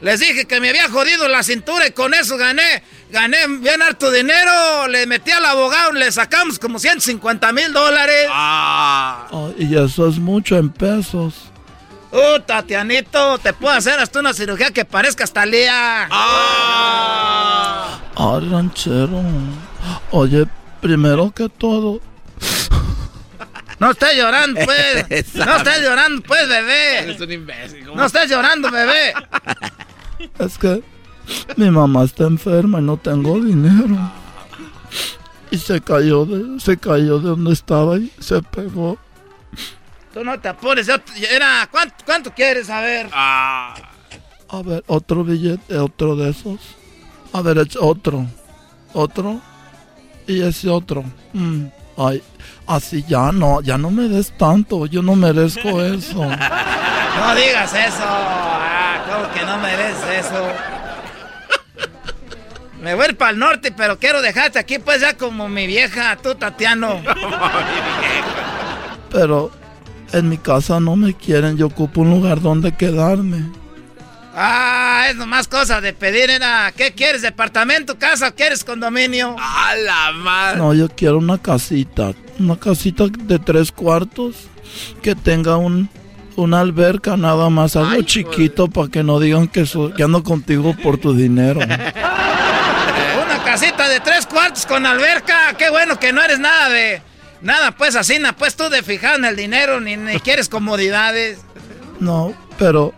[0.00, 4.10] Les dije que me había jodido la cintura y con eso gané, gané bien harto
[4.10, 4.88] dinero.
[4.88, 8.26] Le metí al abogado, le sacamos como 150 mil dólares.
[8.30, 11.34] Ah, y eso es mucho en pesos.
[12.12, 16.08] Uh, Tatianito, te puedo hacer hasta una cirugía que parezca hasta Lía.
[16.10, 19.22] Ah, ranchero.
[20.10, 20.46] Oye,
[20.80, 22.00] primero que todo,
[23.78, 25.34] No estés llorando, pues.
[25.34, 26.98] No estés llorando, pues, bebé.
[26.98, 27.84] Eres un imbécil.
[27.86, 27.96] ¿cómo?
[27.96, 29.14] No estés llorando, bebé.
[30.38, 30.82] es que
[31.56, 33.96] mi mamá está enferma y no tengo dinero.
[35.50, 38.98] Y se cayó de, se cayó de donde estaba y se pegó.
[40.12, 40.88] Tú no te apures.
[41.30, 43.08] era, ¿cuánto, ¿Cuánto quieres saber?
[43.12, 43.74] A
[44.64, 46.58] ver, otro billete, otro de esos.
[47.32, 48.26] A ver, otro.
[48.92, 49.40] Otro.
[50.26, 51.04] Y ese otro.
[51.32, 51.66] Mm,
[51.96, 52.22] Ay,
[52.66, 54.86] así ya no, ya no me des tanto.
[54.86, 56.24] Yo no merezco eso.
[56.24, 58.02] No digas eso.
[58.02, 60.46] Ah, ¿cómo que no mereces eso?
[62.80, 65.66] Me voy a ir para el norte, pero quiero dejarte aquí, pues ya como mi
[65.66, 67.02] vieja, tú, Tatiano.
[69.12, 69.50] Pero
[70.12, 71.56] en mi casa no me quieren.
[71.56, 73.44] Yo ocupo un lugar donde quedarme.
[74.34, 76.72] Ah, es nomás cosa de pedir, era.
[76.76, 77.22] ¿Qué quieres?
[77.22, 79.34] ¿Departamento, casa o quieres condominio?
[79.38, 80.58] ¡A la madre!
[80.58, 82.12] No, yo quiero una casita.
[82.38, 84.36] Una casita de tres cuartos
[85.02, 85.90] que tenga un,
[86.36, 87.74] una alberca nada más.
[87.76, 91.60] Algo chiquito para que no digan que, so- que ando contigo por tu dinero.
[93.24, 95.54] Una casita de tres cuartos con alberca.
[95.58, 97.02] Qué bueno que no eres nada de.
[97.42, 101.38] Nada, pues así, na, pues tú de fijar en el dinero, ni, ni quieres comodidades.
[101.98, 102.92] No, pero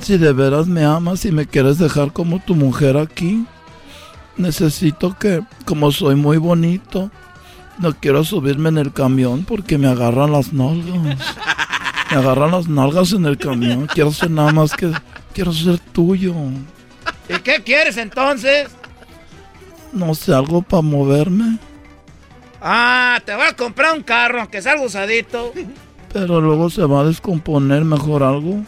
[0.00, 3.46] si de veras me amas y me quieres dejar como tu mujer aquí,
[4.36, 7.10] necesito que, como soy muy bonito,
[7.78, 11.18] no quiero subirme en el camión porque me agarran las nalgas.
[12.10, 13.86] Me agarran las nalgas en el camión.
[13.86, 14.92] Quiero ser nada más que.
[15.34, 16.34] Quiero ser tuyo.
[17.28, 18.68] ¿Y qué quieres entonces?
[19.92, 21.58] No sé, algo para moverme.
[22.60, 25.52] Ah, te voy a comprar un carro, aunque sea algo usadito.
[26.12, 28.62] Pero luego se va a descomponer mejor algo.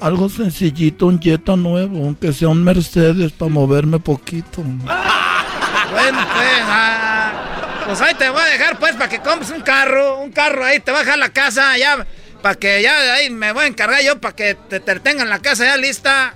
[0.00, 4.62] Algo sencillito, un Jetta nuevo, aunque sea un Mercedes para moverme poquito.
[5.92, 7.32] Bueno, pues, ah,
[7.84, 10.20] pues ahí te voy a dejar, pues, para que compres un carro.
[10.20, 12.06] Un carro ahí, te voy a dejar la casa ya.
[12.40, 15.40] Para que ya ahí me voy a encargar yo para que te, te tengan la
[15.40, 16.34] casa ya lista.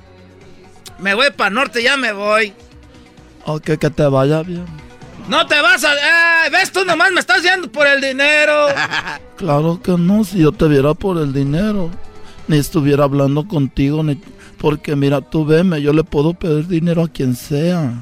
[0.99, 2.53] Me voy para norte, ya me voy.
[3.47, 4.67] Ok, que te vaya bien.
[5.29, 6.43] No te vas a.
[6.43, 8.67] ¡Ay, ves, tú nomás me estás yendo por el dinero.
[9.37, 11.91] Claro que no, si yo te viera por el dinero,
[12.49, 14.19] ni estuviera hablando contigo, ni...
[14.57, 17.93] porque mira, tú veme, yo le puedo pedir dinero a quien sea,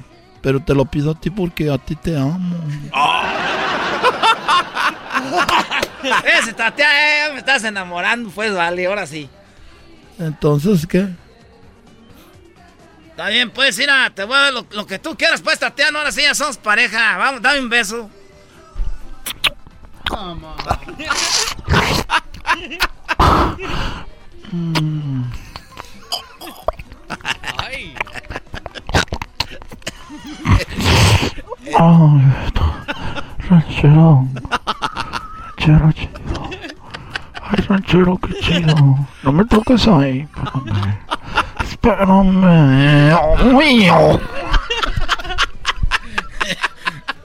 [0.43, 2.57] pero te lo pido a ti porque a ti te amo.
[6.41, 9.29] Ese tatea, eh, me estás enamorando, pues, vale, ahora sí.
[10.17, 11.09] Entonces, ¿qué?
[13.15, 16.01] Está bien, pues, mira, te voy a dar lo, lo que tú quieras, pues, Tatiana,
[16.01, 17.17] ahora sí ya somos pareja.
[17.17, 18.11] Vamos, dame un beso.
[24.51, 25.23] Mm.
[27.59, 27.95] Ay,
[33.49, 34.27] ranchero.
[35.57, 36.51] Ranchero chido.
[37.43, 38.75] Ay, ranchero, qué chido.
[39.23, 40.27] No me toques ahí.
[41.69, 43.11] Espérame.
[43.11, 43.55] Espérame.
[43.55, 43.91] Uy.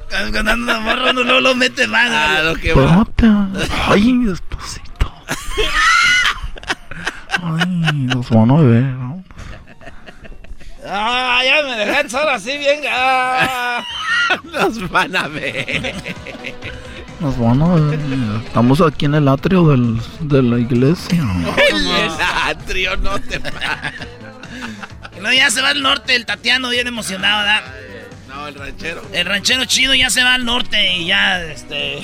[0.09, 2.15] Cuando anda una morra, uno no lo mete mano.
[2.15, 2.73] Ah, lo que.
[3.87, 5.11] Ay, despacito.
[7.41, 9.23] Ay, los van a ver, ¿no?
[10.87, 12.81] Ah, ya me dejaste ahora sí bien.
[12.89, 13.83] ah.
[14.43, 15.95] Nos van a ver.
[17.19, 17.99] Nos van a ver.
[18.45, 21.23] Estamos aquí en el atrio del, de la iglesia.
[21.69, 22.11] El
[22.47, 23.41] atrio no te Y
[25.19, 27.75] luego ya se va al norte el Tatiano, bien emocionado, ¿verdad?
[28.27, 29.01] No, el ranchero.
[29.11, 31.99] El ranchero chido ya se va al norte y ya, este.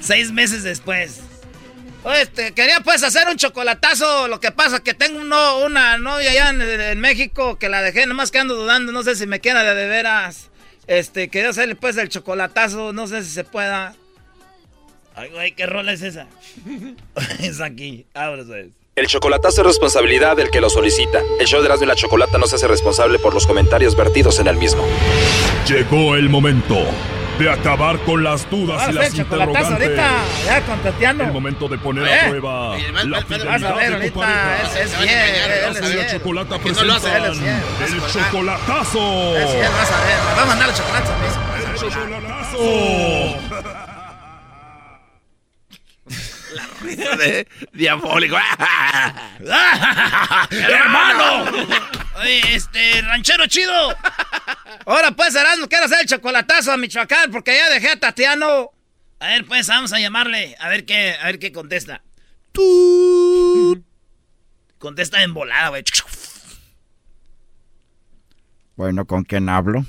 [0.00, 1.20] Seis meses después.
[2.04, 4.26] Oye, Este, quería pues hacer un chocolatazo.
[4.26, 8.06] Lo que pasa que tengo uno, una novia allá en, en México que la dejé,
[8.06, 10.50] nomás que ando dudando, no sé si me quiera de, de veras.
[10.88, 13.94] Este, quería hacerle pues el chocolatazo, no sé si se pueda.
[15.14, 16.26] Ay, güey, ¿qué rola es esa?
[17.40, 18.81] es aquí, es.
[18.94, 21.20] El chocolatazo es responsabilidad del que lo solicita.
[21.40, 24.38] El show de Erasmo y la Chocolata no se hace responsable por los comentarios vertidos
[24.38, 24.84] en el mismo.
[25.66, 26.76] Llegó el momento
[27.38, 29.72] de acabar con las dudas y las interrogantes.
[29.72, 30.10] ahorita,
[30.44, 31.24] ya con Tatiano.
[31.24, 32.20] El momento de poner ¿Eh?
[32.20, 34.80] a prueba la Vas a ver fidelidad de tu ahorita, pareja.
[34.82, 36.06] es, es bien, él es La bien.
[36.10, 36.62] Chocolata no
[37.40, 37.62] bien.
[37.80, 39.36] el chocolatazo.
[39.38, 41.12] Es bien, vas a ver, va a mandar el mí.
[41.72, 42.58] El chocolatazo.
[46.54, 48.36] La risa de diabólico.
[50.50, 51.44] ¡Hermano!
[52.20, 53.96] Oye, este, ranchero chido.
[54.86, 58.70] Ahora pues, Erasmo, quiero hacer el chocolatazo a Michoacán porque ya dejé a Tatiano.
[59.20, 60.56] A ver, pues, vamos a llamarle.
[60.58, 62.02] A ver qué, a ver qué contesta.
[62.52, 63.82] Tú.
[64.78, 65.84] Contesta en volada, güey.
[68.76, 69.84] Bueno, ¿con quién hablo?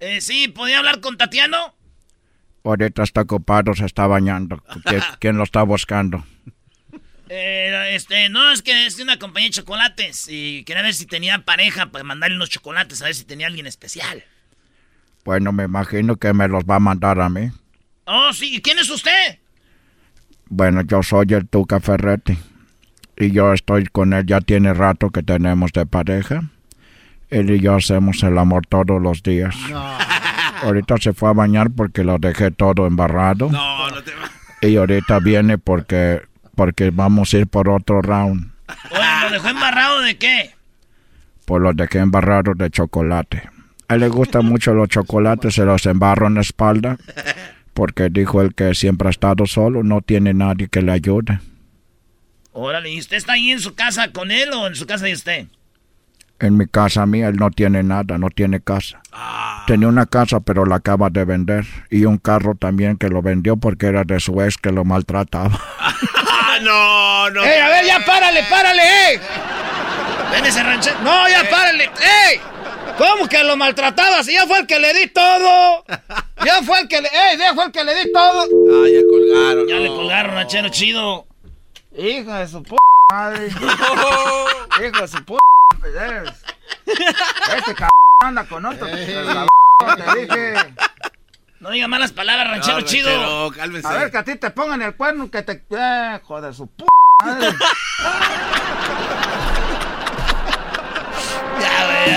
[0.00, 1.74] Eh, sí, ¿podía hablar con Tatiano?
[2.64, 4.56] Ahorita está ocupado, se está bañando.
[4.84, 6.24] ¿Qui- ¿Quién lo está buscando?
[7.28, 11.06] Eh, este, no, es que es de una compañía de chocolates y quería ver si
[11.06, 14.22] tenía pareja para mandarle unos chocolates, a ver si tenía alguien especial.
[15.24, 17.50] Bueno, me imagino que me los va a mandar a mí.
[18.04, 19.38] Oh, sí, ¿y quién es usted?
[20.46, 22.36] Bueno, yo soy el Tuca Ferretti.
[23.16, 26.50] Y yo estoy con él, ya tiene rato que tenemos de pareja.
[27.30, 29.54] Él y yo hacemos el amor todos los días.
[30.62, 33.50] Ahorita se fue a bañar porque lo dejé todo embarrado.
[33.50, 34.12] No, no te
[34.68, 36.22] Y ahorita viene porque,
[36.54, 38.52] porque vamos a ir por otro round.
[38.90, 40.54] Oye, ¿lo dejó embarrado de qué?
[41.44, 43.48] Pues lo dejé embarrado de chocolate.
[43.88, 46.96] A él le gustan mucho los chocolates, se los embarro en la espalda.
[47.74, 51.40] Porque dijo él que siempre ha estado solo, no tiene nadie que le ayude.
[52.52, 55.14] Órale, ¿y usted está ahí en su casa con él o en su casa de
[55.14, 55.46] usted?
[56.42, 59.00] En mi casa mía él no tiene nada, no tiene casa.
[59.68, 63.56] Tenía una casa pero la acaba de vender y un carro también que lo vendió
[63.56, 65.56] porque era de su ex que lo maltrataba.
[65.78, 67.44] Ah, no, no.
[67.44, 69.20] ¡Ey, a ver, ya párale, párale, ey!
[70.32, 70.96] Ven ese ranchero.
[71.04, 71.84] No, ya párale.
[71.84, 72.40] ¡Ey!
[72.98, 74.24] ¿Cómo que lo maltrataba?
[74.24, 75.84] Si ya fue el que le di todo.
[76.44, 77.08] Ya fue el que le.
[77.08, 77.38] ¡Ey!
[77.38, 78.42] Ya fue el que le di todo.
[78.42, 79.68] Ah, ya colgaron.
[79.68, 79.80] Ya no.
[79.82, 81.24] le colgaron, ranchero chido.
[81.96, 82.74] Hija de su p
[83.12, 83.46] madre.
[84.88, 85.36] Hijo de su p.
[87.56, 87.90] Este cabrón
[88.20, 88.86] anda con otro.
[88.86, 88.96] Te
[90.20, 90.54] dije.
[91.60, 93.08] No diga malas palabras, ranchero No, chido.
[93.10, 93.88] ranchero, cálmese.
[93.88, 95.64] A ver, que a ti te pongan el cuerno que te.
[95.70, 96.84] Eh, joder, su p.
[97.24, 97.52] madre.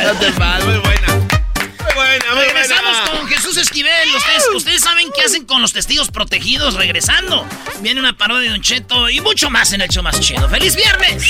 [0.05, 1.07] No te mal, muy buena.
[1.15, 3.11] Muy buena, muy Regresamos buena.
[3.19, 4.15] con Jesús Esquivel.
[4.15, 7.45] Ustedes, ustedes saben qué hacen con los testigos protegidos regresando.
[7.81, 10.47] Viene una parodia de Don Cheto y mucho más en el show más chido.
[10.49, 11.23] ¡Feliz viernes!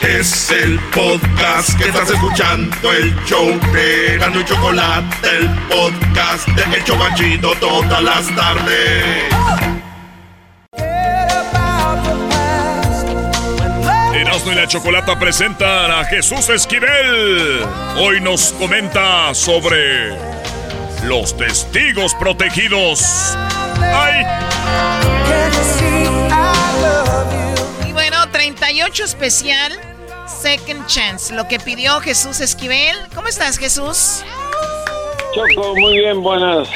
[0.00, 6.76] Es el podcast que estás escuchando, el show de Gano y Chocolate, el podcast de
[6.76, 9.24] El Chobachito todas las tardes.
[14.14, 17.64] Erasmo y la Chocolata presentan a Jesús Esquivel.
[17.96, 20.16] Hoy nos comenta sobre
[21.04, 23.36] los testigos protegidos.
[23.80, 24.24] ¡Ay!
[28.44, 29.72] Y bueno, 38 especial,
[30.26, 32.94] Second Chance, lo que pidió Jesús Esquivel.
[33.14, 34.22] ¿Cómo estás, Jesús?
[35.34, 36.68] Choco, muy bien, buenas.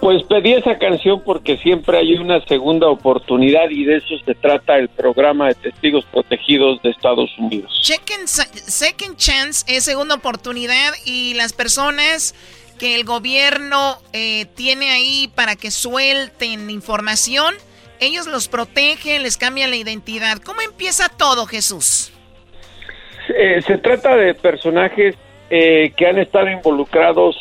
[0.00, 4.76] Pues pedí esa canción porque siempre hay una segunda oportunidad y de eso se trata
[4.76, 7.72] el programa de testigos protegidos de Estados Unidos.
[7.82, 12.34] Chequen, Second Chance es segunda oportunidad y las personas
[12.78, 17.54] que el gobierno eh, tiene ahí para que suelten información,
[18.02, 20.38] ellos los protegen, les cambian la identidad.
[20.38, 22.12] ¿Cómo empieza todo, Jesús?
[23.28, 25.14] Eh, se trata de personajes
[25.50, 27.36] eh, que han estado involucrados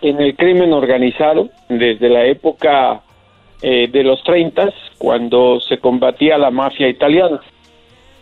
[0.00, 3.00] en el crimen organizado desde la época
[3.60, 7.40] eh, de los 30, cuando se combatía la mafia italiana.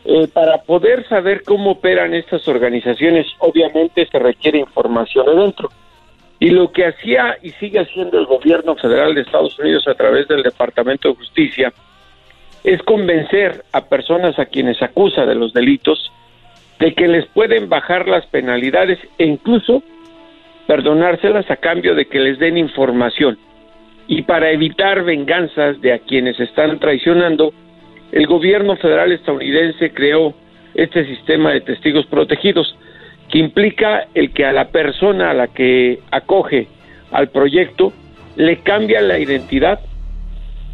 [0.04, 5.68] Eh, para poder saber cómo operan estas organizaciones, obviamente se requiere información adentro.
[6.38, 10.28] Y lo que hacía y sigue haciendo el gobierno federal de Estados Unidos a través
[10.28, 11.72] del Departamento de Justicia
[12.62, 16.12] es convencer a personas a quienes acusa de los delitos
[16.78, 19.82] de que les pueden bajar las penalidades e incluso
[20.66, 23.38] perdonárselas a cambio de que les den información.
[24.08, 27.52] Y para evitar venganzas de a quienes están traicionando,
[28.12, 30.34] el gobierno federal estadounidense creó
[30.74, 32.76] este sistema de testigos protegidos,
[33.30, 36.68] que implica el que a la persona a la que acoge
[37.10, 37.92] al proyecto
[38.36, 39.80] le cambian la identidad,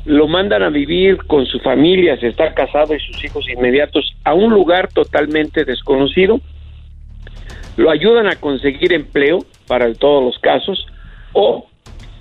[0.04, 4.34] lo mandan a vivir con su familia, si está casado y sus hijos inmediatos, a
[4.34, 6.40] un lugar totalmente desconocido,
[7.76, 10.86] lo ayudan a conseguir empleo para todos los casos
[11.32, 11.66] o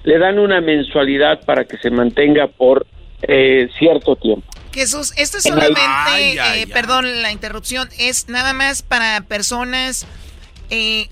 [0.04, 2.86] le dan una mensualidad para que se mantenga por
[3.24, 4.48] eh, cierto tiempo.
[4.74, 10.08] Jesús, esto es solamente, eh, perdón la interrupción, es nada más para personas,
[10.72, 11.08] eh,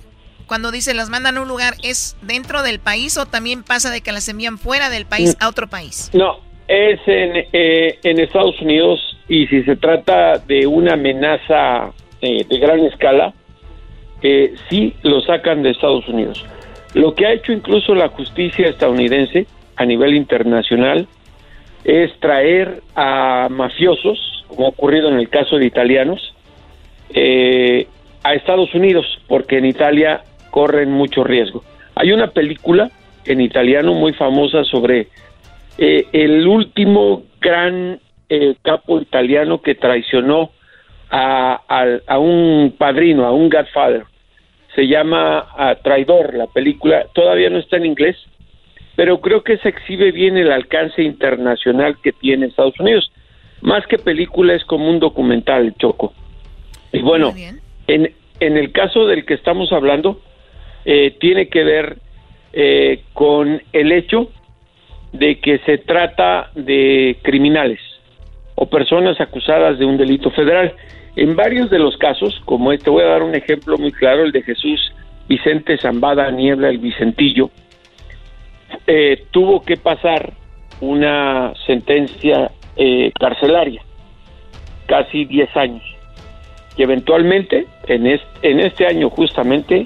[0.48, 4.02] cuando dice las mandan a un lugar, ¿es dentro del país o también pasa de
[4.02, 6.10] que las envían fuera del país a otro país?
[6.14, 12.80] No, es en, en Estados Unidos y si se trata de una amenaza de gran
[12.86, 13.34] escala,
[14.70, 16.44] sí lo sacan de Estados Unidos.
[16.96, 19.46] Lo que ha hecho incluso la justicia estadounidense
[19.76, 21.08] a nivel internacional
[21.84, 26.34] es traer a mafiosos, como ha ocurrido en el caso de italianos,
[27.14, 27.88] eh,
[28.24, 31.64] a Estados Unidos, porque en Italia corren mucho riesgo.
[31.96, 32.90] Hay una película
[33.26, 35.08] en italiano muy famosa sobre
[35.78, 40.52] eh, el último gran eh, capo italiano que traicionó
[41.10, 41.62] a,
[42.06, 44.04] a, un padrino, a un godfather.
[44.76, 45.48] Se llama
[45.84, 47.06] Traidor, la película.
[47.14, 48.16] Todavía no está en inglés,
[48.96, 53.12] pero creo que se exhibe bien el alcance internacional que tiene Estados Unidos.
[53.62, 56.14] Más que película es como un documental, Choco.
[56.92, 57.34] Y bueno,
[57.90, 60.22] en, el caso del que estamos hablando,
[60.86, 61.98] eh, tiene que ver
[62.54, 64.30] eh, con el hecho
[65.12, 67.80] de que se trata de criminales
[68.56, 70.74] o personas acusadas de un delito federal.
[71.16, 74.32] En varios de los casos, como este, voy a dar un ejemplo muy claro, el
[74.32, 74.94] de Jesús
[75.28, 77.50] Vicente Zambada Niebla, el Vicentillo,
[78.86, 80.34] eh, tuvo que pasar
[80.82, 82.52] una sentencia
[83.20, 83.82] carcelaria,
[84.86, 85.89] casi 10 años,
[86.80, 89.86] y eventualmente en este, en este año justamente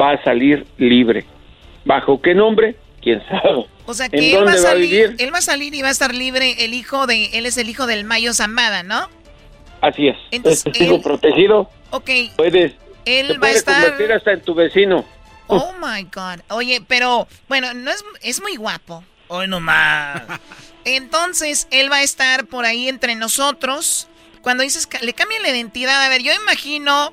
[0.00, 1.26] va a salir libre.
[1.84, 2.76] ¿Bajo qué nombre?
[3.02, 3.66] ¿Quién sabe?
[3.84, 6.14] O sea que él va, a salir, él va a salir y va a estar
[6.14, 9.06] libre el hijo de, él es el hijo del Mayo Zambada, ¿no?
[9.82, 10.16] Así es.
[10.30, 11.68] Entonces, es protegido.
[11.90, 12.08] Ok.
[12.36, 12.72] Puedes,
[13.04, 13.82] él va a estar...
[13.82, 15.04] convertir hasta en tu vecino.
[15.46, 16.40] Oh my God.
[16.48, 19.04] Oye, pero bueno, no es, es muy guapo.
[19.28, 20.22] Hoy nomás.
[20.86, 24.08] Entonces, él va a estar por ahí entre nosotros.
[24.44, 26.04] Cuando dices, le cambian la identidad.
[26.04, 27.12] A ver, yo imagino,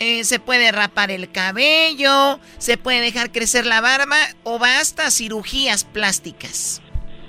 [0.00, 5.84] eh, se puede rapar el cabello, se puede dejar crecer la barba o basta cirugías
[5.84, 6.82] plásticas.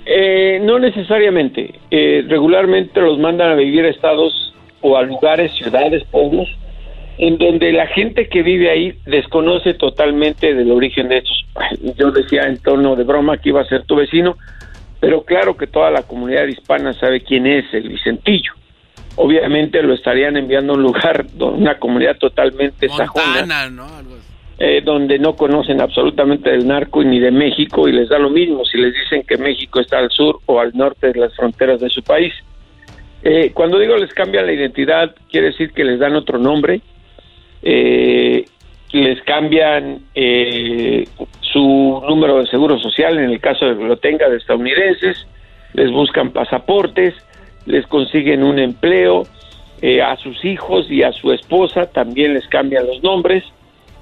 [0.06, 1.78] Eh, no necesariamente.
[1.90, 6.48] Eh, regularmente los mandan a vivir a estados o a lugares, ciudades, pueblos
[7.18, 11.46] en donde la gente que vive ahí desconoce totalmente del origen de estos.
[11.96, 14.36] Yo decía en tono de broma que iba a ser tu vecino,
[15.00, 18.52] pero claro que toda la comunidad hispana sabe quién es el Vicentillo.
[19.16, 23.70] Obviamente lo estarían enviando a un lugar, una comunidad totalmente sajona,
[24.58, 28.64] eh, donde no conocen absolutamente del narco ni de México y les da lo mismo
[28.64, 31.90] si les dicen que México está al sur o al norte de las fronteras de
[31.90, 32.32] su país.
[33.22, 36.82] Eh, cuando digo les cambian la identidad, quiere decir que les dan otro nombre,
[37.62, 38.44] eh,
[38.92, 41.08] les cambian eh,
[41.40, 45.26] su número de seguro social en el caso de que lo tenga de estadounidenses,
[45.72, 47.14] les buscan pasaportes,
[47.66, 49.26] les consiguen un empleo,
[49.82, 53.44] eh, a sus hijos y a su esposa también les cambian los nombres,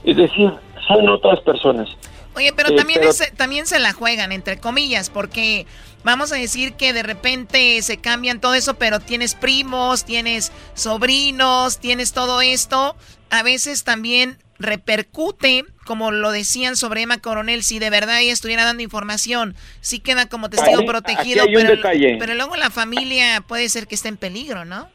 [0.04, 0.52] es decir,
[0.86, 1.88] son otras personas.
[2.34, 3.00] Oye, pero eh, también,
[3.36, 5.66] también se la juegan, entre comillas, porque
[6.04, 11.78] vamos a decir que de repente se cambian todo eso, pero tienes primos, tienes sobrinos,
[11.78, 12.94] tienes todo esto.
[13.30, 18.64] A veces también repercute, como lo decían sobre Emma Coronel, si de verdad ella estuviera
[18.64, 21.74] dando información, sí queda como testigo protegido, pero,
[22.18, 24.88] pero luego la familia puede ser que esté en peligro, ¿no?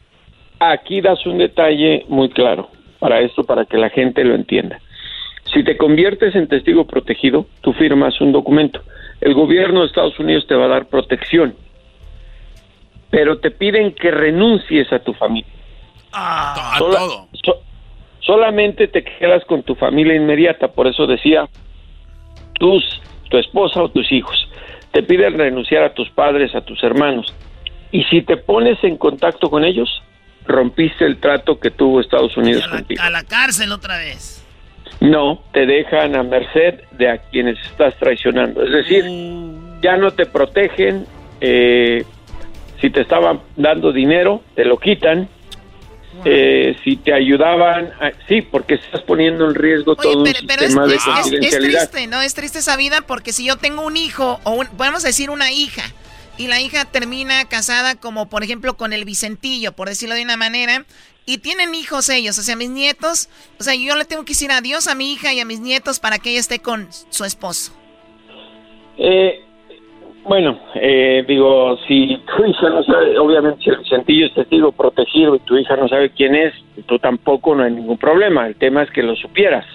[0.60, 2.70] Aquí das un detalle muy claro
[3.00, 4.80] para esto, para que la gente lo entienda.
[5.54, 8.82] Si te conviertes en testigo protegido, tú firmas un documento
[9.22, 11.56] el gobierno de Estados Unidos te va a dar protección,
[13.10, 15.52] pero te piden que renuncies a tu familia.
[16.14, 17.28] Ah, a todo.
[18.28, 21.48] Solamente te quedas con tu familia inmediata, por eso decía,
[22.60, 22.84] tus,
[23.30, 24.48] tu esposa o tus hijos.
[24.92, 27.34] Te piden renunciar a tus padres, a tus hermanos.
[27.92, 29.90] Y si te pones en contacto con ellos,
[30.46, 33.02] rompiste el trato que tuvo Estados Unidos a la, contigo.
[33.02, 34.44] A la cárcel otra vez.
[35.00, 38.64] No, te dejan a merced de a quienes estás traicionando.
[38.64, 39.82] Es decir, mm.
[39.82, 41.06] ya no te protegen.
[41.40, 42.04] Eh,
[42.82, 45.30] si te estaban dando dinero, te lo quitan.
[46.26, 47.92] Eh, si te ayudaban,
[48.28, 51.84] sí, porque estás poniendo en riesgo todo un sistema es, de confidencialidad.
[51.84, 52.22] Es, triste, ¿no?
[52.22, 55.84] Es triste esa vida porque si yo tengo un hijo, o podemos decir una hija,
[56.38, 60.38] y la hija termina casada como por ejemplo con el Vicentillo, por decirlo de una
[60.38, 60.86] manera,
[61.26, 63.30] y tienen hijos ellos, o sea, mis nietos,
[63.60, 66.00] o sea, yo le tengo que decir adiós a mi hija y a mis nietos
[66.00, 67.74] para que ella esté con su esposo.
[68.98, 69.44] Eh,
[70.28, 75.36] Bueno, eh, digo, si tu hija no sabe, obviamente si el Vicentillo es testigo protegido
[75.36, 76.54] y tu hija no sabe quién es,
[76.86, 78.46] tú tampoco no hay ningún problema.
[78.46, 79.66] El tema es que lo supieras.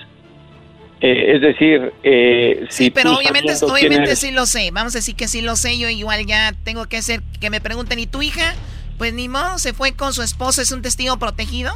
[1.01, 4.71] Eh, es decir, eh, si Sí, pero tú obviamente, obviamente sí lo sé.
[4.73, 5.79] Vamos a decir que sí lo sé.
[5.79, 8.55] Yo igual ya tengo que hacer que me pregunten, ¿y tu hija?
[8.99, 11.73] Pues ni modo, se fue con su esposa, es un testigo protegido.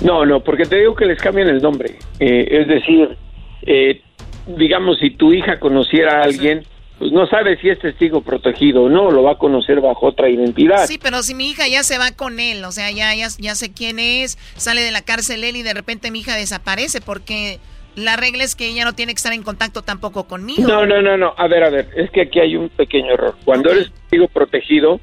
[0.00, 1.98] No, no, porque te digo que les cambian el nombre.
[2.20, 3.16] Eh, es decir,
[3.62, 4.00] eh,
[4.46, 6.64] digamos, si tu hija conociera a alguien,
[6.98, 10.28] pues no sabe si es testigo protegido o no, lo va a conocer bajo otra
[10.28, 10.86] identidad.
[10.86, 13.54] Sí, pero si mi hija ya se va con él, o sea, ya, ya, ya
[13.54, 17.60] sé quién es, sale de la cárcel él y de repente mi hija desaparece porque
[17.94, 20.66] la regla es que ella no tiene que estar en contacto tampoco conmigo.
[20.66, 21.34] No, no, no, no.
[21.36, 23.34] A ver, a ver, es que aquí hay un pequeño error.
[23.44, 25.00] Cuando eres testigo protegido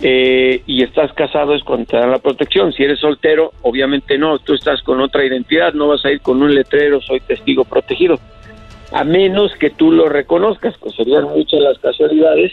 [0.00, 2.72] eh, y estás casado es cuando te dan la protección.
[2.72, 4.38] Si eres soltero, obviamente no.
[4.38, 8.18] Tú estás con otra identidad, no vas a ir con un letrero, soy testigo protegido.
[8.92, 12.52] A menos que tú lo reconozcas, que serían muchas las casualidades,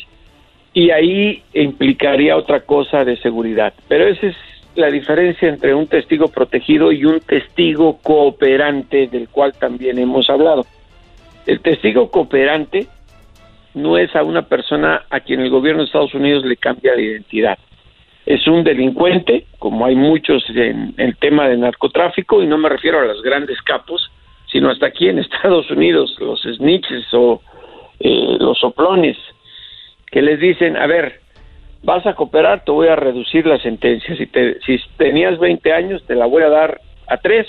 [0.74, 3.74] y ahí implicaría otra cosa de seguridad.
[3.88, 4.36] Pero esa es
[4.76, 10.66] la diferencia entre un testigo protegido y un testigo cooperante, del cual también hemos hablado.
[11.46, 12.88] El testigo cooperante
[13.74, 17.02] no es a una persona a quien el gobierno de Estados Unidos le cambia la
[17.02, 17.58] identidad.
[18.26, 23.00] Es un delincuente, como hay muchos en el tema de narcotráfico, y no me refiero
[23.00, 24.12] a los grandes capos,
[24.52, 27.42] sino hasta aquí en Estados Unidos, los snitches o
[28.00, 29.18] eh, los soplones,
[30.12, 31.22] que les dicen, a ver,
[31.84, 34.16] vas a cooperar, te voy a reducir la sentencia.
[34.16, 37.48] Si, te, si tenías 20 años, te la voy a dar a 3.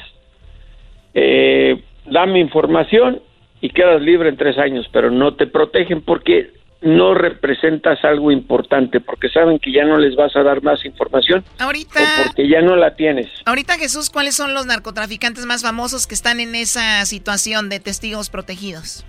[1.15, 3.21] Eh, dame información
[3.61, 6.51] y quedas libre en tres años, pero no te protegen porque
[6.83, 11.45] no representas algo importante, porque saben que ya no les vas a dar más información
[11.59, 13.29] Ahorita, o porque ya no la tienes.
[13.45, 18.31] ahorita Jesús, ¿cuáles son los narcotraficantes más famosos que están en esa situación de testigos
[18.31, 19.05] protegidos?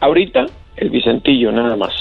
[0.00, 0.46] Ahorita,
[0.76, 1.92] el Vicentillo, nada más.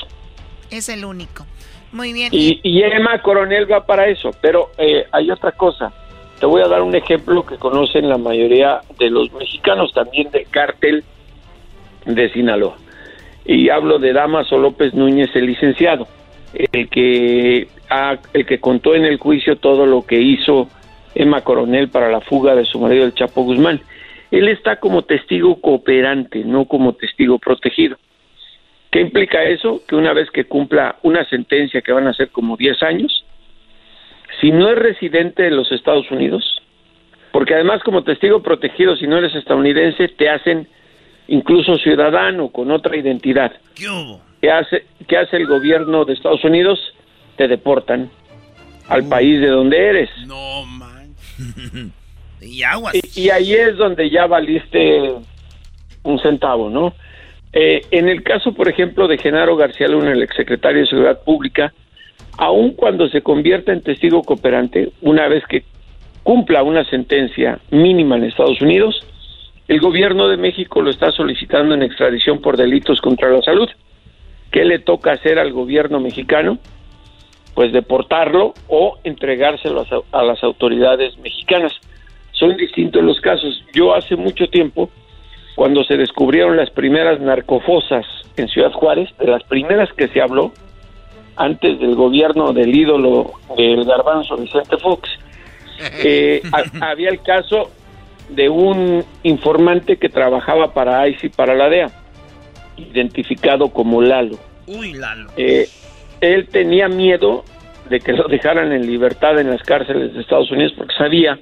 [0.69, 1.45] Es el único.
[1.94, 2.30] Muy bien.
[2.34, 5.94] Y, y Emma Coronel va para eso, pero eh, hay otra cosa.
[6.39, 10.48] Te voy a dar un ejemplo que conocen la mayoría de los mexicanos, también del
[10.49, 11.03] cártel
[12.06, 12.76] de Sinaloa.
[13.48, 16.06] Y hablo de Damaso López Núñez, el licenciado,
[16.53, 17.68] el que,
[18.34, 20.68] el que contó en el juicio todo lo que hizo
[21.15, 23.80] Emma Coronel para la fuga de su marido, el Chapo Guzmán.
[24.32, 27.98] Él está como testigo cooperante, no como testigo protegido.
[28.91, 29.82] ¿Qué implica eso?
[29.88, 33.26] Que una vez que cumpla una sentencia que van a ser como 10 años,
[34.41, 36.61] si no es residente de los Estados Unidos,
[37.32, 40.68] porque además como testigo protegido, si no eres estadounidense, te hacen
[41.28, 43.52] incluso ciudadano con otra identidad.
[43.76, 46.80] ¿Qué hace, qué hace el gobierno de Estados Unidos?
[47.36, 48.10] Te deportan
[48.88, 50.10] al país de donde eres.
[50.26, 51.14] No, man.
[52.41, 52.95] y aguas.
[52.95, 55.14] Y, y ahí es donde ya valiste
[56.04, 56.94] un centavo, ¿no?
[57.54, 61.74] Eh, en el caso, por ejemplo, de Genaro García Luna, el exsecretario de Seguridad Pública,
[62.38, 65.64] aun cuando se convierta en testigo cooperante, una vez que
[66.24, 69.02] cumpla una sentencia mínima en Estados Unidos,
[69.68, 73.69] el gobierno de México lo está solicitando en extradición por delitos contra la salud.
[74.52, 76.57] ¿Qué le toca hacer al gobierno mexicano?
[77.53, 81.73] Pues deportarlo o entregárselo a, las- a las autoridades mexicanas.
[82.31, 83.64] Son distintos los casos.
[83.73, 84.89] Yo hace mucho tiempo,
[85.56, 88.06] cuando se descubrieron las primeras narcofosas
[88.38, 90.53] en Ciudad Juárez, de las primeras que se habló,
[91.35, 95.10] antes del gobierno del ídolo del garbanzo Vicente Fox,
[96.03, 97.69] eh, ha- había el caso
[98.30, 101.91] de un informante que trabajaba para ICE y para la DEA,
[102.78, 104.38] identificado como Lalo.
[104.68, 105.30] Uy, Lalo.
[105.38, 105.68] Eh,
[106.22, 107.44] él tenía miedo
[107.90, 111.40] de que lo dejaran en libertad en las cárceles de Estados Unidos porque sabía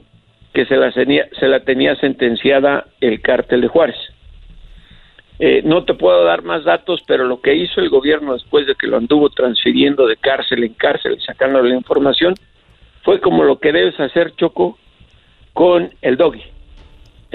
[0.53, 3.97] que se la tenía, se la tenía sentenciada el cártel de Juárez.
[5.37, 8.75] Eh, no te puedo dar más datos, pero lo que hizo el gobierno después de
[8.75, 12.35] que lo anduvo transfiriendo de cárcel en cárcel y sacándole la información
[13.03, 14.77] fue como lo que debes hacer, Choco,
[15.53, 16.41] con el doggy.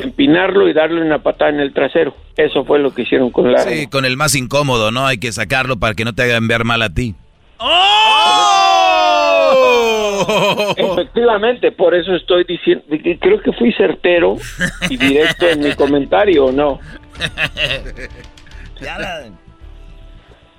[0.02, 2.14] Empinarlo y darle una patada en el trasero.
[2.36, 3.58] Eso fue lo que hicieron con la...
[3.60, 5.06] Sí, con el más incómodo, ¿no?
[5.06, 7.14] Hay que sacarlo para que no te hagan ver mal a ti.
[10.76, 12.84] Efectivamente, por eso estoy diciendo,
[13.20, 14.36] creo que fui certero
[14.88, 16.78] y directo en mi comentario, ¿o no?
[18.80, 19.24] ya, la-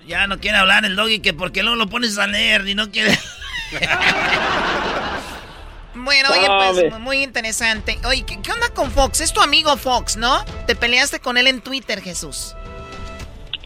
[0.06, 2.90] ya no quiere hablar el doggy que porque luego lo pones a leer y no
[2.92, 3.12] quiere.
[5.96, 7.98] Bueno, oye, pues muy interesante.
[8.08, 9.22] Oye, ¿qué, qué onda con Fox?
[9.22, 10.44] Es tu amigo Fox, ¿no?
[10.68, 12.56] Te peleaste con él en Twitter, Jesús.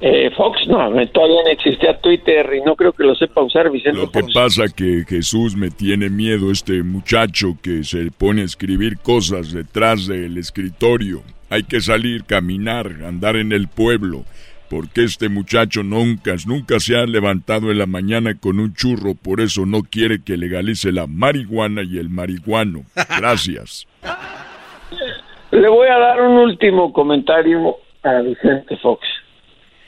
[0.01, 0.77] Eh, Fox, no,
[1.07, 4.33] todavía no existía Twitter y no creo que lo sepa usar Vicente Lo que Fox.
[4.33, 10.05] pasa que Jesús me tiene miedo este muchacho que se pone a escribir cosas detrás
[10.05, 11.23] del escritorio.
[11.49, 14.25] Hay que salir, caminar, andar en el pueblo.
[14.69, 19.41] Porque este muchacho nunca, nunca se ha levantado en la mañana con un churro, por
[19.41, 22.83] eso no quiere que legalice la marihuana y el marihuano.
[23.17, 23.87] Gracias.
[25.51, 29.07] Le voy a dar un último comentario a Vicente Fox.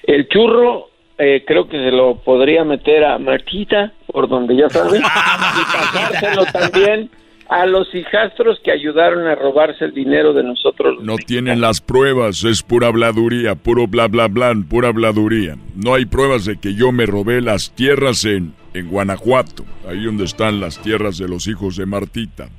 [0.03, 4.97] El churro eh, creo que se lo podría meter a Marquita, por donde ya sabe,
[4.99, 7.09] y pasárselo también
[7.49, 10.97] a los hijastros que ayudaron a robarse el dinero de nosotros.
[11.01, 15.55] No tienen las pruebas, es pura habladuría, puro bla bla bla, pura habladuría.
[15.75, 20.25] No hay pruebas de que yo me robé las tierras en, en Guanajuato, ahí donde
[20.25, 22.49] están las tierras de los hijos de Martita.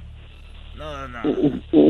[0.77, 1.88] No, no,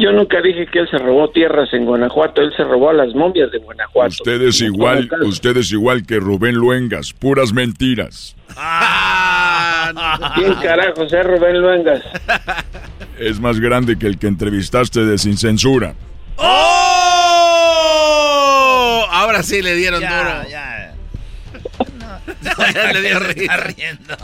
[0.00, 3.12] yo nunca dije que él se robó tierras en Guanajuato, él se robó a las
[3.14, 4.10] momias de Guanajuato.
[4.10, 8.36] Usted es igual, usted es igual que Rubén Luengas, puras mentiras.
[10.36, 12.02] ¿Quién carajo es Rubén Luengas?
[13.18, 15.94] Es más grande que el que entrevistaste de Sin Censura.
[16.36, 16.68] ¡Oh!
[19.10, 20.48] Ahora sí le dieron duro.
[20.48, 20.94] Ya.
[22.92, 23.56] le dio Está risa.
[23.56, 24.16] riendo.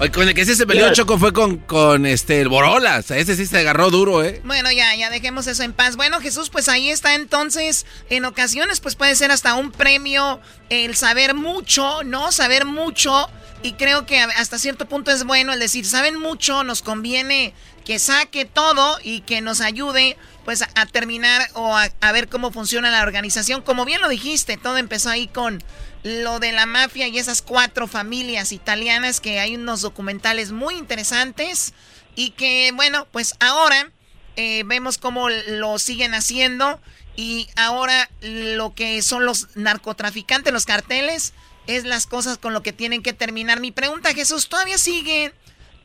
[0.00, 3.10] Oye, con el que sí se peleó Choco fue con, con este el Borolas.
[3.10, 4.40] A ese sí se agarró duro, ¿eh?
[4.44, 5.96] Bueno, ya, ya dejemos eso en paz.
[5.96, 7.86] Bueno, Jesús, pues ahí está entonces.
[8.10, 10.40] En ocasiones, pues puede ser hasta un premio
[10.70, 12.32] el saber mucho, ¿no?
[12.32, 13.28] Saber mucho.
[13.62, 17.54] Y creo que hasta cierto punto es bueno el decir, saben mucho, nos conviene
[17.84, 22.28] que saque todo y que nos ayude pues a, a terminar o a, a ver
[22.28, 23.62] cómo funciona la organización.
[23.62, 25.62] Como bien lo dijiste, todo empezó ahí con
[26.02, 31.74] lo de la mafia y esas cuatro familias italianas que hay unos documentales muy interesantes
[32.16, 33.90] y que bueno, pues ahora
[34.36, 36.80] eh, vemos cómo lo siguen haciendo
[37.16, 41.34] y ahora lo que son los narcotraficantes, los carteles,
[41.66, 43.60] es las cosas con lo que tienen que terminar.
[43.60, 45.32] Mi pregunta, Jesús, ¿todavía siguen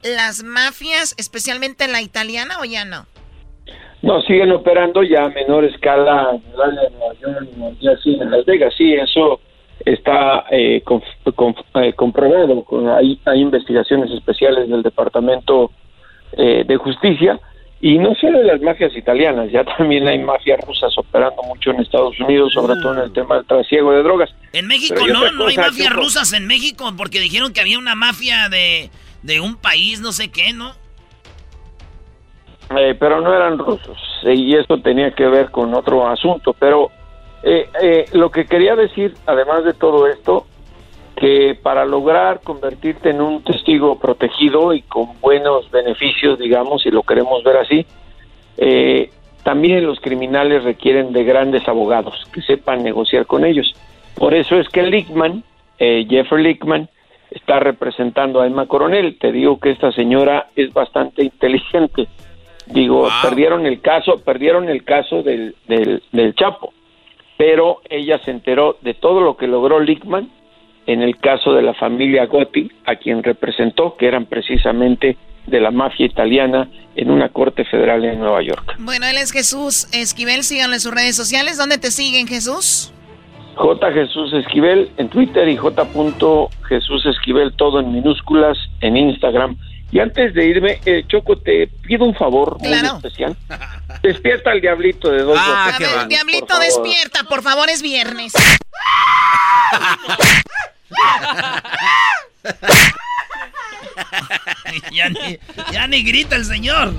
[0.03, 3.05] las mafias, especialmente la italiana o ya no?
[4.01, 9.41] No, siguen operando ya a menor escala en Las Vegas, sí, eso
[9.93, 11.03] está eh, conf-
[11.35, 12.63] conf- eh, comprobado.
[12.63, 15.71] Con- Hay, hay investigaciones especiales del Departamento
[16.33, 17.39] eh, de Justicia
[17.79, 21.79] y no solo de las mafias italianas, ya también hay mafias rusas operando mucho en
[21.79, 24.29] Estados Unidos, sobre todo en el tema del trasiego de drogas.
[24.53, 28.49] En México no, no hay mafias rusas en México porque dijeron que había una mafia
[28.49, 28.89] de,
[29.23, 30.73] de un país, no sé qué, ¿no?
[32.77, 36.53] Eh, pero no eran rusos y eso tenía que ver con otro asunto.
[36.59, 36.91] Pero
[37.43, 40.45] eh, eh, lo que quería decir, además de todo esto,
[41.17, 47.01] que para lograr convertirte en un testigo protegido y con buenos beneficios, digamos, si lo
[47.01, 47.85] queremos ver así,
[48.57, 49.09] eh,
[49.43, 53.73] también los criminales requieren de grandes abogados que sepan negociar con ellos.
[54.15, 55.43] Por eso es que Lickman,
[55.79, 56.89] eh, Jeffrey Lickman,
[57.31, 59.17] está representando a Emma Coronel.
[59.17, 62.07] Te digo que esta señora es bastante inteligente.
[62.67, 66.73] Digo, perdieron el caso, perdieron el caso del, del, del Chapo,
[67.37, 70.29] pero ella se enteró de todo lo que logró Lickman
[70.87, 75.69] en el caso de la familia Gotti, a quien representó, que eran precisamente de la
[75.69, 78.75] mafia italiana en una corte federal en Nueva York.
[78.79, 81.57] Bueno, él es Jesús Esquivel, síganlo en sus redes sociales.
[81.57, 82.91] ¿Dónde te siguen, Jesús?
[83.55, 83.91] J.
[83.91, 85.87] Jesús Esquivel en Twitter y J.
[86.69, 89.57] Jesús Esquivel todo en minúsculas en Instagram.
[89.91, 93.35] Y antes de irme, eh, Choco, te pido un favor muy especial.
[94.01, 95.79] Despierta al diablito de dos A voces.
[95.79, 98.33] ver, Diablito, despierta, por favor, es viernes.
[104.91, 105.39] ya, ni,
[105.71, 106.93] ya ni grita el señor.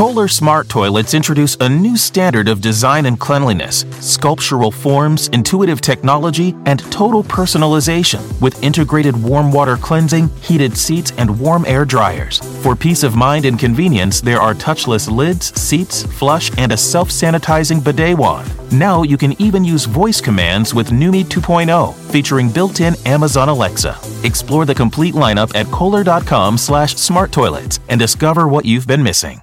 [0.00, 6.56] Kohler Smart Toilets introduce a new standard of design and cleanliness, sculptural forms, intuitive technology,
[6.64, 12.38] and total personalization with integrated warm water cleansing, heated seats, and warm air dryers.
[12.62, 17.10] For peace of mind and convenience, there are touchless lids, seats, flush, and a self
[17.10, 18.50] sanitizing bidet wand.
[18.72, 23.98] Now you can even use voice commands with Numi 2.0, featuring built-in Amazon Alexa.
[24.24, 29.42] Explore the complete lineup at kohler.com slash smart toilets and discover what you've been missing.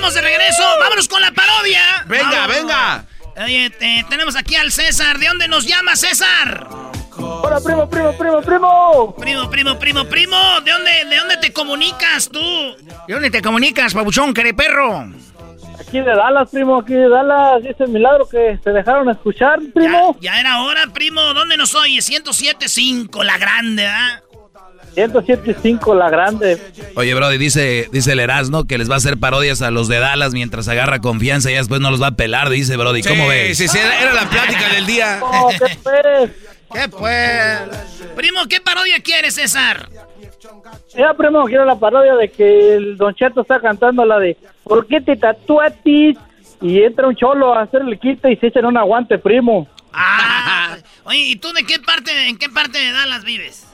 [0.00, 0.62] Estamos de regreso.
[0.80, 1.82] Vámonos con la parodia.
[2.06, 3.04] Venga, venga.
[3.36, 3.70] Oye,
[4.08, 5.18] tenemos aquí al César.
[5.18, 6.68] ¿De dónde nos llama César?
[7.18, 9.14] Hola, primo, primo, primo, primo.
[9.18, 10.36] Primo, primo, primo, primo.
[10.64, 12.40] ¿De dónde, de dónde te comunicas tú?
[12.40, 15.06] ¿De dónde te comunicas, babuchón, perro?
[15.78, 17.62] Aquí de Dallas, primo, aquí de Dallas.
[17.62, 20.16] Dice el milagro que se dejaron escuchar, primo.
[20.20, 21.20] Ya, ya era hora, primo.
[21.34, 21.98] ¿Dónde nos oye?
[21.98, 24.22] 107.5, la grande, ¿ah?
[24.94, 26.58] 107.5 la grande.
[26.96, 29.98] Oye, Brody, dice, dice el Erasmo que les va a hacer parodias a los de
[29.98, 33.02] Dallas mientras agarra confianza y después no los va a pelar, dice Brody.
[33.02, 33.56] ¿Cómo ves?
[33.56, 35.20] Sí, sí, era la plática del día.
[35.50, 36.30] ¿qué pues?
[36.72, 37.60] ¿Qué pues?
[38.16, 39.88] Primo, ¿qué parodia quieres, César?
[40.96, 44.86] Ya, primo, quiero la parodia de que el Don Cheto está cantando la de ¿Por
[44.86, 46.16] qué te tatuatis?
[46.60, 49.66] Y entra un cholo a hacer el quite y se echan un aguante, primo.
[49.92, 53.66] Ah, oye, ¿y tú de qué parte, en qué parte de Dallas vives?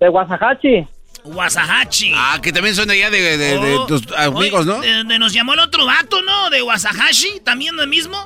[0.00, 0.86] De Wasahachi.
[1.24, 2.12] Wasahachi.
[2.16, 4.80] Ah, que también son de allá de, oh, tus amigos, ¿no?
[4.80, 6.48] De, nos llamó el otro vato, ¿no?
[6.50, 8.16] De Wasahachi, ¿también lo mismo?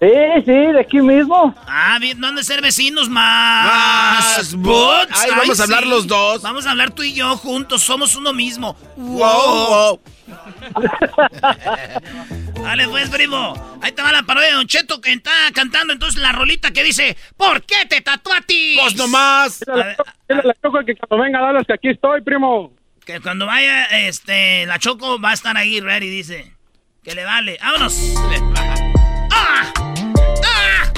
[0.00, 0.08] Sí,
[0.44, 1.54] sí, de aquí mismo.
[1.66, 4.36] Ah, bien, no han de ser vecinos más.
[4.36, 5.20] Más bots.
[5.20, 6.42] Ay, vamos a hablar los dos.
[6.42, 8.76] Vamos a hablar tú y yo juntos, somos uno mismo.
[8.96, 10.00] Wow, wow.
[12.62, 13.78] Dale pues, primo.
[13.82, 16.82] Ahí te va la parodia de Don Cheto que está cantando entonces la rolita que
[16.82, 18.02] dice ¿Por qué te
[18.46, 18.76] ti?
[18.80, 19.60] Pues nomás.
[19.60, 22.72] Dile la Choco que cuando venga a que aquí estoy, primo.
[23.04, 26.52] Que cuando vaya, este, la Choco va a estar ahí ready, dice.
[27.04, 27.58] Que le vale.
[27.62, 27.94] ¡Vámonos!
[29.30, 29.72] ¡Ah!
[30.44, 30.92] ¡Ah!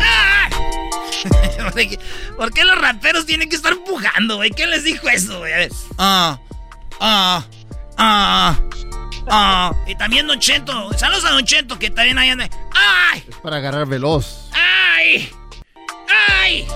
[0.00, 0.48] ¡Ah!
[2.36, 4.50] ¿Por qué los raperos tienen que estar empujando, güey?
[4.50, 5.68] ¿Qué les dijo eso, güey?
[5.98, 6.38] Ah,
[7.00, 7.44] ah,
[7.98, 8.58] ah,
[9.28, 9.72] ah.
[9.86, 10.92] Y también Don Chento.
[10.96, 12.48] Saludos a Don Chento, que también ahí anda.
[12.74, 13.24] ¡Ay!
[13.28, 14.50] Es para agarrar veloz.
[14.52, 15.30] ¡Ay!
[16.40, 16.66] ¡Ay!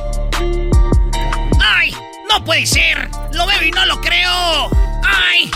[1.61, 1.95] ¡Ay!
[2.31, 3.09] ¡No puede ser!
[3.33, 4.71] ¡Lo veo y no lo creo!
[5.05, 5.51] ¡Ay!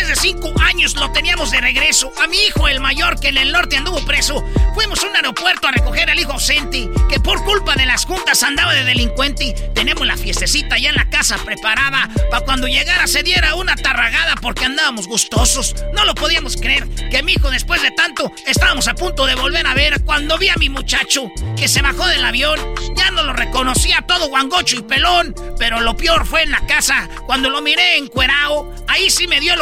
[0.00, 2.10] Después de cinco años lo teníamos de regreso.
[2.22, 4.42] A mi hijo, el mayor, que en el norte anduvo preso.
[4.74, 8.42] Fuimos a un aeropuerto a recoger al hijo ausente, que por culpa de las juntas
[8.42, 9.52] andaba de delincuente.
[9.74, 14.36] Tenemos la fiestecita ya en la casa preparada para cuando llegara se diera una tarragada
[14.40, 15.74] porque andábamos gustosos.
[15.92, 19.66] No lo podíamos creer que mi hijo, después de tanto, estábamos a punto de volver
[19.66, 22.58] a ver cuando vi a mi muchacho que se bajó del avión.
[22.96, 27.06] Ya no lo reconocía todo guangocho y pelón, pero lo peor fue en la casa
[27.26, 28.74] cuando lo miré encuerado.
[28.88, 29.56] Ahí sí me dio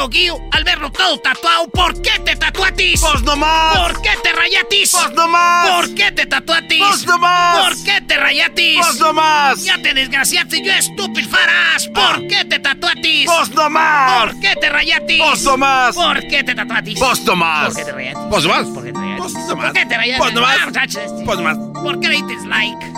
[0.52, 1.68] al verlo todo tatuado.
[1.68, 3.00] ¿Por qué te tatuatis?
[3.00, 3.78] ¡Pues nomás!
[3.78, 4.92] ¿Por qué te rayatis?
[4.92, 5.70] ¡Pues nomás!
[5.70, 6.78] ¿Por qué te tatuatis?
[6.78, 7.58] ¡Pues nomás!
[7.58, 8.78] ¿Por qué te rayatis?
[8.80, 9.64] ¡Pues nomás!
[9.64, 11.88] Ya te desgraciaste, yo estúpido faras.
[11.88, 13.26] ¿Por qué te tatuatis?
[13.26, 14.20] ¡Pues nomás!
[14.20, 15.22] ¿Por qué te rayatis?
[15.22, 15.94] ¡Pues nomás!
[15.94, 16.98] ¿Por qué te tatuatis?
[16.98, 17.66] ¡Pues nomás!
[17.66, 18.26] ¿Por qué te rayatis?
[18.28, 18.66] ¡Pues nomás!
[18.66, 19.28] ¿Por qué te rayatis?
[19.28, 19.64] ¡Pues nomás!
[19.64, 20.18] ¿Por qué te rayatis?
[20.18, 20.58] ¡Pues nomás!
[20.76, 21.58] Ah, ¡Pues nomás!
[21.82, 22.92] ¿Por qué le dices like?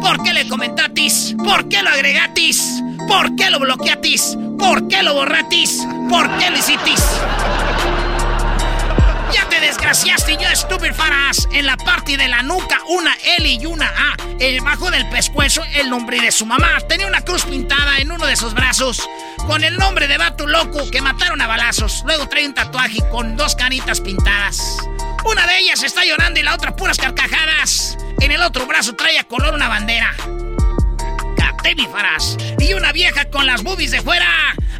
[0.00, 1.34] ¿Por qué le comentatis?
[1.44, 2.82] ¿Por qué lo agregatis?
[3.08, 4.36] ¿Por qué lo bloqueatis?
[4.62, 5.84] ¿Por qué lo borratis?
[6.08, 7.04] ¿Por qué lo hicitis?
[9.34, 11.48] Ya te desgraciaste, yo estúpido faras.
[11.52, 14.16] En la parte de la nuca, una L y una A.
[14.38, 16.78] Debajo del pescuezo, el nombre de su mamá.
[16.88, 19.02] Tenía una cruz pintada en uno de sus brazos.
[19.48, 22.04] Con el nombre de Vato Loco que mataron a balazos.
[22.06, 24.78] Luego trae un tatuaje con dos canitas pintadas.
[25.24, 27.98] Una de ellas está llorando y la otra puras carcajadas.
[28.20, 30.14] En el otro brazo trae a color una bandera.
[32.58, 34.26] Y una vieja con las boobies de fuera.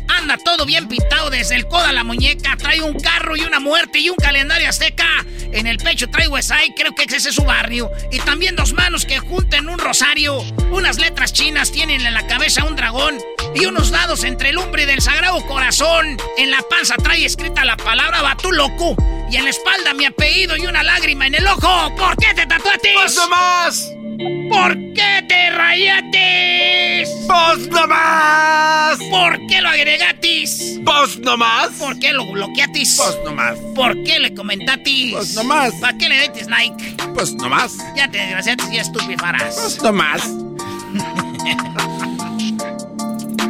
[0.09, 2.57] Anda todo bien pintado desde el codo a la muñeca.
[2.57, 5.07] Trae un carro y una muerte y un calendario azteca.
[5.53, 7.91] En el pecho trae Wesai, creo que ese es su barrio.
[8.11, 10.39] Y también dos manos que junten un rosario.
[10.71, 13.17] Unas letras chinas tienen en la cabeza un dragón.
[13.55, 16.17] Y unos dados entre el lumbre del sagrado corazón.
[16.37, 18.97] En la panza trae escrita la palabra Batú loco.
[19.31, 21.95] Y en la espalda mi apellido y una lágrima en el ojo.
[21.97, 22.95] ¿Por qué te tatuaste?
[22.95, 24.02] ¡Más más!
[24.49, 27.09] ¿Por qué te rayatis?
[27.27, 28.99] ¡Vos nomás!
[29.11, 30.79] ¿Por qué lo agregatis?
[30.83, 31.71] ¡Vos nomás!
[31.79, 32.99] ¿Por qué lo bloqueatis?
[32.99, 33.59] ¡Vos nomás!
[33.75, 35.13] ¿Por qué le comentatis?
[35.13, 35.73] ¡Vos nomás!
[35.81, 36.97] ¿Para qué le detis like?
[37.15, 37.79] ¡Vos nomás!
[37.97, 39.57] Ya te desgraciatis y estupifaras.
[39.57, 40.23] ¡Vos nomás!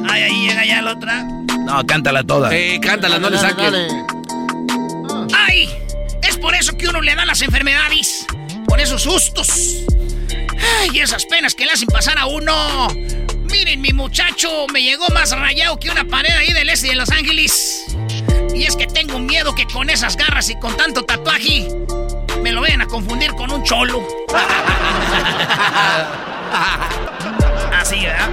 [0.09, 1.23] Ay, ahí llega ya la otra.
[1.65, 2.51] No, cántala toda.
[2.51, 3.73] Sí, cántala, no le saques.
[5.37, 5.69] ¡Ay!
[6.23, 8.27] Es por eso que uno le da las enfermedades.
[8.67, 9.85] Por esos sustos.
[10.81, 12.89] ¡Ay, esas penas que le hacen pasar a uno!
[13.51, 17.11] Miren, mi muchacho me llegó más rayado que una pared ahí del este de Los
[17.11, 17.85] Ángeles.
[18.55, 21.69] Y es que tengo miedo que con esas garras y con tanto tatuaje
[22.43, 24.07] me lo vayan a confundir con un cholo.
[27.73, 28.31] Así, ¿verdad?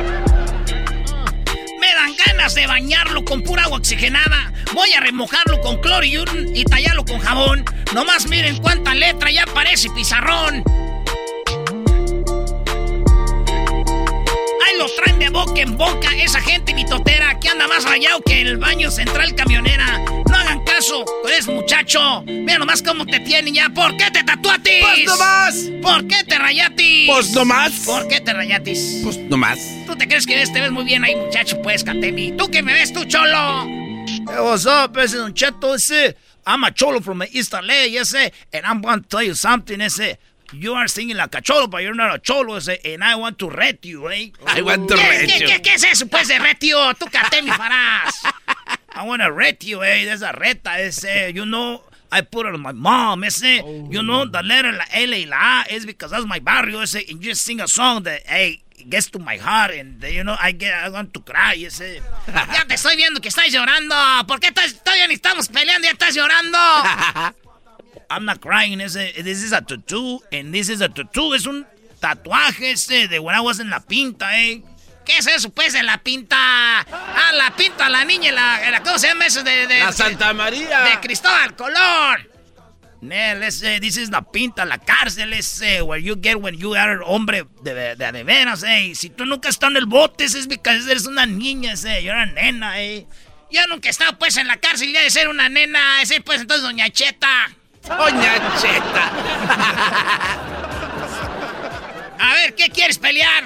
[1.79, 4.53] Me dan ganas de bañarlo con pura agua oxigenada.
[4.73, 6.17] Voy a remojarlo con cloro y,
[6.53, 7.65] y tallarlo con jabón.
[7.93, 10.63] Nomás miren cuánta letra ya parece pizarrón.
[14.89, 18.57] Lo traen de boca en boca esa gente mitotera que anda más rayado que el
[18.57, 19.99] baño central camionera.
[20.29, 22.23] No hagan caso con ese muchacho.
[22.25, 23.69] Mira nomás cómo te tienen ya.
[23.69, 24.81] ¿Por qué te tatuatis?
[24.81, 25.55] Pues nomás.
[25.81, 27.09] ¿Por qué te rayatis?
[27.09, 27.71] Pues nomás.
[27.85, 29.01] ¿Por qué te rayatis?
[29.03, 29.59] Pues nomás.
[29.85, 31.61] ¿Tú te crees que ves, te ves muy bien ahí, muchacho?
[31.61, 32.31] Pues, Catemi.
[32.33, 33.65] ¿Tú que me ves, tú, cholo?
[33.65, 36.15] Hey, what's up, Don Cheto, ese?
[36.45, 40.17] I'm a cholo from East LA, ese, and I'm going to tell you something, ese.
[40.53, 43.37] You are singing like a cholo, but you're not a cholo, ese, and I want
[43.39, 44.29] to ret you, eh?
[44.47, 45.47] I want to ¿Qué, ret you.
[45.47, 46.93] qué, qué es eso, pues, de retio?
[46.95, 48.13] Tú, Catemi, farás.
[48.95, 50.05] I want to ret you, eh?
[50.05, 51.31] There's a reta, ese.
[51.35, 51.81] You know,
[52.11, 53.61] I put it on my mom, ese.
[53.89, 56.95] You know, the letter, la L y la A is because that's my barrio, ese.
[57.09, 60.35] And you just sing a song that, hey, gets to my heart, and, you know,
[60.41, 62.01] I get, I want to cry, ese.
[62.27, 63.95] Ya te estoy viendo que estás llorando.
[64.27, 66.57] ¿Por qué estás- todavía ni estamos peleando y ya estás llorando?
[68.09, 68.79] I'm not crying.
[68.79, 71.33] This is a tattoo, and this is a tattoo.
[71.35, 71.65] Es un
[71.99, 74.63] tatuaje, ese, de when I was en la pinta, eh.
[75.05, 76.35] ¿Qué es eso, pues, de la pinta?
[76.37, 79.43] Ah, la pinta, la niña, la, la- ¿cómo se llama eso?
[79.43, 80.81] De, de, La Santa María.
[80.81, 82.27] De Cristóbal Colón.
[83.01, 86.99] Nel, ese, this is la pinta, la cárcel, ese, where you get when you are
[87.05, 88.93] hombre de, de, de, veras, eh.
[88.93, 92.11] Si tú nunca estás en el bote, ese es because eres una niña, ese, you're
[92.11, 93.07] una nena, eh.
[93.51, 96.01] Yo nunca he estado, pues, en la cárcel ya de ser una nena.
[96.03, 97.49] Ese, pues, entonces, doña Cheta.
[97.87, 99.11] Doña Cheta.
[102.19, 103.45] A ver, ¿qué quieres pelear?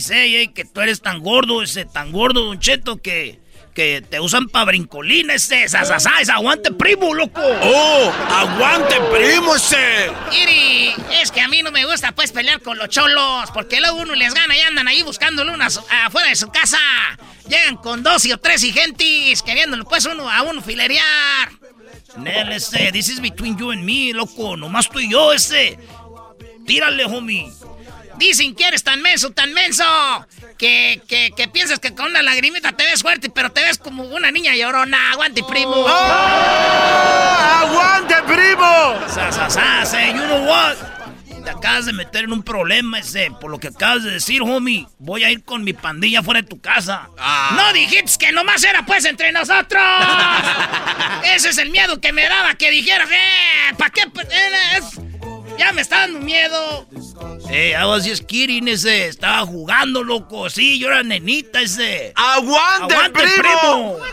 [0.00, 3.38] Say, eh, que tú eres tan gordo, ese, tan gordo, Don Cheto, que,
[3.72, 7.40] que te usan pa' brincolina, ese, sasasá, es aguante primo, loco.
[7.40, 8.12] ¡Oh!
[8.30, 10.10] ¡Aguante, primo ese!
[10.32, 13.50] Iri, es que a mí no me gusta, pues, pelear con los cholos.
[13.54, 16.78] Porque luego uno les gana y andan ahí buscándolo unas afuera de su casa.
[17.48, 21.50] Llegan con dos y o tres y gentes, queriéndolo, pues, uno a uno filerear.
[22.18, 25.78] Nel, ese, this is between you and me, loco, nomás tú y yo, ese.
[26.66, 27.52] Tírale, homie.
[28.18, 29.84] Dicen que eres tan menso, tan menso,
[30.56, 34.04] que, que, que piensas que con una lagrimita te ves fuerte, pero te ves como
[34.04, 35.12] una niña llorona.
[35.12, 35.74] Aguante, primo.
[35.76, 35.86] ¡Oh!
[37.60, 38.94] ¡Aguante, primo!
[39.08, 40.95] Sasasá, ese, you know what?
[41.46, 44.84] Te acabas de meter en un problema, ese, por lo que acabas de decir, homie.
[44.98, 47.08] Voy a ir con mi pandilla fuera de tu casa.
[47.54, 49.80] No dijiste que nomás era pues entre nosotros.
[51.36, 54.00] Ese es el miedo que me daba, que dijeras, eh, ¿para qué?
[54.00, 54.98] eh, es-
[55.58, 56.86] Ya me está dando miedo.
[57.50, 59.08] Eh, I was just kidding, ese.
[59.08, 60.50] Estaba jugando, loco.
[60.50, 62.12] Sí, yo era nenita, ese.
[62.14, 63.98] ¡Aguante, primo!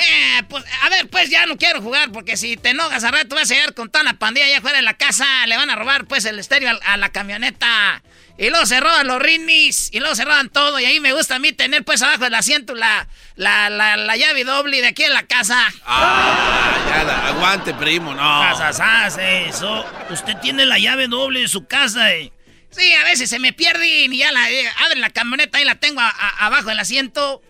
[0.00, 3.34] Eh, pues, a ver, pues ya no quiero jugar porque si te enojas a rato
[3.34, 5.76] vas a llegar con toda la pandilla allá afuera de la casa, le van a
[5.76, 8.02] robar pues el estéreo a, la camioneta.
[8.40, 10.80] Y luego se roban los rinis, y luego se roban todo.
[10.80, 13.06] Y ahí me gusta a mí tener pues abajo del asiento la,
[13.36, 15.68] la, la, la llave doble de aquí en la casa.
[15.84, 16.74] ¡Ah!
[16.88, 18.56] Ya, la- aguante, primo, no.
[18.56, 19.84] Sasasás, eh, eso.
[20.08, 22.32] Usted tiene la llave doble de su casa, eh.
[22.70, 25.74] Sí, a veces se me pierde y ya la eh, abre la camioneta y la
[25.74, 27.42] tengo a- a- abajo del asiento.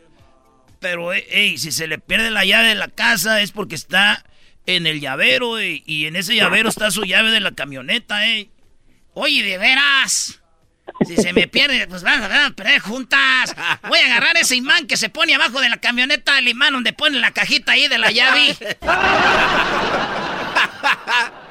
[0.81, 4.25] Pero, eh, ey, si se le pierde la llave de la casa es porque está
[4.67, 8.51] en el llavero, eh, y en ese llavero está su llave de la camioneta, eh.
[9.15, 10.40] Oye, de veras.
[11.07, 13.55] Si se me pierde, pues vamos a perder juntas.
[13.89, 16.93] Voy a agarrar ese imán que se pone abajo de la camioneta, el imán donde
[16.93, 18.57] pone la cajita ahí de la llave.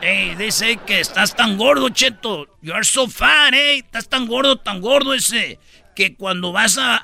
[0.02, 2.48] Ey, dice que estás tan gordo, Cheto.
[2.61, 3.78] You are so fat, eh.
[3.80, 5.60] Estás tan gordo, tan gordo ese.
[5.95, 6.95] Que cuando vas a,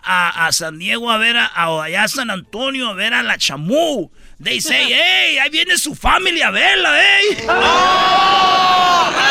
[0.45, 4.09] a- San Diego a ver a, a- allá San Antonio a ver a la chamú,
[4.41, 7.45] they say, hey, ahí viene su familia a verla, eh.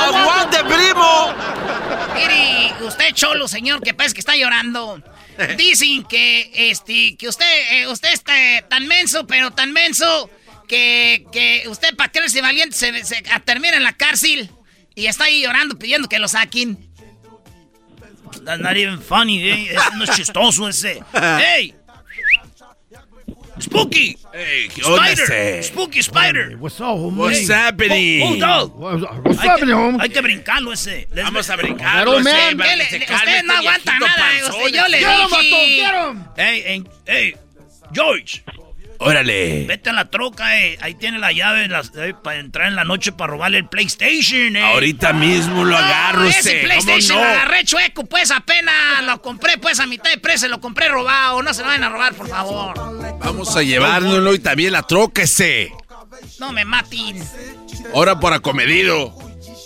[0.07, 1.33] ¡Aguante, primo!
[2.15, 5.03] Mire, usted cholo, señor, que parece que está llorando.
[5.57, 8.33] Dicen que este que usted eh, usted está
[8.69, 10.31] tan menso, pero tan menso
[10.69, 14.51] que, que usted para creerse valiente se, se termina en la cárcel
[14.95, 16.89] y está ahí llorando pidiendo que lo saquen.
[18.45, 19.73] That's not even funny, eh.
[19.73, 21.03] Eso no es chistoso ese.
[21.13, 21.75] Hey.
[23.79, 24.17] Spooky.
[24.33, 25.63] Hey, ¿qué onda Spider.
[25.65, 26.57] Spooky Spider.
[26.61, 27.17] What's up, homie?
[27.17, 28.23] What's happening?
[28.23, 28.77] Oh, oh, dog.
[29.25, 30.01] What's happening, homie?
[30.01, 31.09] Hay que brincarlo ese.
[31.11, 32.57] Let's Vamos a br- brincarlo, Claro, ese, man.
[32.57, 35.77] para ¿Qué que le- se usted calme no aguanta viejito nada, yo le dije.
[35.77, 36.25] get him.
[36.37, 37.37] Hey, en- hey,
[37.93, 38.45] George.
[39.07, 39.67] Órale.
[39.67, 40.79] Vete a la troca, eh.
[40.81, 44.57] Ahí tiene la llave las- eh, para entrar en la noche para robarle el PlayStation,
[44.57, 44.63] eh.
[44.65, 46.39] Ahorita mismo lo agarro, No, ese.
[46.41, 47.31] ese ¿Cómo PlayStation lo no?
[47.31, 51.43] agarré chueco, pues apenas lo compré pues a mitad de precio, lo compré robado.
[51.43, 52.75] No se lo vayan a robar, por favor.
[53.21, 55.71] Vamos a llevárnoslo y también la troca ese.
[56.41, 57.23] No me maten.
[57.95, 59.15] Ahora por acomedido.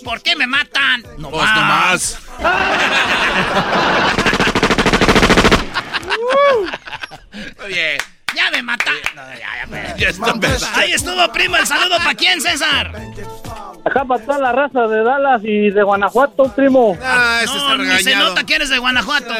[0.04, 1.02] ¿Por qué me matan?
[1.18, 2.18] No Pues nomás.
[7.58, 7.98] Muy bien.
[8.34, 8.94] Ya me matan.
[9.14, 9.96] No, ya, ya, ya.
[9.96, 10.78] Ya está empezando.
[10.78, 11.58] Ahí estuvo, prima.
[11.58, 12.92] El saludo para quién, César.
[13.84, 16.96] Acá para toda la raza de Dallas y de Guanajuato, primo.
[17.02, 19.32] Ah, está No, ni se nota que eres de Guanajuato.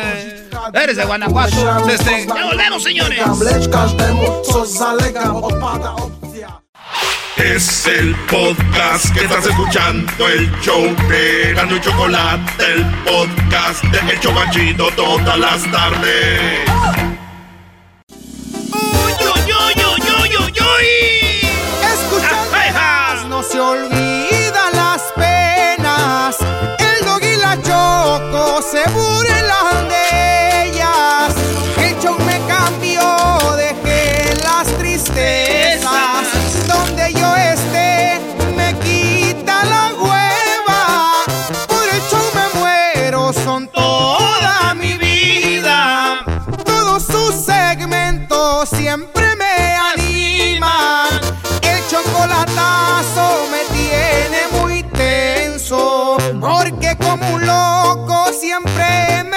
[0.75, 1.89] Eres de Guanajuato.
[1.91, 3.21] Este- Ya volvemos, señores.
[7.37, 14.13] Es el podcast que estás escuchando, el show de Gano y Chocolate, el podcast de
[14.13, 17.08] El Chobachito todas las tardes.
[21.81, 26.37] Escuchando no se olvida las penas.
[26.79, 29.48] El dog y la choco se burlan
[52.99, 56.17] me tiene muy tenso.
[56.41, 59.28] Porque como un loco siempre me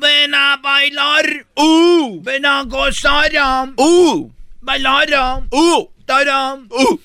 [0.00, 1.46] Ven a bailar.
[1.56, 2.20] Uh.
[2.22, 3.32] Ven a gozar.
[3.76, 4.30] Uh.
[4.60, 5.42] Bailar.
[5.50, 5.88] Uh.
[6.06, 6.68] Taram.
[6.70, 6.98] Uh.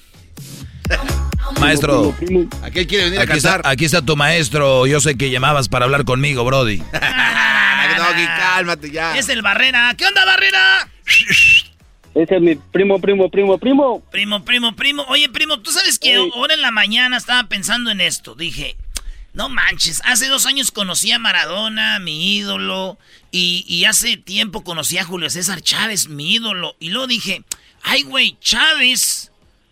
[1.60, 2.15] Maestro,
[2.64, 3.72] Aquel quiere venir a aquí está, cantar.
[3.72, 4.88] aquí está tu maestro.
[4.88, 6.78] Yo sé que llamabas para hablar conmigo, Brody.
[7.98, 9.18] Doggy, cálmate ya.
[9.18, 9.94] Es el Barrera.
[9.98, 10.90] ¿Qué onda, Barrera?
[12.15, 14.02] Ese es mi primo, primo, primo, primo.
[14.11, 15.03] Primo, primo, primo.
[15.10, 18.36] Oye, primo, tú sabes que ahora en la mañana estaba pensando en esto.
[18.36, 18.76] Dije,
[19.34, 22.98] no manches, hace dos años conocí a Maradona, mi ídolo,
[23.32, 26.76] y, y hace tiempo conocí a Julio César Chávez, mi ídolo.
[26.80, 27.44] Y luego dije,
[27.82, 29.32] ay, güey, Chávez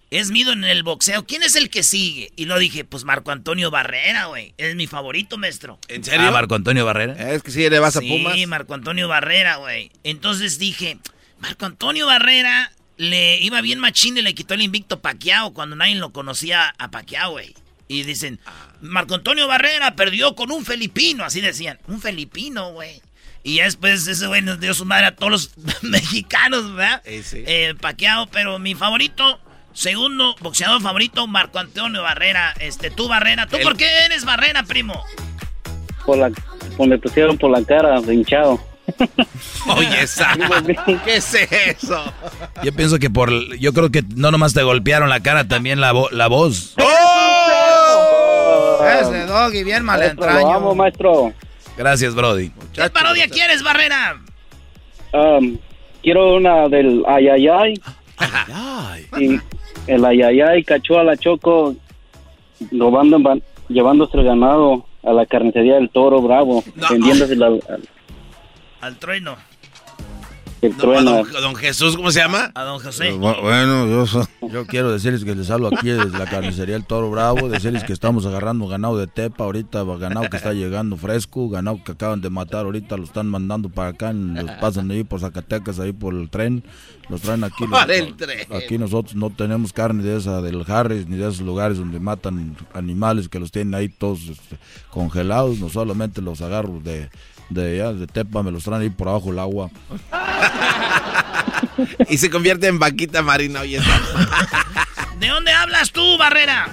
[0.10, 1.26] es mi ídolo en el boxeo.
[1.26, 2.32] ¿Quién es el que sigue?
[2.36, 4.54] Y luego dije, pues Marco Antonio Barrera, güey.
[4.58, 5.80] Es mi favorito, maestro.
[5.88, 6.28] ¿En serio?
[6.28, 7.32] Ah, Marco Antonio Barrera.
[7.34, 8.36] Es que sí, le vas a Sí, Pumas.
[8.48, 9.92] Marco Antonio Barrera, güey.
[10.04, 10.98] Entonces dije,
[11.40, 15.96] Marco Antonio Barrera le iba bien machín y le quitó el invicto Paquiao cuando nadie
[15.96, 17.56] lo conocía a Paquiao, güey.
[17.92, 18.40] Y dicen,
[18.82, 21.78] Marco Antonio Barrera perdió con un filipino, así decían.
[21.88, 23.02] Un filipino, güey.
[23.44, 25.52] Y ya después ese güey nos dio su madre a todos los
[25.82, 27.02] mexicanos, ¿verdad?
[27.06, 27.44] Eh, sí.
[27.46, 29.40] Eh, Pacquiao, pero mi favorito,
[29.74, 32.54] segundo boxeador favorito, Marco Antonio Barrera.
[32.60, 33.48] Este, tú Barrera.
[33.48, 35.04] ¿Tú El- por qué eres Barrera, primo?
[36.06, 36.32] Por la,
[36.78, 38.64] por me pusieron por la cara, hinchado.
[39.68, 40.36] Oye, esa.
[41.06, 42.14] ¿Qué es eso?
[42.64, 43.32] Yo pienso que por.
[43.58, 46.74] Yo creo que no nomás te golpearon la cara, también la, vo- la voz.
[48.86, 51.34] Ese doggy, bien mal Maestro, lo amo, maestro.
[51.78, 52.52] Gracias, Brody.
[52.74, 54.22] ¿Qué parodia quieres, Barrera?
[55.14, 55.58] Um,
[56.04, 57.82] quiero una del ayayay.
[59.20, 59.40] Y
[59.88, 61.76] el ayayay cachó a la choco
[62.72, 63.18] robando,
[63.70, 67.90] llevándose el ganado a la carnicería del toro bravo, vendiéndoselo al, al-
[68.82, 69.36] Al trueno.
[70.62, 71.12] El A trueno.
[71.24, 72.52] don, don Jesús, ¿cómo se llama?
[72.56, 73.12] A don José.
[73.14, 77.50] Bueno, yo, yo quiero decirles que les hablo aquí desde la carnicería El Toro Bravo,
[77.50, 81.94] decirles que estamos agarrando ganado de Tepa ahorita, ganado que está llegando fresco, ganado que
[81.94, 85.94] acaban de matar ahorita, lo están mandando para acá, los pasan ahí por Zacatecas, ahí
[85.94, 86.64] por el tren,
[87.10, 87.66] los traen aquí.
[87.68, 88.40] los- el tren.
[88.54, 92.56] Aquí nosotros no tenemos carne de esa del Harris ni de esos lugares donde matan
[92.74, 94.58] animales que los tienen ahí todos este,
[94.92, 97.10] congelados, no solamente los agarro de,
[97.52, 99.70] de allá, de Tepa, me los traen ahí por abajo el agua.
[102.10, 103.80] Y se convierte en vaquita marina, oye.
[105.20, 106.68] ¿De dónde hablas tú, Barrera?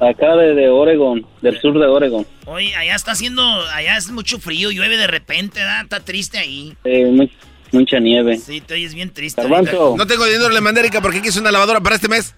[0.00, 2.26] Acá de, de Oregon, del sur de Oregon.
[2.46, 3.42] Oye, allá está haciendo,
[3.72, 5.82] allá es mucho frío, llueve de repente, ¿verdad?
[5.82, 6.76] Está triste ahí.
[6.84, 7.28] Eh, mu-
[7.72, 8.38] mucha nieve.
[8.38, 9.42] Sí, te oyes bien triste.
[9.48, 12.34] No tengo dinero, le mandé a Erika porque quiso una lavadora para este mes.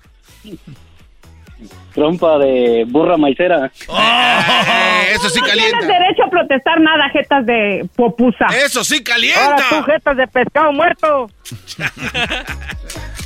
[1.97, 3.73] Trompa de burra maicera.
[3.89, 5.79] Eh, eso sí no calienta.
[5.79, 8.47] tienes derecho a protestar nada, jetas de popusa.
[8.65, 9.45] Eso sí calienta.
[9.47, 11.31] Ahora tú, jetas de pescado muerto.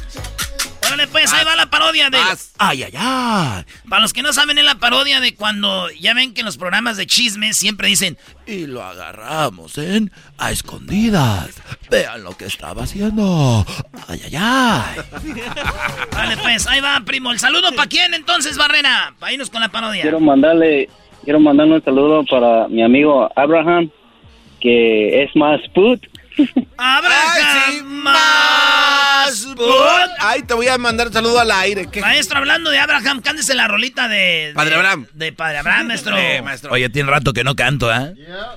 [0.90, 2.18] Órale, pues, ahí va la parodia de...
[2.58, 3.64] Ay, ay, ay.
[3.88, 6.56] Para los que no saben, es la parodia de cuando ya ven que en los
[6.56, 8.18] programas de chismes siempre dicen...
[8.44, 11.62] Y lo agarramos en a escondidas.
[11.90, 13.64] Vean lo que estaba haciendo.
[14.08, 15.00] Ay, ay, ay.
[16.12, 17.30] Vale, pues, ahí va, primo.
[17.30, 19.14] ¿El saludo para quién entonces, Barrera?
[19.20, 20.02] Para irnos con la parodia.
[20.02, 20.88] Quiero mandarle,
[21.22, 23.90] quiero mandarle un saludo para mi amigo Abraham,
[24.60, 26.04] que es más put.
[26.76, 29.46] Abraham más
[30.20, 31.88] Ay, te voy a mandar un saludo al aire.
[31.90, 32.00] ¿Qué?
[32.00, 34.52] Maestro, hablando de Abraham, cándese la rolita de...
[34.54, 35.06] Padre de- Abraham.
[35.12, 36.16] De Padre Abraham, maestro.
[36.16, 36.72] Eh, maestro.
[36.72, 38.14] Oye, tiene rato que no canto, ¿eh?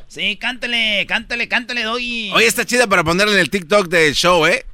[0.07, 2.31] Sí, cántele, cántele, cántele, Doggy.
[2.33, 4.65] Oye, está chida para ponerla en el TikTok del show, ¿eh?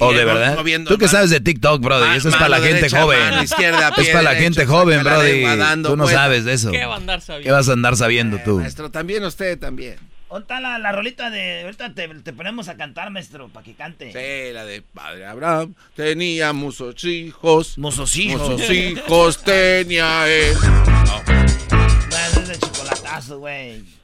[0.00, 0.58] ¿O de verdad?
[0.86, 2.16] ¿Tú qué sabes de TikTok, Brody?
[2.16, 3.42] Eso es para la gente joven.
[3.42, 5.44] izquierda, es para la gente joven, Brody.
[5.82, 6.70] Tú no sabes de eso.
[6.70, 7.44] ¿Qué va a andar sabiendo?
[7.48, 8.60] ¿Qué vas a andar sabiendo tú?
[8.60, 9.96] Maestro, también usted, también.
[10.30, 11.62] ¿Dónde la, la rolita de...
[11.62, 14.12] Ahorita te, te ponemos a cantar, maestro, para que cante.
[14.12, 17.78] Sí, la de Padre Abraham tenía muchos hijos.
[17.78, 18.48] Muchos hijos.
[18.50, 20.54] Muchos hijos tenía él.
[20.60, 23.97] No, es de chocolatazo, güey.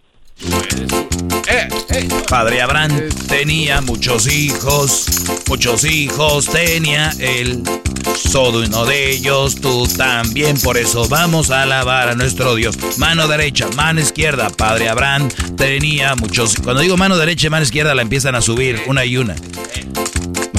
[2.28, 5.06] Padre Abraham tenía muchos hijos,
[5.48, 7.62] muchos hijos tenía él.
[8.16, 12.76] Solo uno de ellos, tú también, por eso vamos a alabar a nuestro Dios.
[12.98, 16.56] Mano derecha, mano izquierda, Padre Abraham tenía muchos.
[16.56, 19.36] Cuando digo mano derecha y mano izquierda, la empiezan a subir una y una.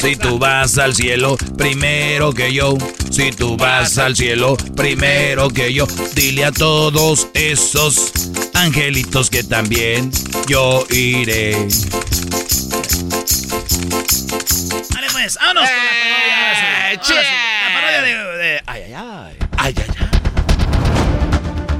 [0.00, 2.76] Si tú vas al cielo primero que yo,
[3.10, 8.12] si tú vas al cielo primero que yo, dile a todos esos
[8.54, 10.10] angelitos que también
[10.48, 11.54] yo iré.
[14.94, 16.36] Vale, pues, vámonos con la parodia.
[16.40, 17.34] ahora sí, ahora sí.
[17.64, 19.36] La parodia de, de- Ay, ay, ay.
[19.58, 20.06] Ay, ay, ay.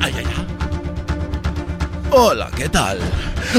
[0.01, 0.47] Ay, ay, ay.
[2.11, 2.99] Hola, ¿qué tal?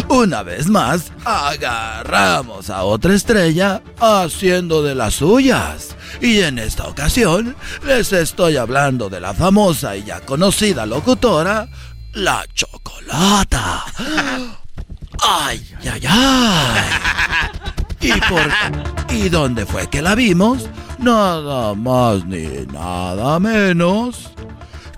[0.10, 5.96] Una vez más, agarramos a otra estrella haciendo de las suyas.
[6.22, 7.56] Y en esta ocasión,
[7.86, 11.68] les estoy hablando de la famosa y ya conocida locutora,
[12.14, 13.86] La Chocolata.
[15.24, 16.82] ¡Ay, ay, ay!
[18.02, 20.68] ¿Y, ¿Y dónde fue que la vimos?
[20.98, 24.32] Nada más ni nada menos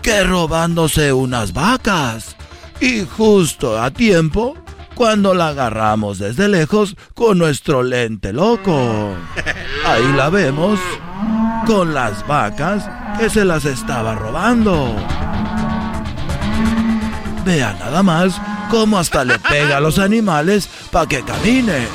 [0.02, 2.36] que robándose unas vacas.
[2.80, 4.56] Y justo a tiempo,
[4.96, 9.16] cuando la agarramos desde lejos con nuestro lente loco.
[9.86, 10.80] Ahí la vemos
[11.66, 12.90] con las vacas
[13.20, 14.96] que se las estaba robando.
[17.46, 18.40] Vea nada más
[18.70, 21.88] cómo hasta le pega a los animales para que camine.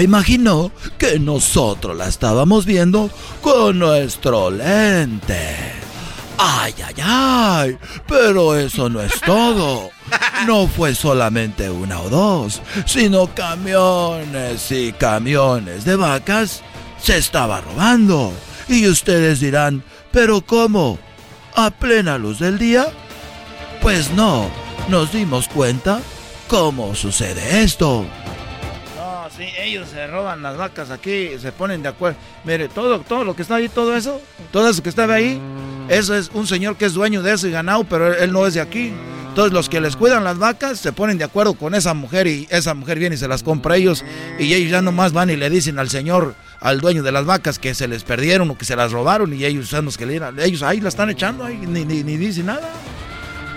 [0.00, 3.10] Imaginó que nosotros la estábamos viendo
[3.40, 5.82] con nuestro lente.
[6.38, 7.78] Ay, ay, ay.
[8.08, 9.90] Pero eso no es todo.
[10.46, 16.62] No fue solamente una o dos, sino camiones y camiones de vacas
[17.00, 18.32] se estaba robando.
[18.68, 20.98] Y ustedes dirán, ¿pero cómo?
[21.54, 22.86] ¿A plena luz del día?
[23.80, 24.48] Pues no,
[24.88, 26.00] nos dimos cuenta
[26.48, 28.06] cómo sucede esto.
[29.22, 32.18] No, sí, ellos se roban las vacas aquí, se ponen de acuerdo.
[32.42, 34.20] Mire, todo, todo lo que está ahí, todo eso,
[34.50, 35.40] todo eso que estaba ahí,
[35.88, 38.54] eso es un señor que es dueño de eso y ganado, pero él no es
[38.54, 38.92] de aquí.
[39.28, 42.48] Entonces los que les cuidan las vacas se ponen de acuerdo con esa mujer y
[42.50, 44.04] esa mujer viene y se las compra a ellos
[44.40, 47.60] y ellos ya nomás van y le dicen al señor, al dueño de las vacas
[47.60, 50.14] que se les perdieron o que se las robaron y ellos son los que le
[50.14, 52.68] dirán, ellos ahí la están echando ahí, ni, ni, ni dicen nada.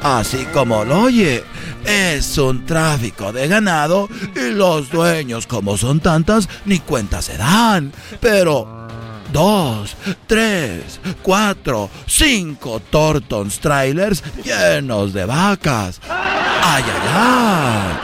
[0.01, 1.43] Así como lo oye,
[1.85, 7.91] es un tráfico de ganado y los dueños, como son tantas, ni cuenta se dan.
[8.19, 8.87] Pero
[9.31, 9.95] dos,
[10.27, 15.99] tres, cuatro, cinco Tortons trailers llenos de vacas.
[16.09, 17.97] ¡Ay, ay, ay!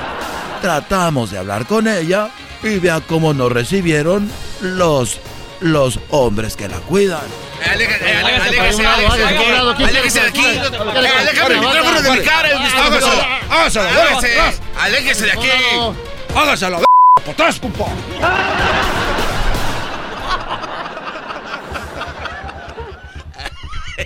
[0.61, 2.29] Tratamos de hablar con ella
[2.63, 4.29] y vea cómo nos recibieron
[4.61, 5.19] los,
[5.59, 7.50] los hombres que la cuidan.
[7.69, 10.45] Aléjese, aléjese, aléjese, aléjese de aquí.
[10.95, 12.49] Aléjame el micrófono de mi cara.
[12.49, 14.43] Hágaselo, hágaselo,
[14.79, 15.49] Aléjese, de aquí.
[16.35, 17.85] Hágase a la por atrás, compa.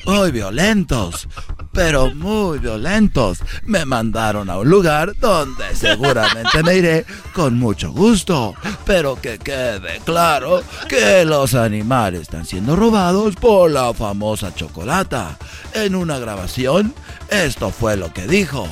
[0.06, 1.27] muy violentos,
[1.76, 3.40] pero muy violentos.
[3.66, 10.00] Me mandaron a un lugar donde seguramente me iré con mucho gusto, pero que quede
[10.06, 15.38] claro que los animales están siendo robados por la famosa chocolata.
[15.74, 16.94] En una grabación,
[17.30, 18.68] esto fue lo que dijo.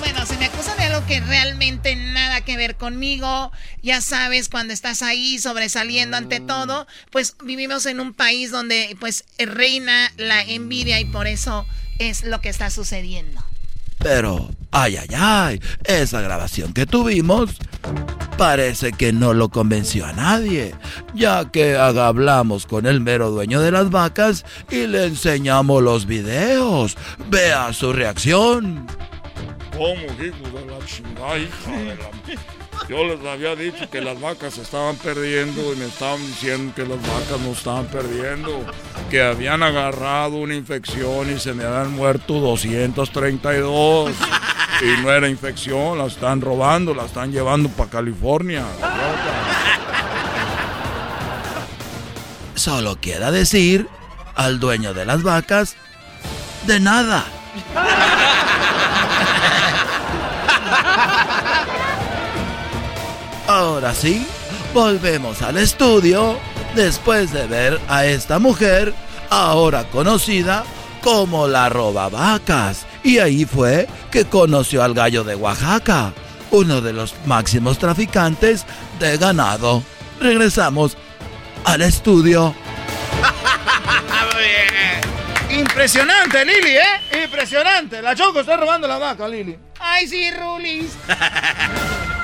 [0.00, 0.63] Bueno, si me acusan de
[1.04, 3.52] algo que realmente nada que ver conmigo,
[3.82, 9.24] ya sabes, cuando estás ahí sobresaliendo ante todo, pues vivimos en un país donde pues
[9.38, 11.66] reina la envidia y por eso
[11.98, 13.42] es lo que está sucediendo.
[13.98, 17.52] Pero, ay, ay, ay, esa grabación que tuvimos
[18.36, 20.74] parece que no lo convenció a nadie,
[21.14, 26.96] ya que hablamos con el mero dueño de las vacas y le enseñamos los videos.
[27.30, 28.86] Vea su reacción.
[29.76, 32.88] ¿Cómo, hijo de la chingada, hija de la...
[32.88, 37.00] Yo les había dicho que las vacas estaban perdiendo y me estaban diciendo que las
[37.00, 38.64] vacas no estaban perdiendo,
[39.10, 44.10] que habían agarrado una infección y se me habían muerto 232.
[44.82, 48.64] Y no era infección, la están robando, la están llevando para California.
[52.54, 53.88] Solo queda decir
[54.34, 55.76] al dueño de las vacas,
[56.66, 57.24] de nada.
[63.54, 64.26] Ahora sí,
[64.72, 66.40] volvemos al estudio
[66.74, 68.92] después de ver a esta mujer,
[69.30, 70.64] ahora conocida
[71.00, 72.84] como la roba vacas.
[73.04, 76.12] Y ahí fue que conoció al gallo de Oaxaca,
[76.50, 78.66] uno de los máximos traficantes
[78.98, 79.84] de ganado.
[80.18, 80.96] Regresamos
[81.64, 82.56] al estudio.
[85.48, 87.22] Impresionante, Lili, ¿eh?
[87.22, 88.02] Impresionante.
[88.02, 89.56] La Choco está robando la vaca, Lili.
[89.78, 90.96] Ay, sí, Rulis.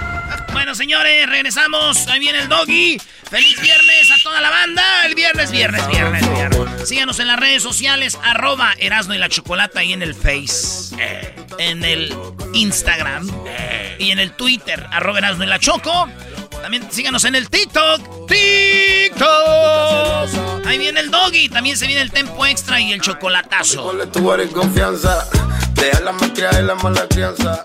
[0.52, 2.06] Bueno, señores, regresamos.
[2.09, 3.01] Ahí viene el doggy.
[3.31, 4.82] Feliz viernes a toda la banda.
[5.06, 6.89] El viernes, viernes, viernes, viernes.
[6.89, 10.97] Síganos en las redes sociales, arroba Erasno y la Chocolata ahí en el Face,
[11.59, 12.14] en el
[12.55, 13.31] Instagram
[13.98, 16.09] y en el Twitter, arroba Erasno y la Choco.
[16.62, 18.27] También síganos en el TikTok.
[18.27, 19.27] TikTok.
[20.66, 21.48] Ahí viene el doggy.
[21.48, 23.93] También se viene el tempo extra y el chocolatazo.
[24.52, 25.27] confianza.
[25.74, 26.12] Deja la
[26.60, 27.64] y la mala crianza.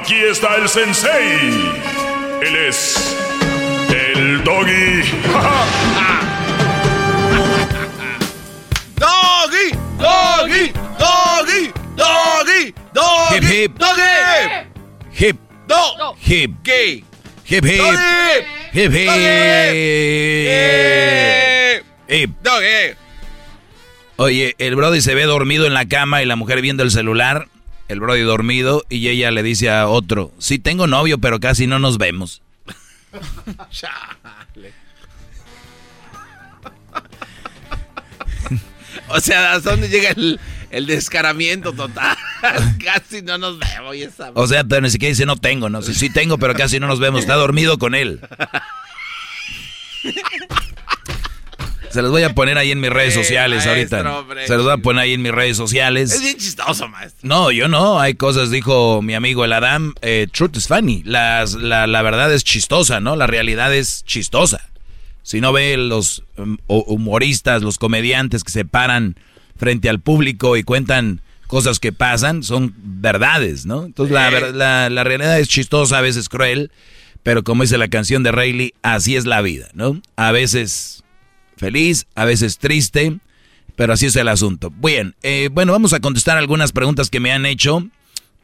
[0.00, 1.72] Aquí está el sensei.
[2.42, 3.16] Él es
[3.90, 5.02] el doggy.
[8.96, 13.78] Doggy, doggy, doggy, doggy, doggy, Hip, hip.
[13.78, 14.02] doggy.
[15.18, 15.36] Hip.
[15.66, 16.14] Do.
[16.26, 16.50] Hip.
[16.62, 17.04] ¿Qué?
[17.46, 17.78] Hip, hip.
[17.78, 17.98] Doggy.
[18.74, 19.10] Hip, hip.
[22.08, 22.30] Hip.
[22.42, 22.94] Doggy.
[24.16, 27.48] Oye, el Brody se ve dormido en la cama y la mujer viendo el celular.
[27.88, 31.78] El Brody dormido y ella le dice a otro, sí tengo novio, pero casi no
[31.78, 32.42] nos vemos.
[39.10, 40.38] O sea, ¿hasta dónde llega el,
[40.70, 42.16] el descaramiento total?
[42.84, 43.96] Casi no nos vemos.
[43.96, 46.54] y esa- O sea, pero ni siquiera dice no tengo, no, sí, sí tengo, pero
[46.54, 47.20] casi no nos vemos.
[47.20, 48.20] Está dormido con él.
[51.98, 54.18] Se los voy a poner ahí en mis redes sociales maestro, ahorita.
[54.20, 54.46] hombre.
[54.46, 56.12] Se los voy a poner ahí en mis redes sociales.
[56.12, 57.18] Es bien chistoso, maestro.
[57.28, 57.98] No, yo no.
[57.98, 59.94] Hay cosas, dijo mi amigo el Adam.
[60.02, 61.02] eh, truth is funny.
[61.04, 63.16] Las, la, la verdad es chistosa, ¿no?
[63.16, 64.68] La realidad es chistosa.
[65.24, 69.16] Si no ve los um, hu- humoristas, los comediantes que se paran
[69.56, 73.84] frente al público y cuentan cosas que pasan, son verdades, ¿no?
[73.86, 76.70] Entonces la, la, la realidad es chistosa, a veces cruel,
[77.24, 80.00] pero como dice la canción de Rayleigh, así es la vida, ¿no?
[80.16, 81.02] A veces
[81.58, 83.18] feliz, a veces triste,
[83.76, 84.70] pero así es el asunto.
[84.70, 87.86] Bien, eh, bueno, vamos a contestar algunas preguntas que me han hecho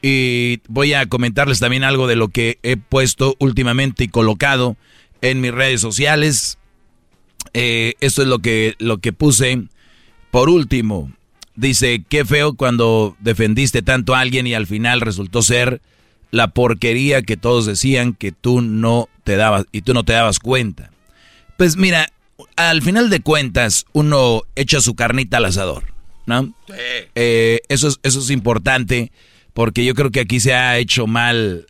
[0.01, 4.77] y voy a comentarles también algo de lo que he puesto últimamente y colocado
[5.21, 6.57] en mis redes sociales.
[7.53, 9.63] Eh, esto es lo que, lo que puse.
[10.31, 11.11] Por último,
[11.55, 15.81] dice, qué feo cuando defendiste tanto a alguien y al final resultó ser
[16.31, 20.39] la porquería que todos decían que tú no te dabas y tú no te dabas
[20.39, 20.91] cuenta.
[21.57, 22.09] Pues mira,
[22.55, 25.93] al final de cuentas uno echa su carnita al asador,
[26.25, 26.53] ¿no?
[27.15, 29.11] Eh, eso, es, eso es importante
[29.53, 31.67] porque yo creo que aquí se ha hecho mal.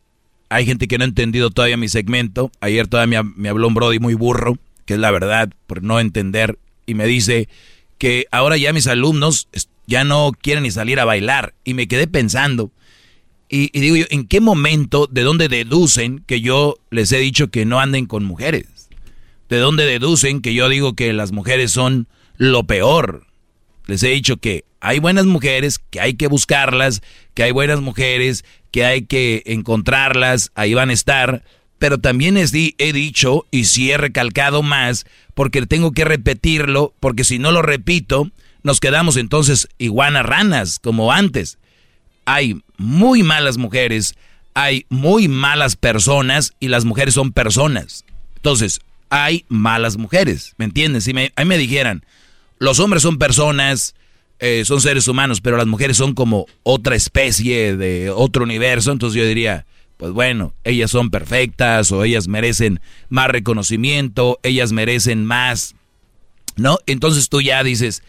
[0.49, 2.51] Hay gente que no ha entendido todavía mi segmento.
[2.59, 5.99] Ayer todavía me, me habló un Brody muy burro, que es la verdad, por no
[5.99, 7.49] entender, y me dice
[7.97, 9.47] que ahora ya mis alumnos
[9.87, 11.53] ya no quieren ni salir a bailar.
[11.63, 12.71] Y me quedé pensando,
[13.49, 17.49] y, y digo yo, ¿en qué momento, de dónde deducen que yo les he dicho
[17.49, 18.74] que no anden con mujeres?
[19.49, 22.07] ¿De dónde deducen que yo digo que las mujeres son
[22.37, 23.25] lo peor?
[23.87, 27.01] Les he dicho que hay buenas mujeres, que hay que buscarlas,
[27.33, 31.43] que hay buenas mujeres, que hay que encontrarlas, ahí van a estar.
[31.77, 36.93] Pero también es di- he dicho, y sí he recalcado más, porque tengo que repetirlo,
[36.99, 38.31] porque si no lo repito,
[38.63, 41.57] nos quedamos entonces iguanas ranas, como antes.
[42.25, 44.15] hay muy malas mujeres,
[44.55, 48.03] hay muy malas personas y las mujeres son personas.
[48.37, 48.79] Entonces,
[49.09, 51.03] hay malas mujeres, ¿me entiendes?
[51.05, 52.05] Si me, ahí me dijeran,
[52.59, 53.95] los hombres son personas,
[54.39, 59.19] eh, son seres humanos, pero las mujeres son como otra especie de otro universo, entonces
[59.19, 59.65] yo diría,
[59.97, 65.75] pues bueno, ellas son perfectas o ellas merecen más reconocimiento, ellas merecen más,
[66.57, 66.79] ¿no?
[66.85, 68.03] Entonces tú ya dices,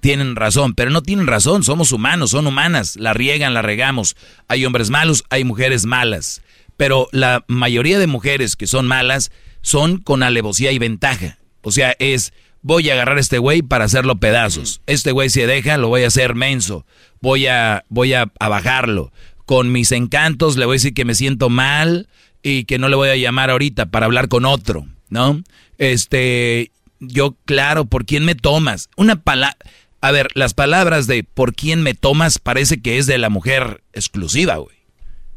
[0.00, 4.16] tienen razón, pero no tienen razón, somos humanos, son humanas, la riegan, la regamos.
[4.48, 6.42] Hay hombres malos, hay mujeres malas,
[6.76, 9.30] pero la mayoría de mujeres que son malas
[9.62, 11.38] son con alevosía y ventaja.
[11.62, 14.82] O sea, es voy a agarrar a este güey para hacerlo pedazos.
[14.86, 16.84] Este güey se deja, lo voy a hacer menso.
[17.20, 19.12] Voy a voy a, a bajarlo.
[19.46, 22.08] Con mis encantos le voy a decir que me siento mal
[22.42, 25.42] y que no le voy a llamar ahorita para hablar con otro, ¿no?
[25.78, 26.70] Este,
[27.00, 28.88] yo claro, ¿por quién me tomas?
[28.96, 29.56] Una palabra
[30.02, 33.84] a ver, las palabras de por quién me tomas parece que es de la mujer
[33.92, 34.76] exclusiva, güey.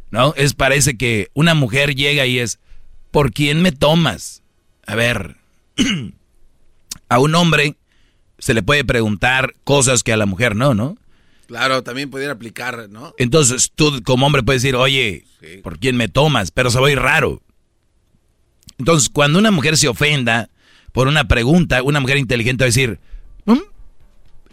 [0.09, 0.33] ¿No?
[0.37, 2.59] Es parece que una mujer llega y es
[3.15, 4.43] ¿por quién me tomas?
[4.85, 5.37] A ver,
[7.07, 7.77] a un hombre
[8.39, 10.97] se le puede preguntar cosas que a la mujer no, ¿no?
[11.47, 13.13] Claro, también pudiera aplicar, ¿no?
[13.17, 15.23] Entonces tú como hombre puedes decir, oye,
[15.63, 16.51] ¿por quién me tomas?
[16.51, 17.41] Pero se ir raro.
[18.79, 20.49] Entonces, cuando una mujer se ofenda
[20.91, 22.99] por una pregunta, una mujer inteligente va a decir,
[23.45, 23.59] ¿Mm?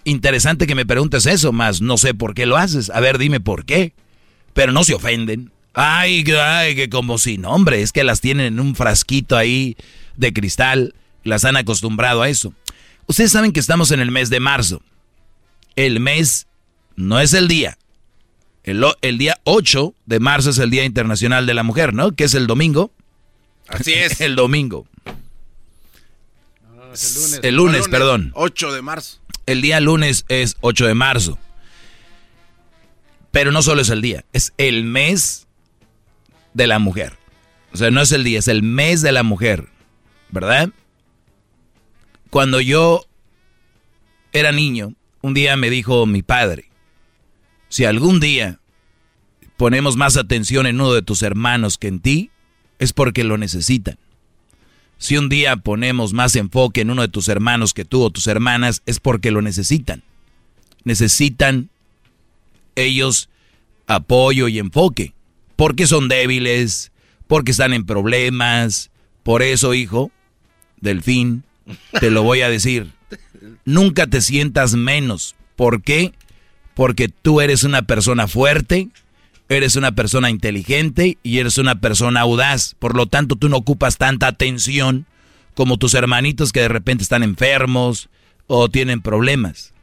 [0.05, 2.90] interesante que me preguntes eso, más no sé por qué lo haces.
[2.90, 3.93] A ver, dime por qué.
[4.52, 5.51] Pero no se ofenden.
[5.74, 9.77] Ay, ay, que como si, no, hombre, es que las tienen en un frasquito ahí
[10.16, 10.94] de cristal.
[11.24, 12.53] Las han acostumbrado a eso.
[13.07, 14.82] Ustedes saben que estamos en el mes de marzo.
[15.77, 16.47] El mes
[16.97, 17.78] no es el día.
[18.65, 22.12] El, el día 8 de marzo es el Día Internacional de la Mujer, ¿no?
[22.12, 22.93] Que es el domingo.
[23.69, 24.20] Así es.
[24.20, 24.86] el domingo.
[25.05, 27.40] el lunes.
[27.43, 28.31] El lunes, perdón.
[28.35, 29.19] 8 de marzo.
[29.47, 31.39] El día lunes es 8 de marzo.
[33.32, 35.49] Pero no solo es el día, es el mes
[36.55, 37.19] de la mujer.
[37.73, 39.69] O sea, no es el día, es el mes de la mujer.
[40.31, 40.70] ¿Verdad?
[42.31, 43.05] Cuando yo
[44.33, 46.70] era niño, un día me dijo mi padre,
[47.69, 48.61] si algún día
[49.57, 52.31] ponemos más atención en uno de tus hermanos que en ti,
[52.79, 53.99] es porque lo necesitan.
[54.99, 58.27] Si un día ponemos más enfoque en uno de tus hermanos que tú o tus
[58.27, 60.03] hermanas, es porque lo necesitan.
[60.85, 61.70] Necesitan
[62.77, 63.29] ellos
[63.87, 65.12] apoyo y enfoque.
[65.62, 66.90] Porque son débiles,
[67.28, 68.90] porque están en problemas.
[69.22, 70.10] Por eso, hijo,
[70.80, 71.44] Delfín,
[72.01, 72.90] te lo voy a decir.
[73.64, 75.36] Nunca te sientas menos.
[75.55, 76.14] ¿Por qué?
[76.74, 78.89] Porque tú eres una persona fuerte,
[79.48, 82.74] eres una persona inteligente y eres una persona audaz.
[82.80, 85.06] Por lo tanto, tú no ocupas tanta atención
[85.55, 88.09] como tus hermanitos que de repente están enfermos
[88.48, 89.74] o tienen problemas.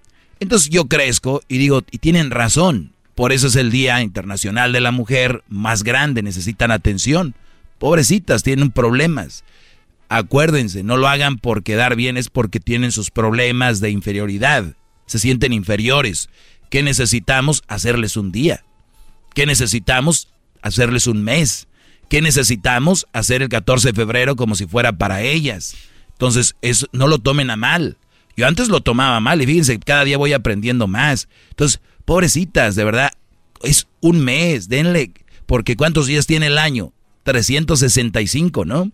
[0.42, 2.92] Entonces yo crezco y digo, y tienen razón.
[3.20, 7.36] Por eso es el Día Internacional de la Mujer más grande, necesitan atención.
[7.78, 9.44] Pobrecitas, tienen problemas.
[10.08, 14.74] Acuérdense, no lo hagan por quedar bien, es porque tienen sus problemas de inferioridad.
[15.06, 16.30] Se sienten inferiores.
[16.70, 17.62] ¿Qué necesitamos?
[17.68, 18.64] Hacerles un día.
[19.36, 20.30] ¿Qué necesitamos?
[20.62, 21.68] Hacerles un mes.
[22.08, 23.06] ¿Qué necesitamos?
[23.12, 25.76] Hacer el 14 de febrero como si fuera para ellas.
[26.14, 27.98] Entonces, eso, no lo tomen a mal.
[28.38, 31.28] Yo antes lo tomaba mal y fíjense, cada día voy aprendiendo más.
[31.50, 33.12] Entonces, pobrecitas, de verdad,
[33.64, 35.12] es un mes, denle,
[35.46, 36.94] porque ¿cuántos días tiene el año?
[37.24, 38.92] 365, ¿no?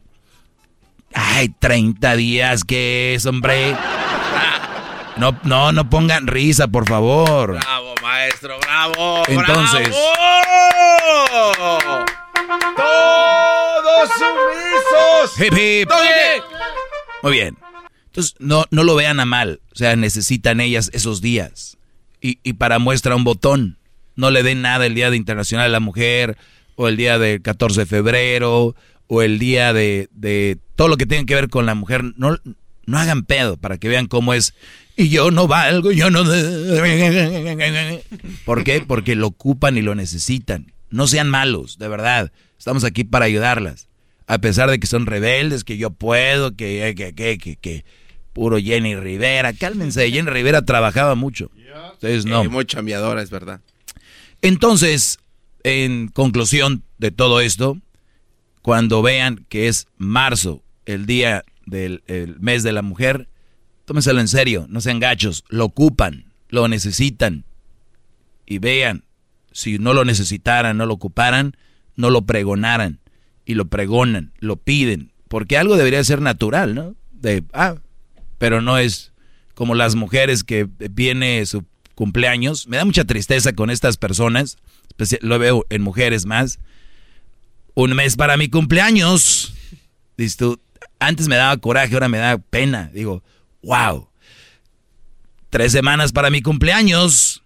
[1.13, 3.75] Ay, 30 días, ¿qué es, hombre?
[5.17, 7.53] No, no, no pongan risa, por favor.
[7.53, 9.23] Bravo, maestro, bravo.
[9.27, 9.89] Entonces.
[9.89, 12.05] ¡Bravo!
[12.75, 15.39] ¡Todos sumisos!
[15.39, 15.89] Hip, hip.
[17.23, 17.57] Muy bien.
[18.07, 19.61] Entonces, no, no lo vean a mal.
[19.71, 21.74] O sea, necesitan ellas esos días.
[22.43, 23.77] Y, para muestra un botón.
[24.15, 26.37] No le den nada el Día de Internacional de la Mujer,
[26.75, 28.75] o el día del 14 de febrero,
[29.07, 32.03] o el día de, de todo lo que tenga que ver con la mujer.
[32.17, 32.37] No,
[32.85, 34.55] no hagan pedo para que vean cómo es.
[34.97, 36.23] Y yo no valgo, yo no.
[38.45, 38.81] ¿Por qué?
[38.81, 40.73] Porque lo ocupan y lo necesitan.
[40.89, 42.31] No sean malos, de verdad.
[42.57, 43.87] Estamos aquí para ayudarlas.
[44.27, 47.85] A pesar de que son rebeldes, que yo puedo, que, que, que, que
[48.35, 49.53] puro Jenny Rivera.
[49.53, 51.49] Cálmense, Jenny Rivera trabajaba mucho.
[51.93, 52.43] Ustedes no.
[52.43, 53.61] Eh, muy chambeadora, es verdad.
[54.41, 55.19] Entonces,
[55.63, 57.77] en conclusión de todo esto,
[58.61, 63.29] cuando vean que es marzo, el día del el mes de la mujer,
[63.85, 67.45] tómenselo en serio, no sean gachos, lo ocupan, lo necesitan.
[68.45, 69.05] Y vean,
[69.53, 71.55] si no lo necesitaran, no lo ocuparan,
[71.95, 72.99] no lo pregonaran.
[73.45, 75.13] Y lo pregonan, lo piden.
[75.29, 76.95] Porque algo debería ser natural, ¿no?
[77.11, 77.75] De, ah,
[78.37, 79.11] pero no es
[79.53, 81.63] como las mujeres que viene su
[81.95, 82.67] cumpleaños.
[82.67, 84.57] Me da mucha tristeza con estas personas,
[85.21, 86.59] lo veo en mujeres más.
[87.73, 89.53] Un mes para mi cumpleaños.
[90.17, 90.59] Dices tú,
[90.99, 92.89] antes me daba coraje, ahora me da pena.
[92.93, 93.21] Digo,
[93.63, 94.07] wow.
[95.49, 97.41] Tres semanas para mi cumpleaños.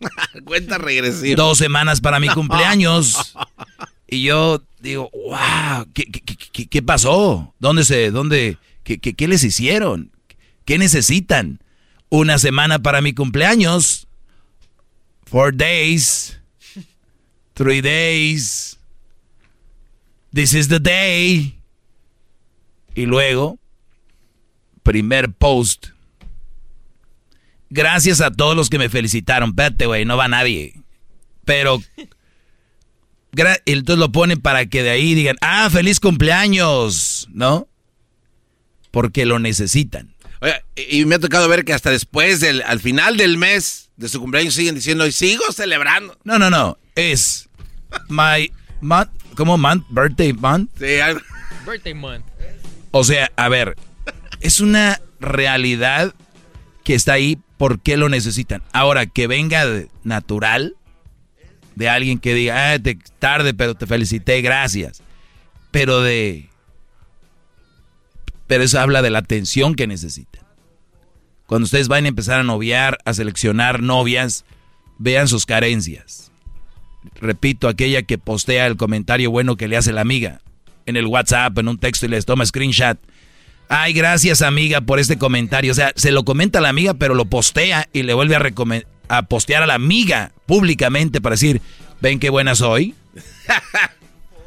[0.44, 1.36] Cuenta regresiva.
[1.36, 3.34] Dos semanas para mi cumpleaños.
[4.06, 7.54] Y yo digo, wow, ¿qué, qué- qué- qué- qué pasó?
[7.58, 10.10] ¿Dónde se, dónde, qué, qué- qué les hicieron?
[10.64, 11.60] ¿Qué necesitan?
[12.08, 14.06] Una semana para mi cumpleaños.
[15.24, 16.38] Four days.
[17.54, 18.78] Three days.
[20.32, 21.58] This is the day.
[22.94, 23.58] Y luego,
[24.82, 25.88] primer post.
[27.70, 29.50] Gracias a todos los que me felicitaron.
[29.50, 30.74] Espérate, güey, no va nadie.
[31.44, 31.82] Pero
[33.66, 37.68] entonces lo ponen para que de ahí digan, ah, feliz cumpleaños, ¿no?
[38.90, 40.13] Porque lo necesitan.
[40.76, 44.20] Y me ha tocado ver que hasta después del, al final del mes de su
[44.20, 46.18] cumpleaños siguen diciendo, y sigo celebrando.
[46.24, 46.76] No, no, no.
[46.94, 47.48] Es
[48.08, 48.50] my
[48.80, 49.86] month, ¿cómo month?
[49.88, 50.70] Birthday month.
[50.78, 51.20] Sí, algo-
[51.66, 52.24] Birthday month.
[52.90, 53.76] O sea, a ver,
[54.40, 56.14] es una realidad
[56.82, 57.38] que está ahí.
[57.56, 58.62] ¿Por qué lo necesitan?
[58.72, 60.74] Ahora, que venga de- natural
[61.76, 65.02] de alguien que diga, ah, te, tarde, pero te felicité, gracias.
[65.70, 66.48] Pero de...
[68.46, 70.44] Pero eso habla de la atención que necesitan.
[71.46, 74.44] Cuando ustedes van a empezar a noviar, a seleccionar novias,
[74.98, 76.32] vean sus carencias.
[77.20, 80.40] Repito, aquella que postea el comentario bueno que le hace la amiga
[80.86, 82.98] en el WhatsApp, en un texto y les toma screenshot.
[83.68, 85.72] Ay, gracias amiga por este comentario.
[85.72, 88.42] O sea, se lo comenta a la amiga, pero lo postea y le vuelve a,
[89.08, 91.60] a postear a la amiga públicamente para decir,
[92.00, 92.94] ven qué buena soy.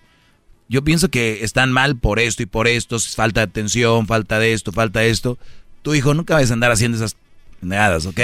[0.68, 4.52] Yo pienso que están mal por esto y por esto, falta de atención, falta de
[4.52, 5.38] esto, falta de esto.
[5.82, 7.16] Tu hijo nunca vas a andar haciendo esas
[7.60, 8.20] nada, ¿ok?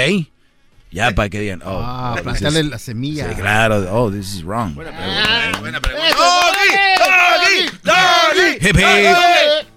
[0.91, 3.29] Ya para que digan, oh, Ah, this plantarle is- la semilla.
[3.29, 4.75] Sí, claro, oh, this is wrong.
[4.75, 6.07] Buena pregunta, buena pregunta.
[6.15, 8.67] Doggy, doggy, doggy.
[8.67, 9.67] Hip, hip.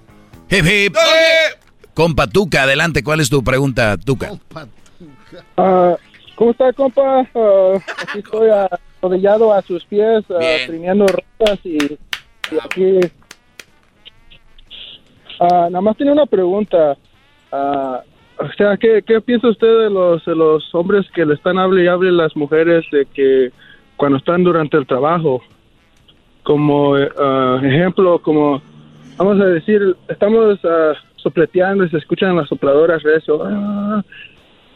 [0.50, 0.96] Hip, hip.
[1.96, 4.32] Compa Tuca, adelante, ¿cuál es tu pregunta, Tuca?
[5.56, 5.96] Ah,
[6.34, 7.26] ¿Cómo está, compa?
[7.34, 10.66] Ah, aquí estoy arrodillado a sus pies, ah, Bien.
[10.66, 13.00] trineando ropas y, y aquí...
[15.40, 16.98] Ah, nada más tenía una pregunta.
[17.50, 18.02] Ah,
[18.40, 21.84] o sea, ¿qué, ¿qué piensa usted de los, de los hombres que le están hable
[21.84, 23.50] y hable a las mujeres de que
[23.96, 25.40] cuando están durante el trabajo?
[26.42, 28.60] Como eh, ah, ejemplo, como
[29.16, 30.92] vamos a decir, estamos ah,
[31.26, 33.42] sopleteando y se escuchan las sopladoras recio.
[33.44, 34.02] ah,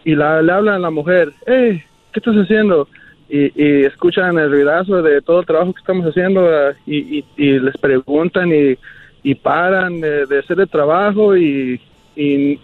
[0.05, 2.89] y le hablan a la mujer, hey, ¿qué estás haciendo?
[3.29, 8.51] Y, escuchan el ruidazo de todo el trabajo que estamos haciendo ah, y les preguntan
[8.53, 8.77] y,
[9.23, 11.81] y paran de, de hacer el trabajo y,
[12.17, 12.59] y,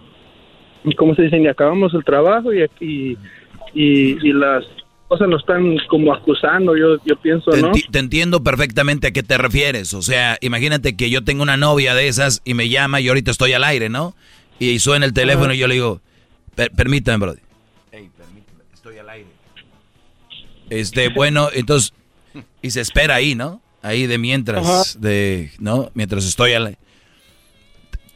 [0.85, 1.39] y ¿cómo se dice?
[1.39, 3.17] Y acabamos el trabajo y, y,
[3.75, 4.65] y, y las
[5.09, 7.73] cosas nos están como acusando, yo, yo pienso, Te, ¿no?
[7.73, 9.95] enti- te entiendo perfectamente a qué te refieres.
[9.95, 13.31] O sea, imagínate que yo tengo una novia de esas y me llama y ahorita
[13.31, 14.15] estoy al aire, ¿no?
[14.59, 16.01] Y suena el teléfono y yo le digo,
[16.55, 17.43] "Per- permítame, brother.
[17.93, 19.29] Ey, permítame, estoy al aire.
[20.71, 21.93] Este, bueno, entonces,
[22.63, 23.61] y se espera ahí, ¿no?
[23.83, 25.91] Ahí de mientras, de, ¿no?
[25.95, 26.79] Mientras estoy al aire.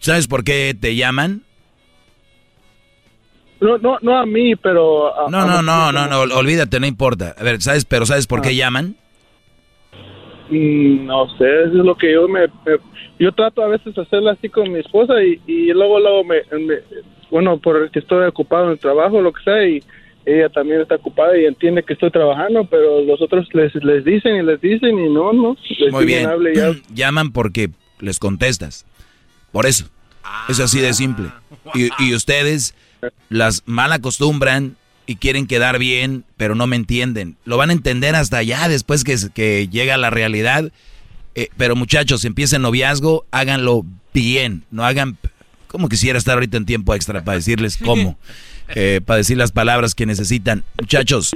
[0.01, 1.43] ¿Sabes por qué te llaman?
[3.61, 5.09] No, no, no a mí, pero...
[5.27, 7.35] A, No, no, no, no, no, olvídate, no importa.
[7.39, 7.85] A ver, ¿sabes?
[7.85, 8.97] Pero ¿sabes por qué llaman?
[10.51, 12.79] Mm, No sé, eso es lo que yo me, me-
[13.19, 16.37] yo trato a veces de hacerlo así con mi esposa y, y luego luego me,
[16.59, 16.81] me-
[17.31, 19.81] bueno porque estoy ocupado en el trabajo lo que sea y
[20.27, 24.37] ella también está ocupada y entiende que estoy trabajando pero los otros les les dicen
[24.37, 26.27] y les dicen y no no les Muy bien.
[26.29, 26.53] hable.
[26.95, 28.87] Llaman porque les contestas.
[29.53, 29.87] Por eso.
[30.49, 31.27] Es así de simple.
[31.75, 32.75] Y, y ustedes
[33.29, 37.37] las mal acostumbran y quieren quedar bien, pero no me entienden.
[37.45, 40.71] Lo van a entender hasta allá después que, que llega la realidad.
[41.35, 44.65] Eh, pero muchachos, empiecen noviazgo, háganlo bien.
[44.71, 45.17] No hagan...
[45.69, 48.19] Como quisiera estar ahorita en tiempo extra para decirles cómo.
[48.75, 50.65] eh, para decir las palabras que necesitan.
[50.81, 51.31] Muchachos,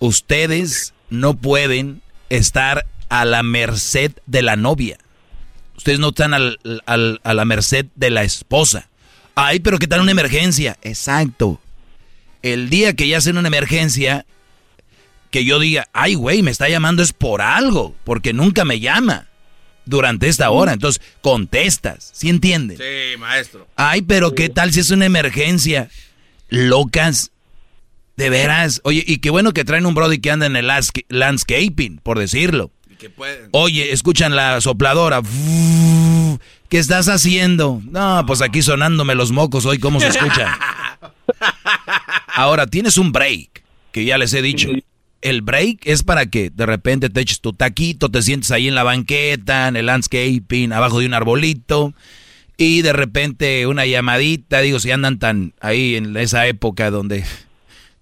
[0.00, 4.98] ustedes no pueden estar a la merced de la novia.
[5.76, 8.88] Ustedes no están al- al- a la merced de la esposa.
[9.40, 10.76] Ay, pero ¿qué tal una emergencia?
[10.82, 11.60] Exacto.
[12.42, 14.26] El día que ya hacen una emergencia,
[15.30, 19.26] que yo diga, ay, güey, me está llamando es por algo, porque nunca me llama
[19.84, 20.72] durante esta hora.
[20.72, 22.78] Entonces, contestas, ¿sí entienden?
[22.78, 23.68] Sí, maestro.
[23.76, 25.88] Ay, pero ¿qué tal si es una emergencia?
[26.48, 27.30] Locas.
[28.16, 28.80] De veras.
[28.82, 32.18] Oye, y qué bueno que traen un brody que anda en el landsca- landscaping, por
[32.18, 32.72] decirlo.
[33.52, 35.22] Oye, escuchan la sopladora.
[36.68, 37.80] ¿Qué estás haciendo?
[37.84, 40.58] No, pues aquí sonándome los mocos hoy, ¿cómo se escucha?
[42.34, 44.68] Ahora, tienes un break, que ya les he dicho.
[45.20, 48.74] El break es para que de repente te eches tu taquito, te sientes ahí en
[48.74, 51.94] la banqueta, en el landscaping, abajo de un arbolito,
[52.56, 57.24] y de repente una llamadita, digo, si andan tan ahí en esa época donde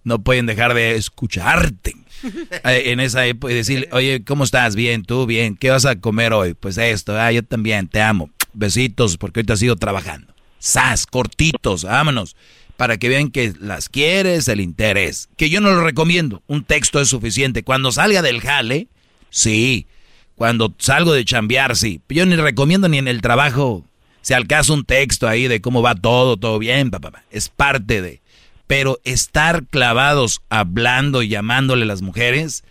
[0.04, 1.94] no pueden dejar de escucharte.
[2.64, 4.74] Eh, En esa época y decirle, oye, ¿cómo estás?
[4.76, 5.56] Bien, tú, bien.
[5.56, 6.54] ¿Qué vas a comer hoy?
[6.54, 8.30] Pues esto, ah, yo también, te amo.
[8.52, 10.34] Besitos, porque ahorita has ido trabajando.
[10.58, 12.36] Sas, cortitos, vámonos.
[12.76, 15.28] Para que vean que las quieres, el interés.
[15.36, 16.42] Que yo no lo recomiendo.
[16.46, 17.62] Un texto es suficiente.
[17.62, 18.88] Cuando salga del jale,
[19.30, 19.86] sí.
[20.34, 22.00] Cuando salgo de chambear, sí.
[22.08, 23.84] Yo ni recomiendo ni en el trabajo.
[24.20, 27.12] Si al caso un texto ahí de cómo va todo, todo bien, papá.
[27.12, 27.24] Pa, pa.
[27.30, 28.20] Es parte de.
[28.66, 32.64] Pero estar clavados hablando y llamándole a las mujeres.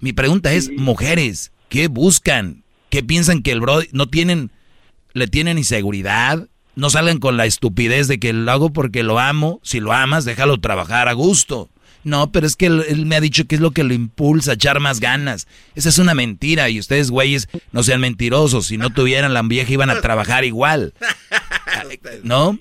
[0.00, 2.64] Mi pregunta es, mujeres, ¿qué buscan?
[2.90, 4.50] ¿Qué piensan que el bro no tienen,
[5.12, 6.48] le tienen inseguridad?
[6.74, 9.60] No salgan con la estupidez de que lo hago porque lo amo.
[9.64, 11.70] Si lo amas, déjalo trabajar a gusto.
[12.04, 14.52] No, pero es que él, él me ha dicho que es lo que lo impulsa
[14.52, 15.48] a echar más ganas.
[15.74, 18.66] Esa es una mentira y ustedes, güeyes, no sean mentirosos.
[18.66, 20.94] Si no tuvieran la vieja, iban a trabajar igual.
[22.22, 22.58] ¿No?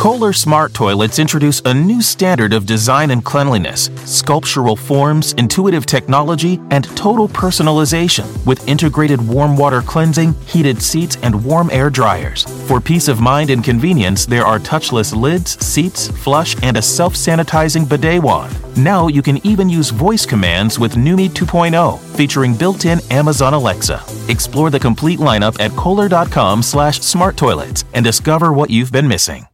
[0.02, 6.60] Kohler Smart Toilets introduce a new standard of design and cleanliness, sculptural forms, intuitive technology,
[6.72, 12.46] and total personalization with integrated warm water cleansing, heated seats, and warm air dryers.
[12.68, 17.14] For peace of mind and convenience, there are touchless lids, seats, flush, and a self
[17.14, 18.58] sanitizing bidet wand.
[18.76, 24.02] Now you can even use voice commands with Numi 2.0, featuring built-in Amazon Alexa.
[24.30, 29.46] Explore the complete lineup at kohler.com slash smart toilets and discover what you've been missing.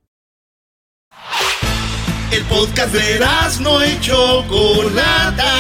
[2.32, 3.20] El podcast de
[3.62, 5.54] no y Chocolata.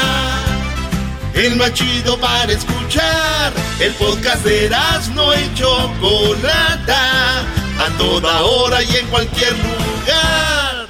[1.33, 3.53] El más chido para escuchar.
[3.79, 4.69] El podcast de
[5.15, 7.41] no y Chocolata.
[7.79, 10.87] A toda hora y en cualquier lugar.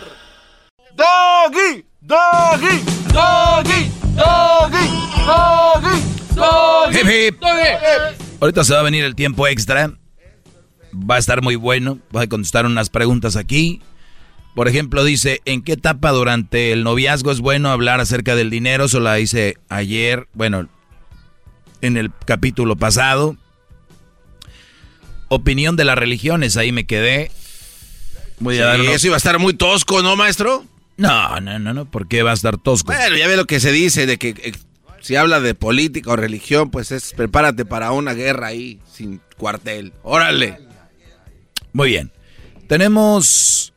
[0.96, 2.82] Doggy, doggy,
[3.14, 4.90] doggy, doggy,
[5.26, 6.02] doggy,
[6.36, 6.98] doggy.
[6.98, 7.44] Hip, hip.
[8.40, 9.92] Ahorita se va a venir el tiempo extra.
[10.94, 12.00] Va a estar muy bueno.
[12.12, 13.82] Voy a contestar unas preguntas aquí.
[14.58, 18.86] Por ejemplo, dice, ¿en qué etapa durante el noviazgo es bueno hablar acerca del dinero?
[18.86, 20.68] Eso la hice ayer, bueno,
[21.82, 23.38] en el capítulo pasado.
[25.28, 27.30] Opinión de las religiones, ahí me quedé.
[28.40, 30.66] Voy a Sí, dar unos- eso iba a estar muy tosco, ¿no, maestro?
[30.98, 32.92] No, no, no, no, ¿por qué va a estar tosco?
[32.92, 34.54] Bueno, ya ve lo que se dice de que eh,
[35.02, 39.94] si habla de política o religión, pues es prepárate para una guerra ahí, sin cuartel.
[40.02, 40.58] Órale.
[41.74, 42.12] Muy bien.
[42.68, 43.72] Tenemos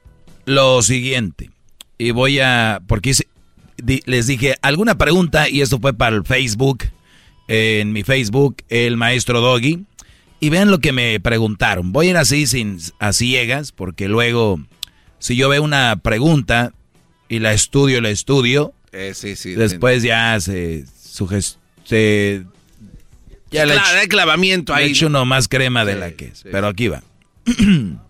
[0.45, 1.51] lo siguiente.
[1.99, 2.81] Y voy a.
[2.87, 3.15] Porque
[4.07, 6.85] les dije alguna pregunta, y esto fue para el Facebook.
[7.49, 9.85] En mi Facebook, el maestro Doggy.
[10.39, 11.93] Y vean lo que me preguntaron.
[11.93, 14.61] Voy a ir así, sin, a ciegas, porque luego,
[15.19, 16.73] si yo veo una pregunta
[17.29, 20.85] y la estudio, la estudio, eh, sí, sí, después ya se
[21.85, 22.45] se
[23.51, 24.87] ya le he clavamiento ahí.
[24.87, 26.45] He hecho uno más crema de la que es.
[26.51, 27.03] Pero aquí va.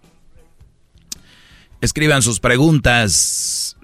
[1.80, 3.76] Escriban sus preguntas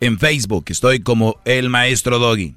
[0.00, 0.64] en Facebook.
[0.68, 2.54] Estoy como el maestro Doggy.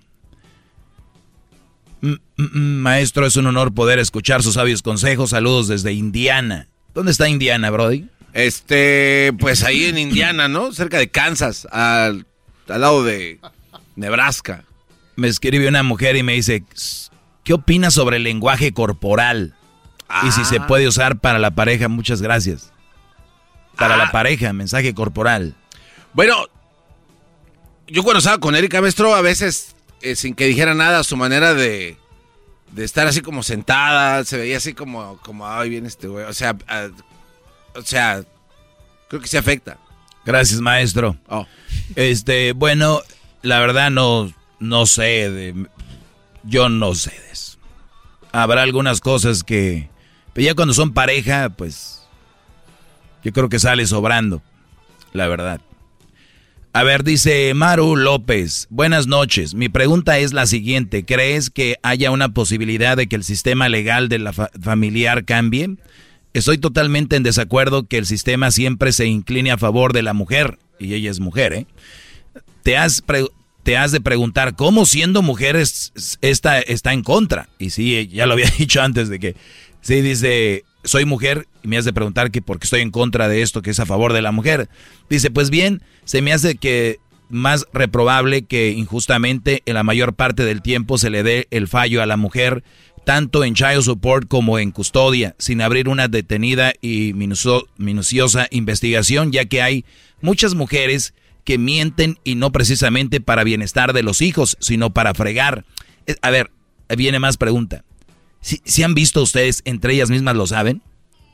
[2.35, 5.29] Maestro, es un honor poder escuchar sus sabios consejos.
[5.29, 6.67] Saludos desde Indiana.
[6.93, 8.07] ¿Dónde está Indiana, Brody?
[8.33, 10.73] Este, pues ahí en Indiana, ¿no?
[10.73, 12.25] Cerca de Kansas, al,
[12.67, 13.39] al lado de
[13.95, 14.65] Nebraska.
[15.15, 16.63] Me escribe una mujer y me dice,
[17.43, 19.55] ¿qué opinas sobre el lenguaje corporal?
[20.21, 20.67] Y si se ah.
[20.67, 22.71] puede usar para la pareja, muchas gracias.
[23.75, 24.11] Para la ah.
[24.11, 25.55] pareja, mensaje corporal.
[26.13, 26.35] Bueno,
[27.87, 31.53] yo cuando estaba con Erika Maestro, a veces, eh, sin que dijera nada, su manera
[31.53, 31.97] de,
[32.71, 36.25] de, estar así como sentada, se veía así como, como ay, bien este güey.
[36.25, 36.55] O sea,
[37.75, 38.23] o sea,
[39.09, 39.77] creo que se afecta.
[40.25, 41.17] Gracias, maestro.
[41.27, 41.45] Oh.
[41.95, 43.01] Este, bueno,
[43.41, 45.67] la verdad no, no sé de,
[46.43, 47.57] yo no sé de eso.
[48.31, 49.89] Habrá algunas cosas que
[50.33, 52.03] pero ya cuando son pareja, pues
[53.23, 54.41] yo creo que sale sobrando,
[55.13, 55.61] la verdad.
[56.75, 59.53] A ver, dice Maru López, buenas noches.
[59.53, 64.09] Mi pregunta es la siguiente, ¿crees que haya una posibilidad de que el sistema legal
[64.09, 65.77] de la familiar cambie?
[66.33, 70.57] Estoy totalmente en desacuerdo que el sistema siempre se incline a favor de la mujer,
[70.79, 71.67] y ella es mujer, ¿eh?
[72.63, 73.03] Te has,
[73.61, 77.49] te has de preguntar cómo siendo mujer esta, está en contra.
[77.59, 79.35] Y sí, ya lo había dicho antes de que
[79.83, 83.27] Sí, dice, soy mujer y me has de preguntar que por qué estoy en contra
[83.27, 84.69] de esto que es a favor de la mujer.
[85.09, 90.45] Dice, pues bien, se me hace que más reprobable que injustamente en la mayor parte
[90.45, 92.63] del tiempo se le dé el fallo a la mujer,
[93.05, 99.43] tanto en child support como en custodia, sin abrir una detenida y minuciosa investigación, ya
[99.45, 99.83] que hay
[100.21, 101.13] muchas mujeres
[101.43, 105.65] que mienten y no precisamente para bienestar de los hijos, sino para fregar.
[106.07, 106.51] Eh, a ver,
[106.95, 107.83] viene más pregunta.
[108.43, 110.81] Si, han visto ustedes, entre ellas mismas lo saben.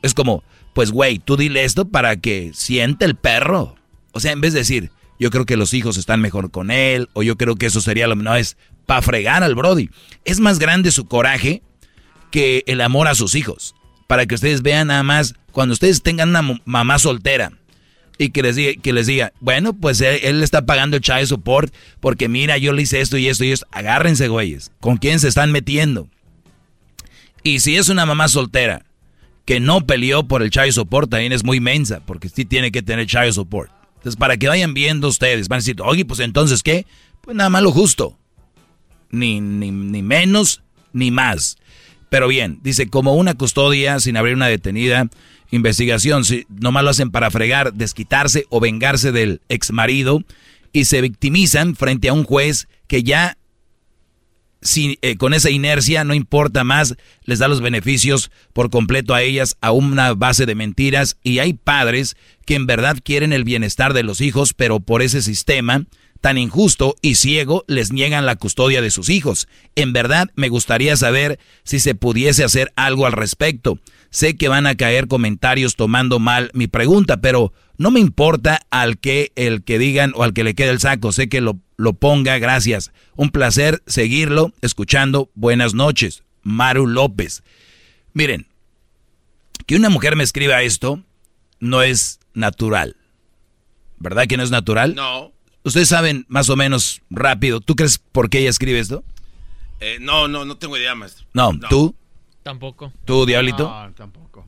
[0.02, 3.74] Es como, pues güey, tú dile esto para que siente el perro.
[4.12, 7.08] O sea, en vez de decir, yo creo que los hijos están mejor con él,
[7.12, 8.56] o yo creo que eso sería lo no es
[8.86, 9.90] para fregar al Brody.
[10.24, 11.62] Es más grande su coraje
[12.30, 13.74] que el amor a sus hijos.
[14.06, 17.52] Para que ustedes vean nada más, cuando ustedes tengan una mamá soltera
[18.18, 21.26] y que les diga, que les diga bueno, pues él, él, está pagando el child
[21.26, 23.66] support porque mira, yo le hice esto y esto y esto.
[23.72, 24.70] Agárrense, güeyes.
[24.80, 26.08] ¿Con quién se están metiendo?
[27.42, 28.84] Y si es una mamá soltera
[29.44, 32.82] que no peleó por el child support, también es muy mensa, porque sí tiene que
[32.82, 33.70] tener child support.
[33.96, 36.86] Entonces, para que vayan viendo ustedes, van a decir, oye, pues entonces, ¿qué?
[37.20, 38.16] Pues nada más lo justo.
[39.10, 40.62] Ni, ni, ni menos,
[40.92, 41.58] ni más.
[42.08, 45.08] Pero bien, dice, como una custodia sin abrir una detenida
[45.50, 50.22] investigación, si nomás lo hacen para fregar, desquitarse o vengarse del ex marido
[50.72, 53.36] y se victimizan frente a un juez que ya
[54.62, 59.22] si, eh, con esa inercia no importa más, les da los beneficios por completo a
[59.22, 61.16] ellas a una base de mentiras.
[61.22, 65.22] Y hay padres que en verdad quieren el bienestar de los hijos, pero por ese
[65.22, 65.86] sistema
[66.20, 69.48] tan injusto y ciego les niegan la custodia de sus hijos.
[69.74, 73.78] En verdad me gustaría saber si se pudiese hacer algo al respecto.
[74.10, 78.98] Sé que van a caer comentarios tomando mal mi pregunta, pero no me importa al
[78.98, 81.94] que el que digan o al que le quede el saco, sé que lo, lo
[81.94, 82.92] ponga, gracias.
[83.16, 85.30] Un placer seguirlo, escuchando.
[85.34, 87.42] Buenas noches, Maru López.
[88.12, 88.46] Miren,
[89.66, 91.02] que una mujer me escriba esto
[91.60, 92.96] no es natural.
[93.98, 94.94] ¿Verdad que no es natural?
[94.94, 95.32] No.
[95.62, 97.60] Ustedes saben más o menos rápido.
[97.60, 99.04] ¿Tú crees por qué ella escribe esto?
[99.80, 101.26] Eh, no, no, no tengo idea, maestro.
[101.32, 101.94] No, ¿tú?
[102.42, 102.92] Tampoco.
[103.04, 103.68] ¿Tú, Diablito?
[103.68, 104.46] No, tampoco.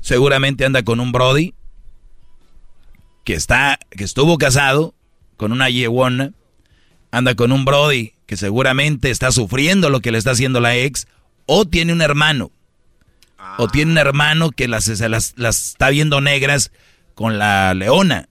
[0.00, 1.54] Seguramente anda con un Brody
[3.24, 4.94] que está, que estuvo casado
[5.36, 6.32] con una yeguana,
[7.10, 11.06] anda con un Brody que seguramente está sufriendo lo que le está haciendo la ex,
[11.46, 12.50] o tiene un hermano,
[13.56, 16.72] o tiene un hermano que las, las, las está viendo negras
[17.14, 18.28] con la leona.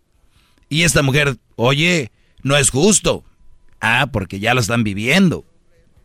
[0.69, 2.11] Y esta mujer, oye,
[2.43, 3.23] no es justo.
[3.79, 5.45] Ah, porque ya lo están viviendo.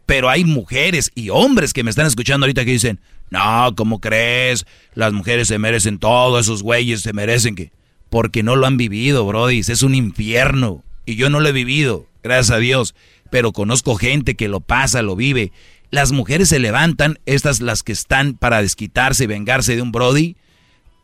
[0.07, 3.01] Pero hay mujeres y hombres que me están escuchando ahorita que dicen,
[3.31, 4.67] no, ¿cómo crees?
[4.95, 7.73] Las mujeres se merecen todo, esos güeyes se merecen que
[8.11, 9.61] porque no lo han vivido, Brody.
[9.61, 10.85] Es un infierno.
[11.07, 12.95] Y yo no lo he vivido, gracias a Dios,
[13.31, 15.51] pero conozco gente que lo pasa, lo vive.
[15.91, 20.37] Las mujeres se levantan, estas las que están para desquitarse y vengarse de un Brody.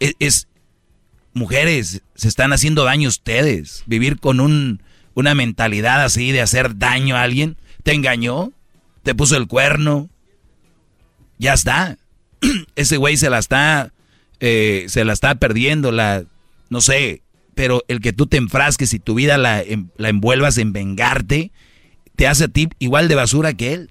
[0.00, 0.47] Es, es-
[1.38, 3.82] mujeres, se están haciendo daño ustedes.
[3.86, 4.82] Vivir con un,
[5.14, 7.56] una mentalidad así de hacer daño a alguien.
[7.82, 8.52] ¿Te engañó?
[9.02, 10.10] ¿Te puso el cuerno?
[11.38, 11.96] Ya está.
[12.76, 13.92] Ese güey se la está,
[14.40, 16.24] eh, se la está perdiendo, la,
[16.68, 17.22] no sé,
[17.54, 19.64] pero el que tú te enfrasques y tu vida la,
[19.96, 21.50] la envuelvas en vengarte,
[22.16, 23.90] te hace a ti igual de basura que él.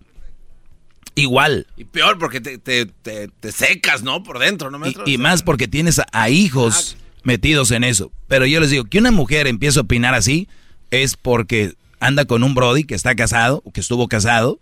[1.16, 1.66] Igual.
[1.76, 4.22] Y peor porque te, te- te- te secas, ¿no?
[4.22, 5.04] Por dentro, ¿no, maestro?
[5.08, 8.12] Y, y más porque tienes a, a hijos metidos en eso.
[8.28, 10.48] Pero yo les digo, que una mujer empiece a opinar así
[10.92, 14.60] es porque anda con un Brody que está casado o que estuvo casado,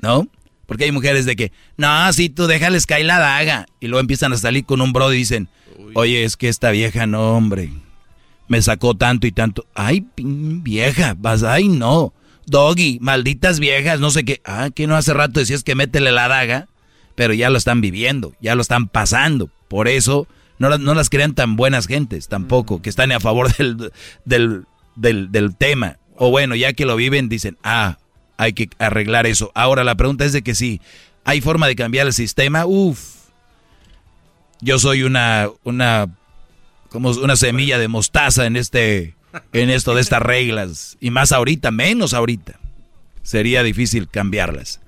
[0.00, 0.28] ¿no?
[0.66, 3.66] Porque hay mujeres de que, no, si tú déjales caer la daga.
[3.80, 5.48] Y luego empiezan a salir con un Brody y dicen,
[5.94, 7.70] oye, es que esta vieja no, hombre,
[8.48, 9.66] me sacó tanto y tanto.
[9.74, 12.12] Ay, vieja, vas, ay, no.
[12.46, 14.40] Doggy, malditas viejas, no sé qué.
[14.44, 16.68] Ah, que no hace rato decías que métele la daga,
[17.14, 19.50] pero ya lo están viviendo, ya lo están pasando.
[19.68, 23.52] Por eso no, las- no las crean tan buenas gentes tampoco, que están a favor
[23.56, 23.92] del,
[24.24, 25.96] del, del, del tema.
[26.16, 27.98] O bueno, ya que lo viven, dicen, ah,
[28.38, 29.52] hay que arreglar eso.
[29.54, 30.80] Ahora la pregunta es de que si
[31.24, 33.16] hay forma de cambiar el sistema, uff.
[34.60, 36.08] Yo soy una, una,
[36.88, 39.14] como una semilla de mostaza en este,
[39.52, 40.96] en esto de estas reglas.
[41.00, 42.58] Y más ahorita, menos ahorita.
[43.22, 44.80] Sería difícil cambiarlas.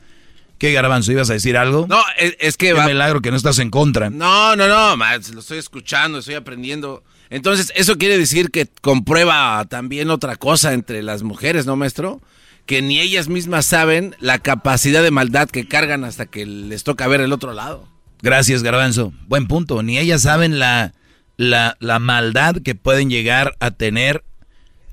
[0.58, 1.12] ¿Qué garbanzo?
[1.12, 1.86] ¿Ibas a decir algo?
[1.88, 2.86] No, es, es que Qué va...
[2.86, 4.10] milagro que no estás en contra.
[4.10, 7.04] No, no, no, más, lo estoy escuchando, estoy aprendiendo.
[7.30, 12.20] Entonces, eso quiere decir que comprueba también otra cosa entre las mujeres, ¿no, maestro?
[12.66, 17.06] Que ni ellas mismas saben la capacidad de maldad que cargan hasta que les toca
[17.06, 17.88] ver el otro lado.
[18.20, 19.12] Gracias, Garbanzo.
[19.26, 19.82] Buen punto.
[19.82, 20.92] Ni ellas saben la,
[21.36, 24.24] la, la maldad que pueden llegar a tener.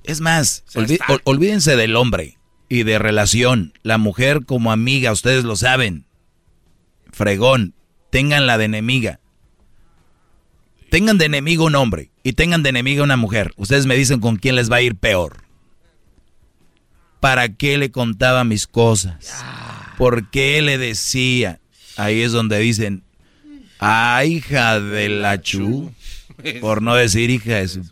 [0.04, 2.38] Es más, ol- olvídense del hombre
[2.70, 3.74] y de relación.
[3.84, 6.06] La mujer como amiga, ustedes lo saben.
[7.12, 7.74] Fregón.
[8.10, 9.20] Ténganla de enemiga.
[10.90, 13.54] Tengan de enemigo un hombre y tengan de enemiga una mujer.
[13.58, 15.44] Ustedes me dicen con quién les va a ir peor.
[17.20, 19.44] ¿Para qué le contaba mis cosas?
[19.98, 21.60] ¿Por qué le decía?
[21.98, 23.04] Ahí es donde dicen,
[23.80, 25.92] ah, hija de la chu,
[26.62, 27.82] por no decir hija de su...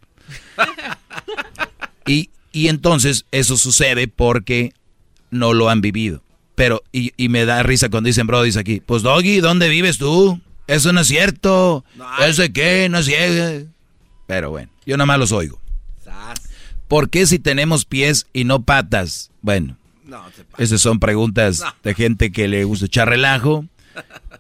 [2.06, 4.72] Y, y entonces eso sucede porque
[5.32, 6.24] no lo han vivido.
[6.56, 9.98] Pero, y, y me da risa cuando dicen, bro, dice aquí, pues Doggy, ¿dónde vives
[9.98, 10.40] tú?
[10.68, 11.84] Eso no es cierto.
[12.26, 12.88] ¿Eso qué?
[12.90, 13.70] No es cierto.
[14.28, 15.60] Pero bueno, yo nada más los oigo.
[16.88, 19.32] ¿Por qué si tenemos pies y no patas?
[19.42, 19.78] Bueno,
[20.60, 23.66] esas son preguntas de gente que le gusta echar relajo.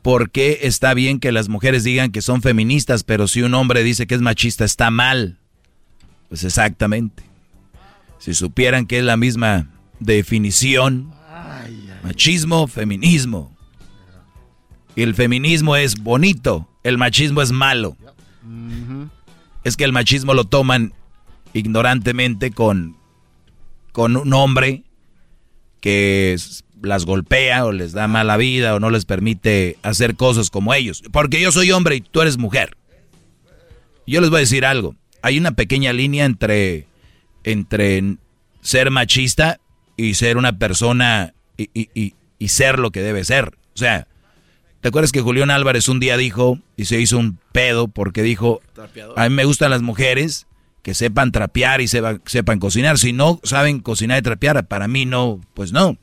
[0.03, 3.83] ¿Por qué está bien que las mujeres digan que son feministas, pero si un hombre
[3.83, 5.39] dice que es machista está mal?
[6.29, 7.23] Pues exactamente.
[8.23, 9.67] Si supieran que es la misma
[9.99, 11.13] definición,
[12.03, 13.53] machismo, feminismo.
[14.95, 17.97] Y el feminismo es bonito, el machismo es malo.
[19.65, 20.93] Es que el machismo lo toman
[21.51, 22.95] ignorantemente con,
[23.91, 24.85] con un hombre
[25.81, 26.37] que
[26.81, 31.03] las golpea o les da mala vida o no les permite hacer cosas como ellos.
[31.11, 32.77] Porque yo soy hombre y tú eres mujer.
[34.07, 34.95] Yo les voy a decir algo.
[35.21, 36.87] Hay una pequeña línea entre,
[37.43, 38.17] entre
[38.61, 39.59] ser machista
[39.97, 43.55] y ser una persona y, y- y- y ser lo que debe ser.
[43.75, 44.07] O sea,
[44.81, 48.61] ¿te acuerdas que Julián Álvarez un día dijo y se hizo un pedo porque dijo,
[49.15, 50.47] a mí me gustan las mujeres
[50.81, 52.97] que sepan trapear y sepa- sepan cocinar.
[52.97, 55.97] Si no saben cocinar y trapear, para mí no, pues no.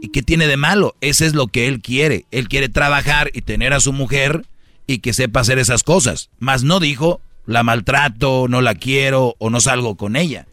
[0.00, 0.94] ¿Y qué tiene de malo?
[1.00, 2.24] Ese es lo que él quiere.
[2.30, 4.46] Él quiere trabajar y tener a su mujer
[4.86, 6.30] y que sepa hacer esas cosas.
[6.38, 10.46] Mas no dijo, la maltrato, no la quiero o no salgo con ella.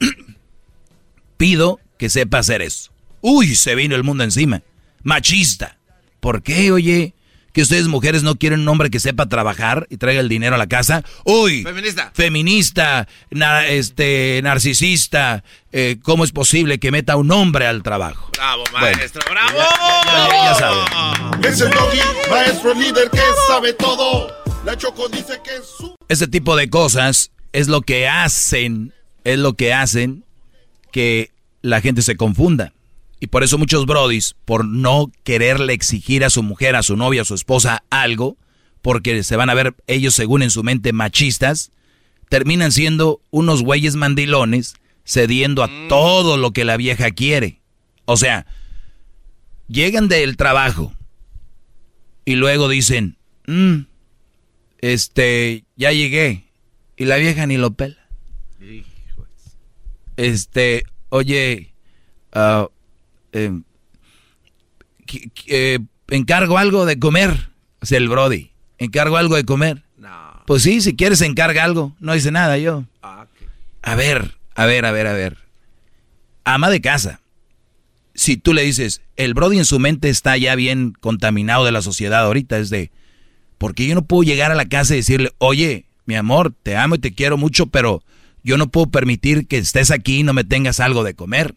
[1.36, 2.90] Pido que sepa hacer eso.
[3.20, 4.62] Uy, se vino el mundo encima.
[5.02, 5.78] Machista.
[6.20, 7.14] ¿Por qué, oye?
[7.52, 10.58] Que ustedes mujeres no quieren un hombre que sepa trabajar y traiga el dinero a
[10.58, 11.02] la casa.
[11.24, 12.10] Uy, Feminista.
[12.14, 15.42] feminista, na- este, narcisista.
[15.72, 18.30] eh, ¿Cómo es posible que meta a un hombre al trabajo?
[18.34, 18.96] Bravo, Bueno.
[18.98, 19.58] maestro, bravo.
[19.58, 21.44] Ya, ya saben.
[21.44, 21.98] Es el doggy,
[22.30, 24.28] maestro líder que sabe todo.
[24.66, 25.94] La Choco dice que es su...
[26.08, 30.24] Ese tipo de cosas es lo que hacen, es lo que hacen
[30.90, 31.30] que
[31.62, 32.72] la gente se confunda.
[33.20, 37.22] Y por eso muchos brodis, por no quererle exigir a su mujer, a su novia,
[37.22, 38.36] a su esposa algo,
[38.82, 41.70] porque se van a ver ellos según en su mente machistas,
[42.28, 47.60] terminan siendo unos güeyes mandilones cediendo a todo lo que la vieja quiere.
[48.04, 48.46] O sea,
[49.68, 50.92] llegan del trabajo
[52.24, 53.82] y luego dicen, "Mm,
[54.80, 56.44] este, ya llegué.
[56.96, 57.96] Y la vieja ni lo pela.
[60.16, 61.74] Este, oye,
[65.46, 67.50] eh, encargo algo de comer.
[67.82, 69.82] O sea, el Brody, encargo algo de comer.
[69.98, 70.42] No.
[70.46, 71.94] Pues sí, si quieres encarga algo.
[72.00, 72.84] No dice nada yo.
[73.02, 73.26] Ah,
[73.82, 75.36] a ver, a ver, a ver, a ver.
[76.44, 77.20] Ama de casa.
[78.14, 81.82] Si tú le dices, el Brody en su mente está ya bien contaminado de la
[81.82, 82.90] sociedad ahorita, es de,
[83.58, 86.94] porque yo no puedo llegar a la casa y decirle, oye, mi amor, te amo
[86.94, 88.02] y te quiero mucho, pero
[88.42, 91.54] yo no puedo permitir que estés aquí y no me tengas algo de comer.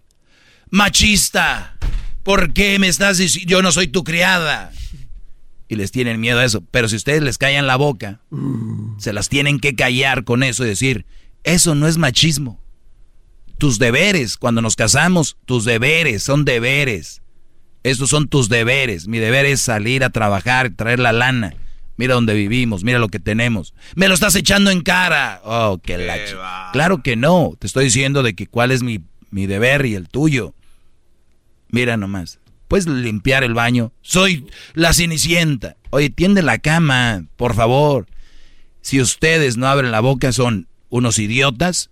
[0.71, 1.77] Machista,
[2.23, 4.71] ¿por qué me estás diciendo, yo no soy tu criada?
[5.67, 6.63] Y les tienen miedo a eso.
[6.71, 8.21] Pero si ustedes les callan la boca,
[8.97, 11.05] se las tienen que callar con eso y decir,
[11.43, 12.59] eso no es machismo.
[13.59, 17.21] Tus deberes, cuando nos casamos, tus deberes son deberes.
[17.83, 19.07] Estos son tus deberes.
[19.07, 21.53] Mi deber es salir a trabajar, traer la lana.
[21.99, 23.73] Mira dónde vivimos, mira lo que tenemos.
[23.93, 25.41] Me lo estás echando en cara.
[25.43, 27.57] Oh, qué, la Claro que no.
[27.59, 30.55] Te estoy diciendo de que cuál es mi, mi deber y el tuyo.
[31.67, 32.39] Mira nomás.
[32.69, 33.91] Puedes limpiar el baño.
[33.99, 35.75] Soy la cenicienta.
[35.89, 38.05] Oye, tiende la cama, por favor.
[38.79, 41.89] Si ustedes no abren la boca, son unos idiotas,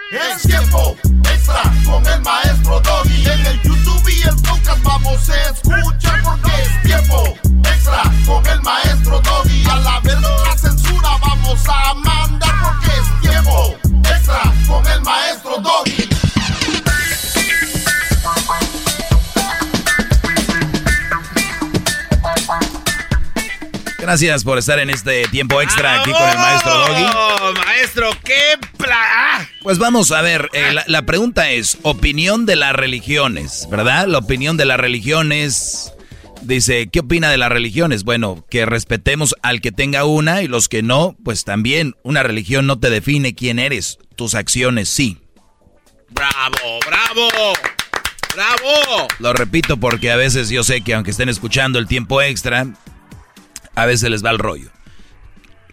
[0.09, 0.95] Es tiempo
[1.33, 3.25] extra con el maestro Doggy.
[3.25, 8.61] En el YouTube y el podcast vamos a escuchar porque es tiempo extra con el
[8.61, 9.65] maestro Doggy.
[9.69, 13.75] A la verdad la censura vamos a mandar porque es tiempo
[14.15, 16.12] extra con el maestro Doggy.
[24.03, 27.55] Gracias por estar en este tiempo extra aquí con el maestro Doggy.
[27.65, 29.47] Maestro, qué pla...
[29.61, 34.07] Pues vamos a ver, eh, la, pregunta es, opinión de las religiones, ¿verdad?
[34.07, 35.93] La opinión de las religiones,
[36.41, 38.03] dice, ¿qué opina de las religiones?
[38.03, 42.67] Bueno, que respetemos al que tenga una y los que no, pues también, una religión
[42.67, 45.17] no te define quién eres, tus acciones sí.
[46.09, 47.53] Bravo, bravo.
[48.35, 49.07] ¡Bravo!
[49.19, 52.67] Lo repito porque a veces yo sé que aunque estén escuchando el tiempo extra,
[53.75, 54.69] a veces les va el rollo.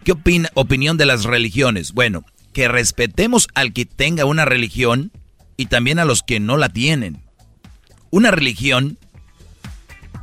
[0.03, 1.93] ¿Qué opina, opinión de las religiones?
[1.93, 5.11] Bueno, que respetemos al que tenga una religión
[5.57, 7.21] y también a los que no la tienen.
[8.09, 8.97] Una religión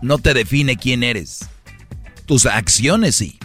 [0.02, 1.48] no te define quién eres.
[2.26, 3.38] Tus acciones sí.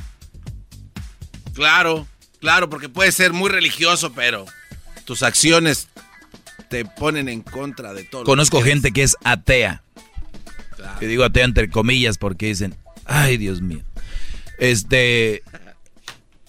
[1.54, 2.08] Claro,
[2.40, 4.46] claro, porque puedes ser muy religioso, pero
[5.06, 5.88] tus acciones
[6.70, 8.24] te ponen en contra de todo.
[8.24, 9.84] Conozco gente que es atea.
[11.00, 13.84] Y digo atea entre comillas porque dicen, ay Dios mío.
[14.58, 15.44] Este,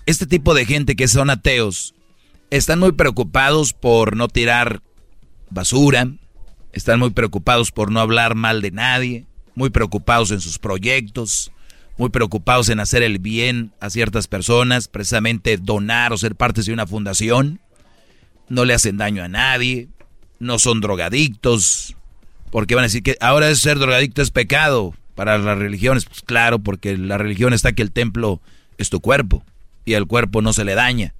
[0.07, 1.95] este tipo de gente que son ateos
[2.51, 4.83] están muy preocupados por no tirar
[5.51, 6.09] basura,
[6.73, 11.53] están muy preocupados por no hablar mal de nadie, muy preocupados en sus proyectos,
[11.97, 16.73] muy preocupados en hacer el bien a ciertas personas, precisamente donar o ser parte de
[16.73, 17.61] una fundación.
[18.49, 19.89] No le hacen daño a nadie,
[20.39, 21.97] no son drogadictos,
[22.51, 26.05] porque van a decir que ahora ser drogadicto es pecado para las religiones.
[26.05, 28.41] Pues claro, porque la religión está que el templo
[28.79, 29.45] es tu cuerpo
[29.85, 31.15] y el cuerpo no se le daña.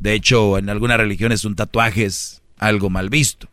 [0.00, 3.48] De hecho, en algunas religiones un tatuaje es algo mal visto.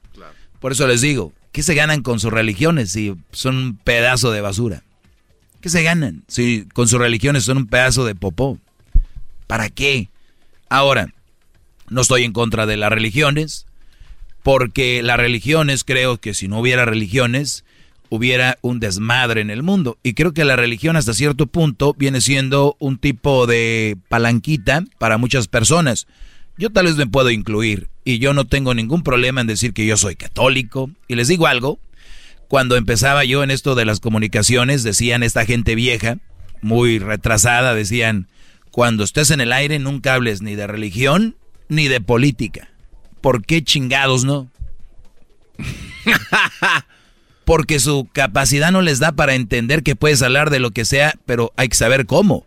[0.59, 4.41] Por eso les digo, ¿qué se ganan con sus religiones si son un pedazo de
[4.41, 4.83] basura?
[5.59, 8.59] ¿Qué se ganan si con sus religiones son un pedazo de popó?
[9.48, 10.09] ¿Para qué?
[10.69, 11.14] Ahora,
[11.90, 13.66] no estoy en contra de las religiones,
[14.43, 17.64] porque las religiones, creo que si no hubiera religiones,
[18.12, 19.98] hubiera un desmadre en el mundo.
[20.04, 25.18] Y creo que la religión hasta cierto punto viene siendo un tipo de palanquita para
[25.18, 26.08] muchas personas.
[26.58, 29.86] Yo tal vez me puedo incluir y yo no tengo ningún problema en decir que
[29.86, 30.92] yo soy católico.
[31.08, 31.80] Y les digo algo,
[32.50, 36.18] cuando empezaba yo en esto de las comunicaciones, decían esta gente vieja,
[36.62, 38.28] muy retrasada, decían,
[38.72, 41.38] cuando estés en el aire nunca hables ni de religión
[41.70, 42.72] ni de política.
[43.22, 44.52] ¿Por qué chingados no?
[47.45, 51.16] Porque su capacidad no les da para entender que puedes hablar de lo que sea,
[51.26, 52.45] pero hay que saber cómo.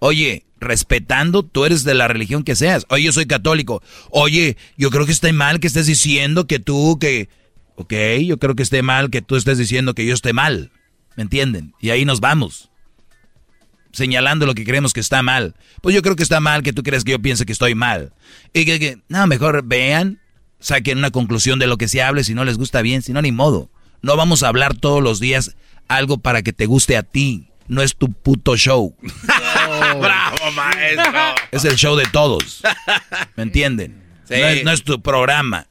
[0.00, 2.86] Oye, respetando, tú eres de la religión que seas.
[2.88, 3.82] Oye, yo soy católico.
[4.10, 7.28] Oye, yo creo que está mal que estés diciendo que tú, que...
[7.76, 10.72] Ok, yo creo que esté mal que tú estés diciendo que yo esté mal.
[11.16, 11.74] ¿Me entienden?
[11.80, 12.70] Y ahí nos vamos.
[13.92, 15.54] Señalando lo que creemos que está mal.
[15.80, 18.12] Pues yo creo que está mal que tú creas que yo piense que estoy mal.
[18.52, 20.20] Y que, que no, mejor vean,
[20.58, 22.24] saquen una conclusión de lo que se hable.
[22.24, 23.70] Si no les gusta bien, si no, ni modo.
[24.02, 25.56] No vamos a hablar todos los días
[25.88, 27.48] algo para que te guste a ti.
[27.66, 28.94] No es tu puto show.
[30.00, 31.12] ¡Bravo, maestro!
[31.50, 32.62] Es el show de todos.
[33.36, 34.02] ¿Me entienden?
[34.24, 34.34] Sí.
[34.38, 35.66] No, es, no es tu programa.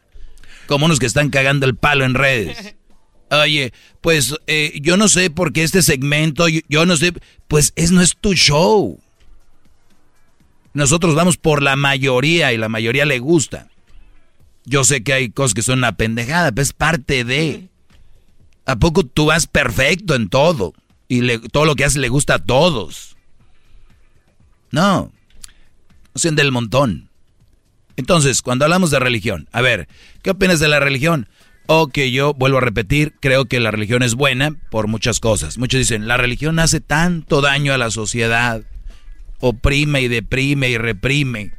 [0.68, 2.76] Como unos que están cagando el palo en redes.
[3.30, 7.14] Oye, pues eh, yo no sé por qué este segmento, yo, yo no sé,
[7.48, 9.00] pues es no es tu show.
[10.74, 13.68] Nosotros vamos por la mayoría y la mayoría le gusta.
[14.66, 17.70] Yo sé que hay cosas que son una pendejada, pero es parte de.
[18.68, 20.74] ¿A poco tú vas perfecto en todo?
[21.08, 23.16] Y le- todo lo que haces le gusta a todos.
[24.72, 25.12] No.
[26.24, 27.10] No del montón.
[27.96, 29.88] Entonces, cuando hablamos de religión, a ver,
[30.22, 31.28] ¿qué opinas de la religión?
[31.66, 35.58] O que yo vuelvo a repetir, creo que la religión es buena por muchas cosas.
[35.58, 38.64] Muchos dicen, la religión hace tanto daño a la sociedad,
[39.40, 41.54] oprime y deprime y reprime.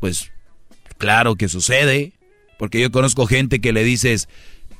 [0.00, 0.32] Pues
[0.96, 2.12] claro que sucede,
[2.58, 4.28] porque yo conozco gente que le dices,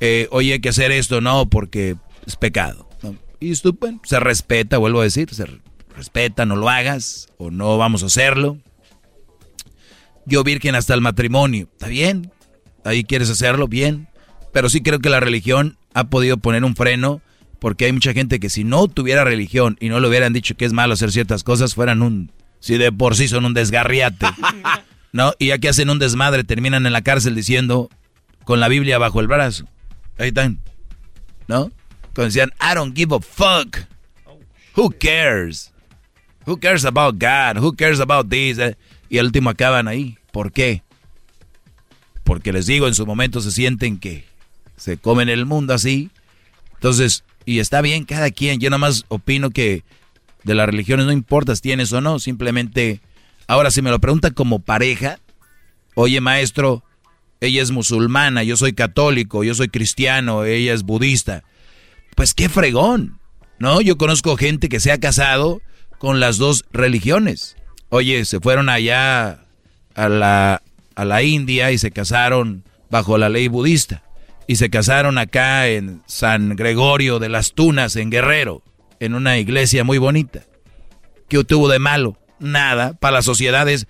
[0.01, 1.97] eh, oye, hay que hacer esto, no, porque
[2.27, 2.89] es pecado.
[3.03, 3.17] ¿no?
[3.41, 5.47] Y esto, bueno, se respeta, vuelvo a decir, se
[5.95, 8.59] respeta, no lo hagas o no vamos a hacerlo.
[10.27, 12.31] Yo virgen hasta el matrimonio, ¿está bien?
[12.85, 14.09] Ahí quieres hacerlo, bien.
[14.53, 17.23] Pero sí creo que la religión ha podido poner un freno
[17.59, 20.65] porque hay mucha gente que si no tuviera religión y no le hubieran dicho que
[20.65, 24.27] es malo hacer ciertas cosas, fueran un, si de por sí son un desgarriate,
[25.13, 25.33] ¿no?
[25.39, 27.91] Y ya que hacen un desmadre, terminan en la cárcel diciendo,
[28.45, 29.67] con la Biblia bajo el brazo.
[30.19, 30.59] Ahí están,
[31.47, 31.71] ¿no?
[32.15, 33.79] Cuando decían, I don't give a fuck.
[34.77, 35.73] Who cares?
[36.47, 37.63] Who cares about God?
[37.63, 38.59] Who cares about this?
[38.59, 38.77] Eh,
[39.09, 40.19] Y al último acaban ahí.
[40.33, 40.83] ¿Por qué?
[42.25, 44.25] Porque les digo, en su momento se sienten que
[44.77, 46.11] se comen el mundo así.
[46.75, 48.61] Entonces, y está bien cada quien.
[48.61, 49.83] Yo nada más opino que
[50.45, 52.19] de las religiones no importa si tienes o no.
[52.19, 53.01] Simplemente,
[53.47, 55.19] ahora si me lo preguntan como pareja,
[55.95, 56.85] oye maestro,
[57.41, 61.45] ella es musulmana, yo soy católico, yo soy cristiano, ella es budista.
[62.17, 63.21] Pues qué fregón,
[63.59, 63.81] ¿no?
[63.81, 65.61] Yo conozco gente que se ha casado
[65.99, 67.57] con las dos religiones.
[67.91, 69.45] Oye, se fueron allá
[69.95, 70.63] a la,
[70.95, 74.03] a la India y se casaron bajo la ley budista.
[74.47, 78.63] Y se casaron acá en San Gregorio de las Tunas, en Guerrero,
[78.99, 80.45] en una iglesia muy bonita.
[81.29, 82.17] ¿Qué tuvo de malo?
[82.41, 83.87] Nada, para las sociedades.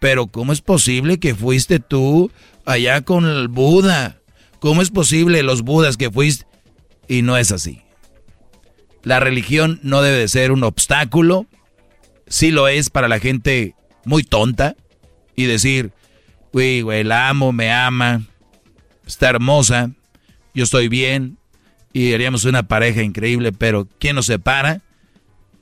[0.00, 2.30] Pero ¿cómo es posible que fuiste tú
[2.70, 4.20] allá con el Buda?
[4.58, 6.46] ¿Cómo es posible los Budas que fuiste?
[7.08, 7.82] Y no es así.
[9.02, 11.46] La religión no debe de ser un obstáculo.
[12.26, 13.74] Sí lo es para la gente
[14.04, 14.76] muy tonta.
[15.34, 15.92] Y decir,
[16.52, 18.22] güey, güey, la amo, me ama,
[19.06, 19.90] está hermosa,
[20.54, 21.38] yo estoy bien
[21.92, 24.82] y haríamos una pareja increíble, pero ¿quién nos separa?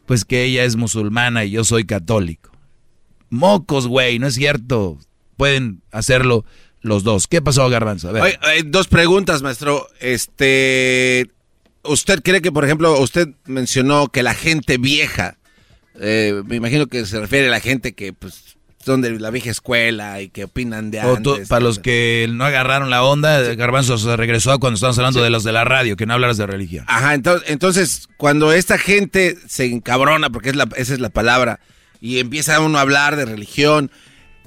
[0.07, 2.51] Pues que ella es musulmana y yo soy católico.
[3.31, 4.99] Mocos, güey, no es cierto.
[5.37, 6.45] Pueden hacerlo
[6.89, 7.27] los dos.
[7.29, 8.09] ¿Qué pasó, Garbanzo?
[8.09, 8.23] A ver.
[8.23, 9.87] Oye, hay dos preguntas, maestro.
[10.01, 11.31] Este,
[11.85, 15.37] ¿usted cree que, por ejemplo, usted mencionó que la gente vieja,
[16.01, 19.51] eh, me imagino que se refiere a la gente que, pues, son de la vieja
[19.51, 21.23] escuela y que opinan de antes?
[21.23, 25.23] tú- para los que no agarraron la onda, Garbanzo se regresó a cuando estábamos hablando
[25.23, 26.85] de los de la radio, que no hablaras de religión.
[26.89, 31.61] Ajá, entonces, entonces cuando esta gente se encabrona, porque es la, esa es la palabra,
[32.01, 33.91] y empieza uno a hablar de religión,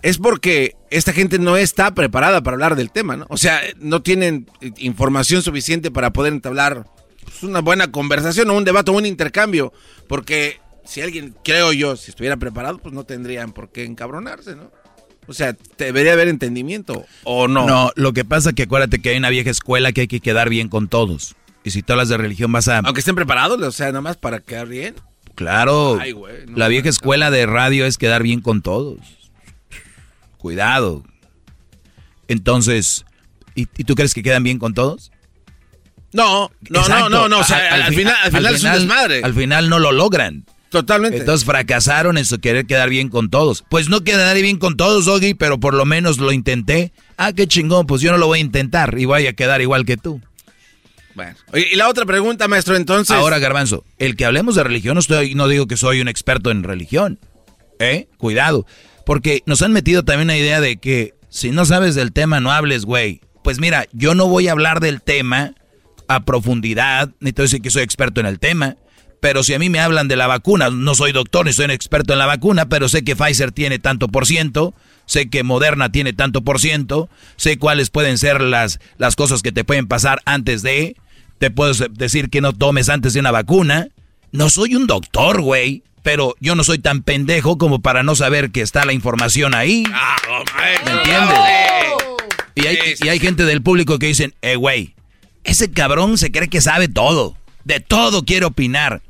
[0.01, 3.25] es porque esta gente no está preparada para hablar del tema, ¿no?
[3.29, 6.85] O sea, no tienen eh, información suficiente para poder entablar
[7.23, 9.73] pues, una buena conversación o un debate o un intercambio,
[10.07, 14.69] porque si alguien, creo yo, si estuviera preparado, pues no tendrían por qué encabronarse, ¿no?
[15.27, 17.65] O sea, debería haber entendimiento, ¿o no?
[17.65, 20.19] No, lo que pasa es que acuérdate que hay una vieja escuela que hay que
[20.19, 21.35] quedar bien con todos.
[21.63, 22.79] Y si tú hablas de religión vas a...
[22.79, 24.95] Aunque estén preparados, o sea, nada más para quedar bien.
[25.35, 29.20] Claro, Ay, no la vieja escuela de radio es quedar bien con todos.
[30.41, 31.03] Cuidado.
[32.27, 33.05] Entonces,
[33.55, 35.11] ¿y, y tú crees que quedan bien con todos?
[36.13, 37.09] No, no, Exacto.
[37.09, 39.21] no, no, no, o sea, Al- al, al final, al al final es un desmadre.
[39.23, 40.45] Al final no lo logran.
[40.69, 41.17] Totalmente.
[41.19, 43.63] Entonces fracasaron en su querer quedar bien con todos.
[43.69, 46.91] Pues no quedaré bien con todos, Ogi, pero por lo menos lo intenté.
[47.17, 49.85] Ah, qué chingón, pues yo no lo voy a intentar y voy a quedar igual
[49.85, 50.21] que tú.
[51.13, 51.35] Bueno.
[51.51, 53.13] Oye, y la otra pregunta, maestro, entonces.
[53.15, 56.51] Ahora, Garbanzo, el que hablemos de religión, no, estoy, no digo que soy un experto
[56.51, 57.19] en religión.
[57.79, 58.07] ¿Eh?
[58.17, 58.65] Cuidado.
[59.05, 62.51] Porque nos han metido también una idea de que si no sabes del tema, no
[62.51, 63.21] hables, güey.
[63.43, 65.53] Pues mira, yo no voy a hablar del tema
[66.07, 68.75] a profundidad, ni te voy a decir que soy experto en el tema,
[69.21, 71.71] Pero si a mí me hablan de la vacuna, no soy doctor ni soy un
[71.71, 74.73] experto en la vacuna, pero sé que Pfizer tiene tanto por ciento,
[75.05, 79.51] sé que Moderna tiene tanto por ciento, sé cuáles pueden ser las, las cosas que
[79.51, 80.95] te pueden pasar antes de,
[81.37, 83.89] te puedo decir que no tomes antes de una vacuna.
[84.31, 88.51] No soy un doctor, güey, pero yo no soy tan pendejo como para no saber
[88.51, 89.83] que está la información ahí.
[90.85, 91.39] ¿Me entiendes?
[92.55, 94.95] Y hay, y hay gente del público que dicen, eh, güey,
[95.43, 97.35] ese cabrón se cree que sabe todo.
[97.63, 99.01] De todo quiere opinar.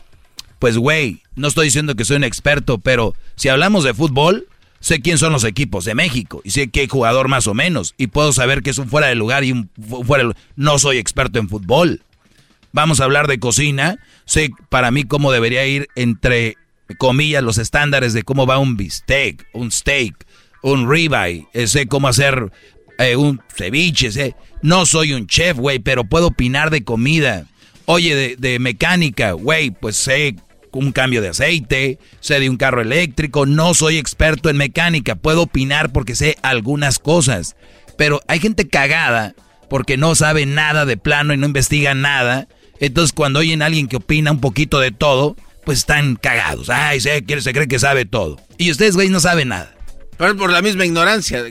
[0.60, 4.48] Pues, güey, no estoy diciendo que soy un experto, pero si hablamos de fútbol,
[4.80, 8.08] sé quién son los equipos de México y sé qué jugador más o menos y
[8.08, 9.70] puedo saber que es un fuera de lugar y un
[10.06, 12.03] fuera de No soy experto en fútbol.
[12.74, 13.98] Vamos a hablar de cocina.
[14.26, 16.58] Sé para mí cómo debería ir entre
[16.95, 20.26] comillas los estándares de cómo va un bistec, un steak,
[20.61, 21.48] un ribeye.
[21.53, 22.52] Eh, sé cómo hacer
[22.98, 24.11] eh, un ceviche.
[24.11, 24.36] Sé.
[24.61, 27.45] No soy un chef, güey, pero puedo opinar de comida.
[27.86, 30.36] Oye, de, de mecánica, güey, pues sé
[30.72, 35.44] un cambio de aceite, sé de un carro eléctrico, no soy experto en mecánica, puedo
[35.44, 37.56] opinar porque sé algunas cosas.
[37.98, 39.36] Pero hay gente cagada
[39.70, 42.48] porque no sabe nada de plano y no investiga nada.
[42.80, 46.70] Entonces cuando oyen a alguien que opina un poquito de todo, pues están cagados.
[46.70, 48.38] Ay, se, se cree que sabe todo.
[48.58, 49.76] Y ustedes, güey, no saben nada.
[50.18, 51.44] Pero por la misma ignorancia.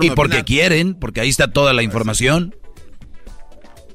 [0.00, 2.54] y porque quieren, porque ahí está toda la información.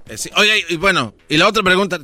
[0.07, 1.99] Eh, oye, y bueno, y la otra pregunta,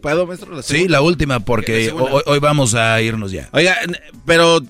[0.00, 0.54] ¿puedo, maestro?
[0.54, 3.48] La sí, la última, porque hoy, vamos a irnos ya.
[3.52, 3.76] Oiga,
[4.26, 4.60] pero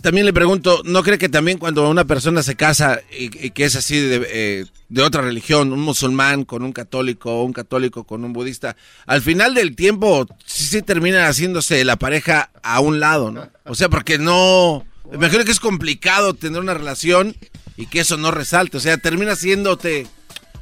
[0.00, 3.76] también le pregunto, ¿no cree que también cuando una persona se casa y, que es
[3.76, 8.24] así de, eh, de, otra religión, un musulmán con un católico, o un católico con
[8.24, 13.30] un budista, al final del tiempo sí, sí termina haciéndose la pareja a un lado,
[13.30, 13.48] ¿no?
[13.64, 14.84] O sea, porque no...
[15.10, 17.36] Me imagino que es complicado tener una relación
[17.76, 20.06] y que eso no resalte, o sea, termina haciéndote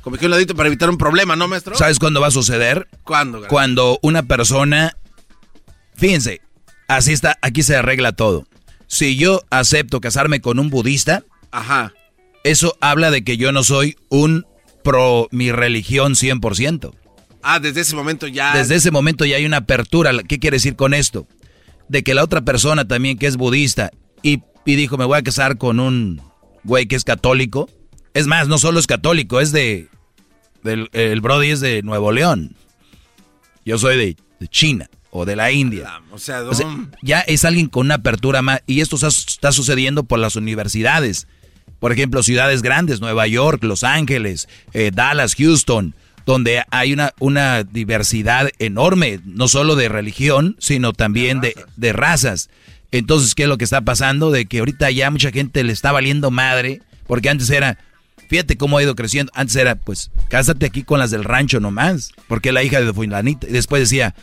[0.05, 1.75] como que un ladito para evitar un problema, ¿no, maestro?
[1.77, 2.89] ¿Sabes cuándo va a suceder?
[3.05, 3.49] ¿Cuándo?
[3.49, 4.99] Cuando una persona...
[5.97, 6.43] Fíjense,
[6.89, 8.47] así está, aquí se arregla todo.
[8.87, 11.93] Si yo acepto casarme con un budista, Ajá.
[12.45, 14.47] eso habla de que yo no soy un
[14.83, 16.93] pro mi religión 100%.
[17.43, 18.57] Ah, desde ese momento ya...
[18.57, 20.13] Desde ese momento ya hay una apertura.
[20.27, 21.27] ¿Qué quiere decir con esto?
[21.89, 23.91] De que la otra persona también que es budista
[24.23, 26.23] y, y dijo, me voy a casar con un
[26.63, 27.69] güey que es católico.
[28.15, 29.89] Es más, no solo es católico, es de
[30.65, 32.57] el Brody es de Nuevo León.
[33.65, 34.17] Yo soy de,
[34.49, 35.85] China o de la India.
[35.87, 36.43] Ah, o sea,
[37.01, 38.63] ya es alguien con una apertura más.
[38.67, 41.29] Y esto está sucediendo por las universidades.
[41.79, 45.95] Por ejemplo, ciudades grandes, Nueva York, Los Ángeles, eh, Dallas, Houston,
[46.27, 52.51] donde hay una, una diversidad enorme, no solo de religión, sino también de, de razas.
[52.91, 54.33] Entonces, ¿qué es lo que está pasando?
[54.33, 57.79] De que ahorita ya mucha gente le está valiendo madre, porque antes era,
[58.29, 59.31] Fíjate cómo ha ido creciendo.
[59.35, 62.93] Antes era, pues, cásate aquí con las del rancho nomás, porque es la hija de
[62.93, 63.47] Fulanita.
[63.47, 64.15] Y después decía,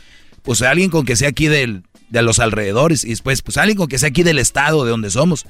[0.44, 3.04] pues alguien con que sea aquí del, de los alrededores.
[3.04, 5.46] Y después, pues alguien con que sea aquí del estado de donde somos.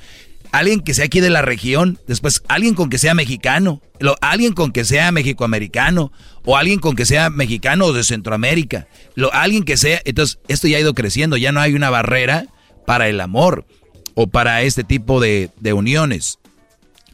[0.52, 2.00] Alguien que sea aquí de la región.
[2.08, 3.82] Después, alguien con que sea mexicano.
[4.22, 6.12] Alguien con que sea mexicoamericano.
[6.44, 8.88] O alguien con que sea mexicano de Centroamérica.
[9.32, 10.02] Alguien que sea.
[10.06, 11.38] Entonces, esto ya ha ido creciendo.
[11.38, 12.48] Ya no hay una barrera
[12.86, 13.66] para el amor
[14.14, 16.40] o para este tipo de, de uniones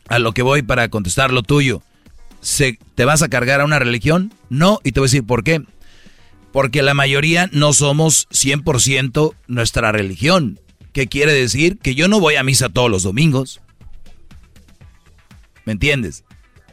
[0.10, 1.82] a lo que voy para contestar lo tuyo.
[2.42, 4.34] ¿Se, ¿Te vas a cargar a una religión?
[4.50, 5.64] No, y te voy a decir por qué.
[6.52, 10.60] Porque la mayoría no somos 100% nuestra religión.
[10.94, 11.78] ¿Qué quiere decir?
[11.78, 13.62] Que yo no voy a misa todos los domingos.
[15.66, 16.24] ¿Me entiendes?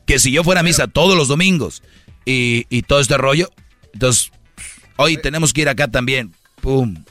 [0.06, 1.82] Que si yo fuera a misa todos los domingos
[2.24, 3.50] y, y todo este rollo,
[3.94, 4.32] entonces,
[4.96, 6.34] hoy tenemos que ir acá también.
[6.60, 7.04] ¡Pum!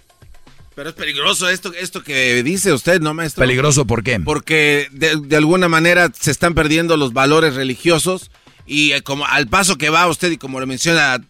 [0.75, 3.41] Pero es peligroso esto, esto que dice usted, ¿no, maestro?
[3.41, 4.19] ¿Peligroso por qué?
[4.19, 8.31] Porque de, alguna manera se están perdiendo los valores religiosos
[8.65, 11.21] y eh, como al paso que va usted y como lo menciona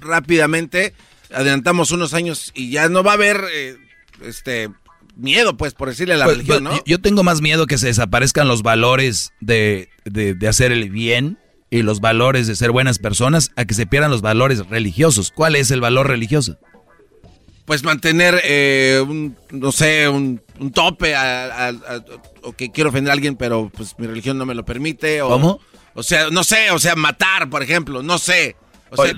[0.00, 0.94] rápidamente,
[1.32, 3.76] adelantamos unos años y ya no va a haber eh,
[4.24, 4.70] este
[5.16, 6.82] miedo, pues, por decirle a la pues, religión, ¿no?
[6.86, 11.38] Yo tengo más miedo que se desaparezcan los valores de, de, de hacer el bien
[11.70, 15.30] y los valores de ser buenas personas a que se pierdan los valores religiosos.
[15.30, 16.58] ¿Cuál es el valor religioso?
[17.70, 20.42] pues mantener, eh, un, no sé, un,
[20.74, 21.14] tope
[22.42, 25.22] o que quiero ofender a alguien, pero pues mi religión no me lo permite.
[25.22, 25.60] O, ¿Cómo?
[25.94, 28.56] O sea, no sé, o sea, matar, por ejemplo, no sé.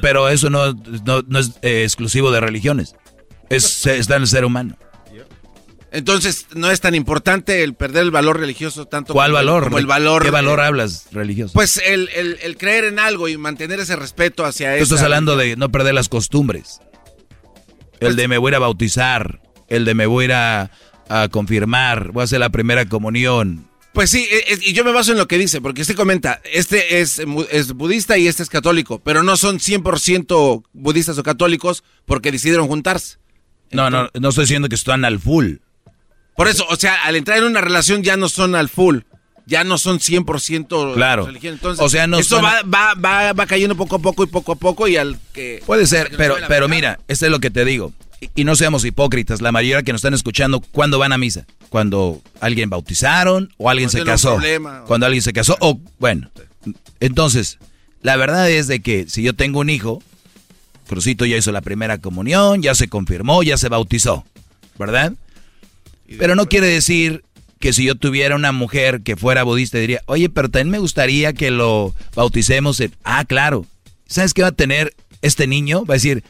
[0.01, 2.95] Pero eso no, no, es eh, exclusivo de religiones.
[3.49, 4.77] Es, está en el ser humano.
[5.93, 9.65] Entonces, no es tan importante el perder el valor religioso tanto ¿Cuál valor?
[9.65, 10.23] como el valor.
[10.23, 11.53] ¿Qué valor hablas religioso?
[11.53, 14.85] Pues el, el, creer en algo y mantener ese respeto hacia eso.
[14.85, 16.81] Estás hablando de no perder las costumbres.
[18.01, 20.71] El de me voy a bautizar, el de me voy a,
[21.09, 23.69] a confirmar, voy a hacer la primera comunión.
[23.93, 26.41] Pues sí, e, e, y yo me baso en lo que dice, porque usted comenta,
[26.51, 31.85] este es, es budista y este es católico, pero no son 100% budistas o católicos
[32.07, 33.19] porque decidieron juntarse.
[33.71, 35.57] No, no, no estoy diciendo que están al full.
[36.37, 39.01] Por eso, o sea, al entrar en una relación ya no son al full.
[39.45, 41.27] Ya no son 100% Claro.
[41.27, 41.55] religión.
[41.55, 44.27] Entonces, O sea, no eso son- va, va, va, va cayendo poco a poco y
[44.29, 45.63] poco a poco y al que...
[45.67, 47.93] Puede ser, pero, pero mira, esto es lo que te digo.
[48.35, 49.41] Y, no seamos hipócritas.
[49.41, 51.47] La mayoría que nos están escuchando, ¿cuándo van a misa?
[51.69, 54.35] Cuando alguien bautizaron o alguien se casó.
[54.37, 56.31] problema, o- Cuando alguien se casó o, bueno.
[57.01, 57.59] Entonces,
[58.03, 60.03] la verdad es de que si yo tengo un hijo,
[60.89, 64.25] Crucito ya hizo la primera comunión, ya se confirmó, ya se bautizó,
[64.79, 65.13] ¿verdad?
[66.19, 67.25] Pero no quiere decir
[67.59, 71.33] que si yo tuviera una mujer que fuera budista, diría, oye, pero también me gustaría
[71.33, 72.79] que lo bauticemos.
[72.81, 72.93] en-".
[73.05, 73.65] Ah, claro.
[74.07, 75.85] ¿Sabes qué va a tener este niño?
[75.87, 76.23] Va a decir,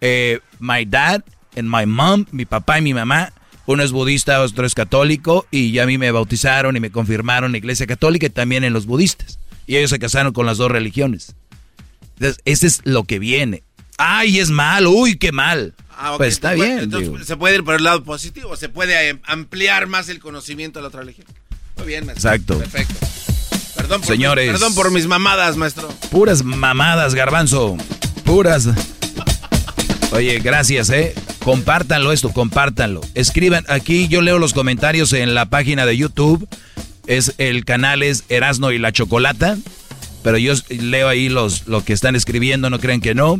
[0.00, 1.22] eh, my dad
[1.56, 3.32] and my mom, mi papá y mi mamá,
[3.66, 7.48] uno es budista, otro es católico, y ya a mí me bautizaron y me confirmaron
[7.48, 9.38] en la iglesia católica y también en los budistas.
[9.66, 11.34] Y ellos se casaron con las dos religiones.
[12.14, 13.62] Entonces, ese es lo que viene.
[13.98, 15.74] Ay, es mal, uy, qué mal.
[16.00, 16.84] Ah, Pues está entonces, bien.
[16.84, 17.24] entonces, digo.
[17.24, 20.88] se puede ir por el lado positivo, se puede ampliar más el conocimiento de la
[20.88, 21.26] otra religión.
[21.76, 22.30] Muy bien, maestro.
[22.30, 22.58] Exacto.
[22.58, 22.94] Perfecto.
[23.76, 24.44] Perdón por, Señores.
[24.50, 25.88] mis- perdón por mis mamadas, maestro.
[26.10, 27.76] Puras mamadas, garbanzo.
[28.24, 28.68] Puras.
[30.18, 31.14] Oye, gracias, ¿eh?
[31.44, 33.02] Compártanlo esto, compártanlo.
[33.14, 36.48] Escriban aquí, yo leo los comentarios en la página de YouTube.
[37.06, 39.56] Es el canal es Erasno y la Chocolata.
[40.24, 43.38] Pero yo leo ahí los, lo que están escribiendo, no crean que no.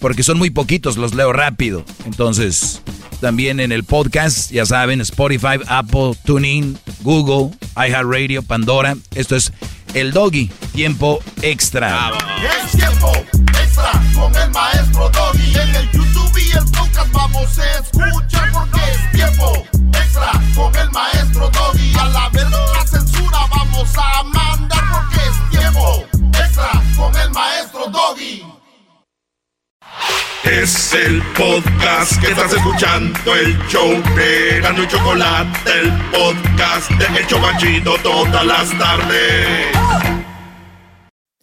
[0.00, 1.82] Porque son muy poquitos, los leo rápido.
[2.04, 2.82] Entonces,
[3.22, 8.98] también en el podcast, ya saben, Spotify, Apple, TuneIn, Google, iHeartRadio, Pandora.
[9.14, 9.50] Esto es
[9.94, 12.12] El Doggy, tiempo extra.
[13.78, 15.58] Extra con el maestro Doggy.
[15.58, 20.90] En el YouTube y el podcast vamos a escuchar porque es tiempo extra con el
[20.90, 21.92] maestro Doggy.
[21.98, 26.04] A la verga la censura vamos a mandar porque es tiempo
[26.38, 28.44] extra con el maestro Doggy.
[30.44, 37.20] Es el podcast que estás escuchando, el show de Gano y Chocolate, el podcast de
[37.20, 40.17] Hecho Banchito todas las tardes.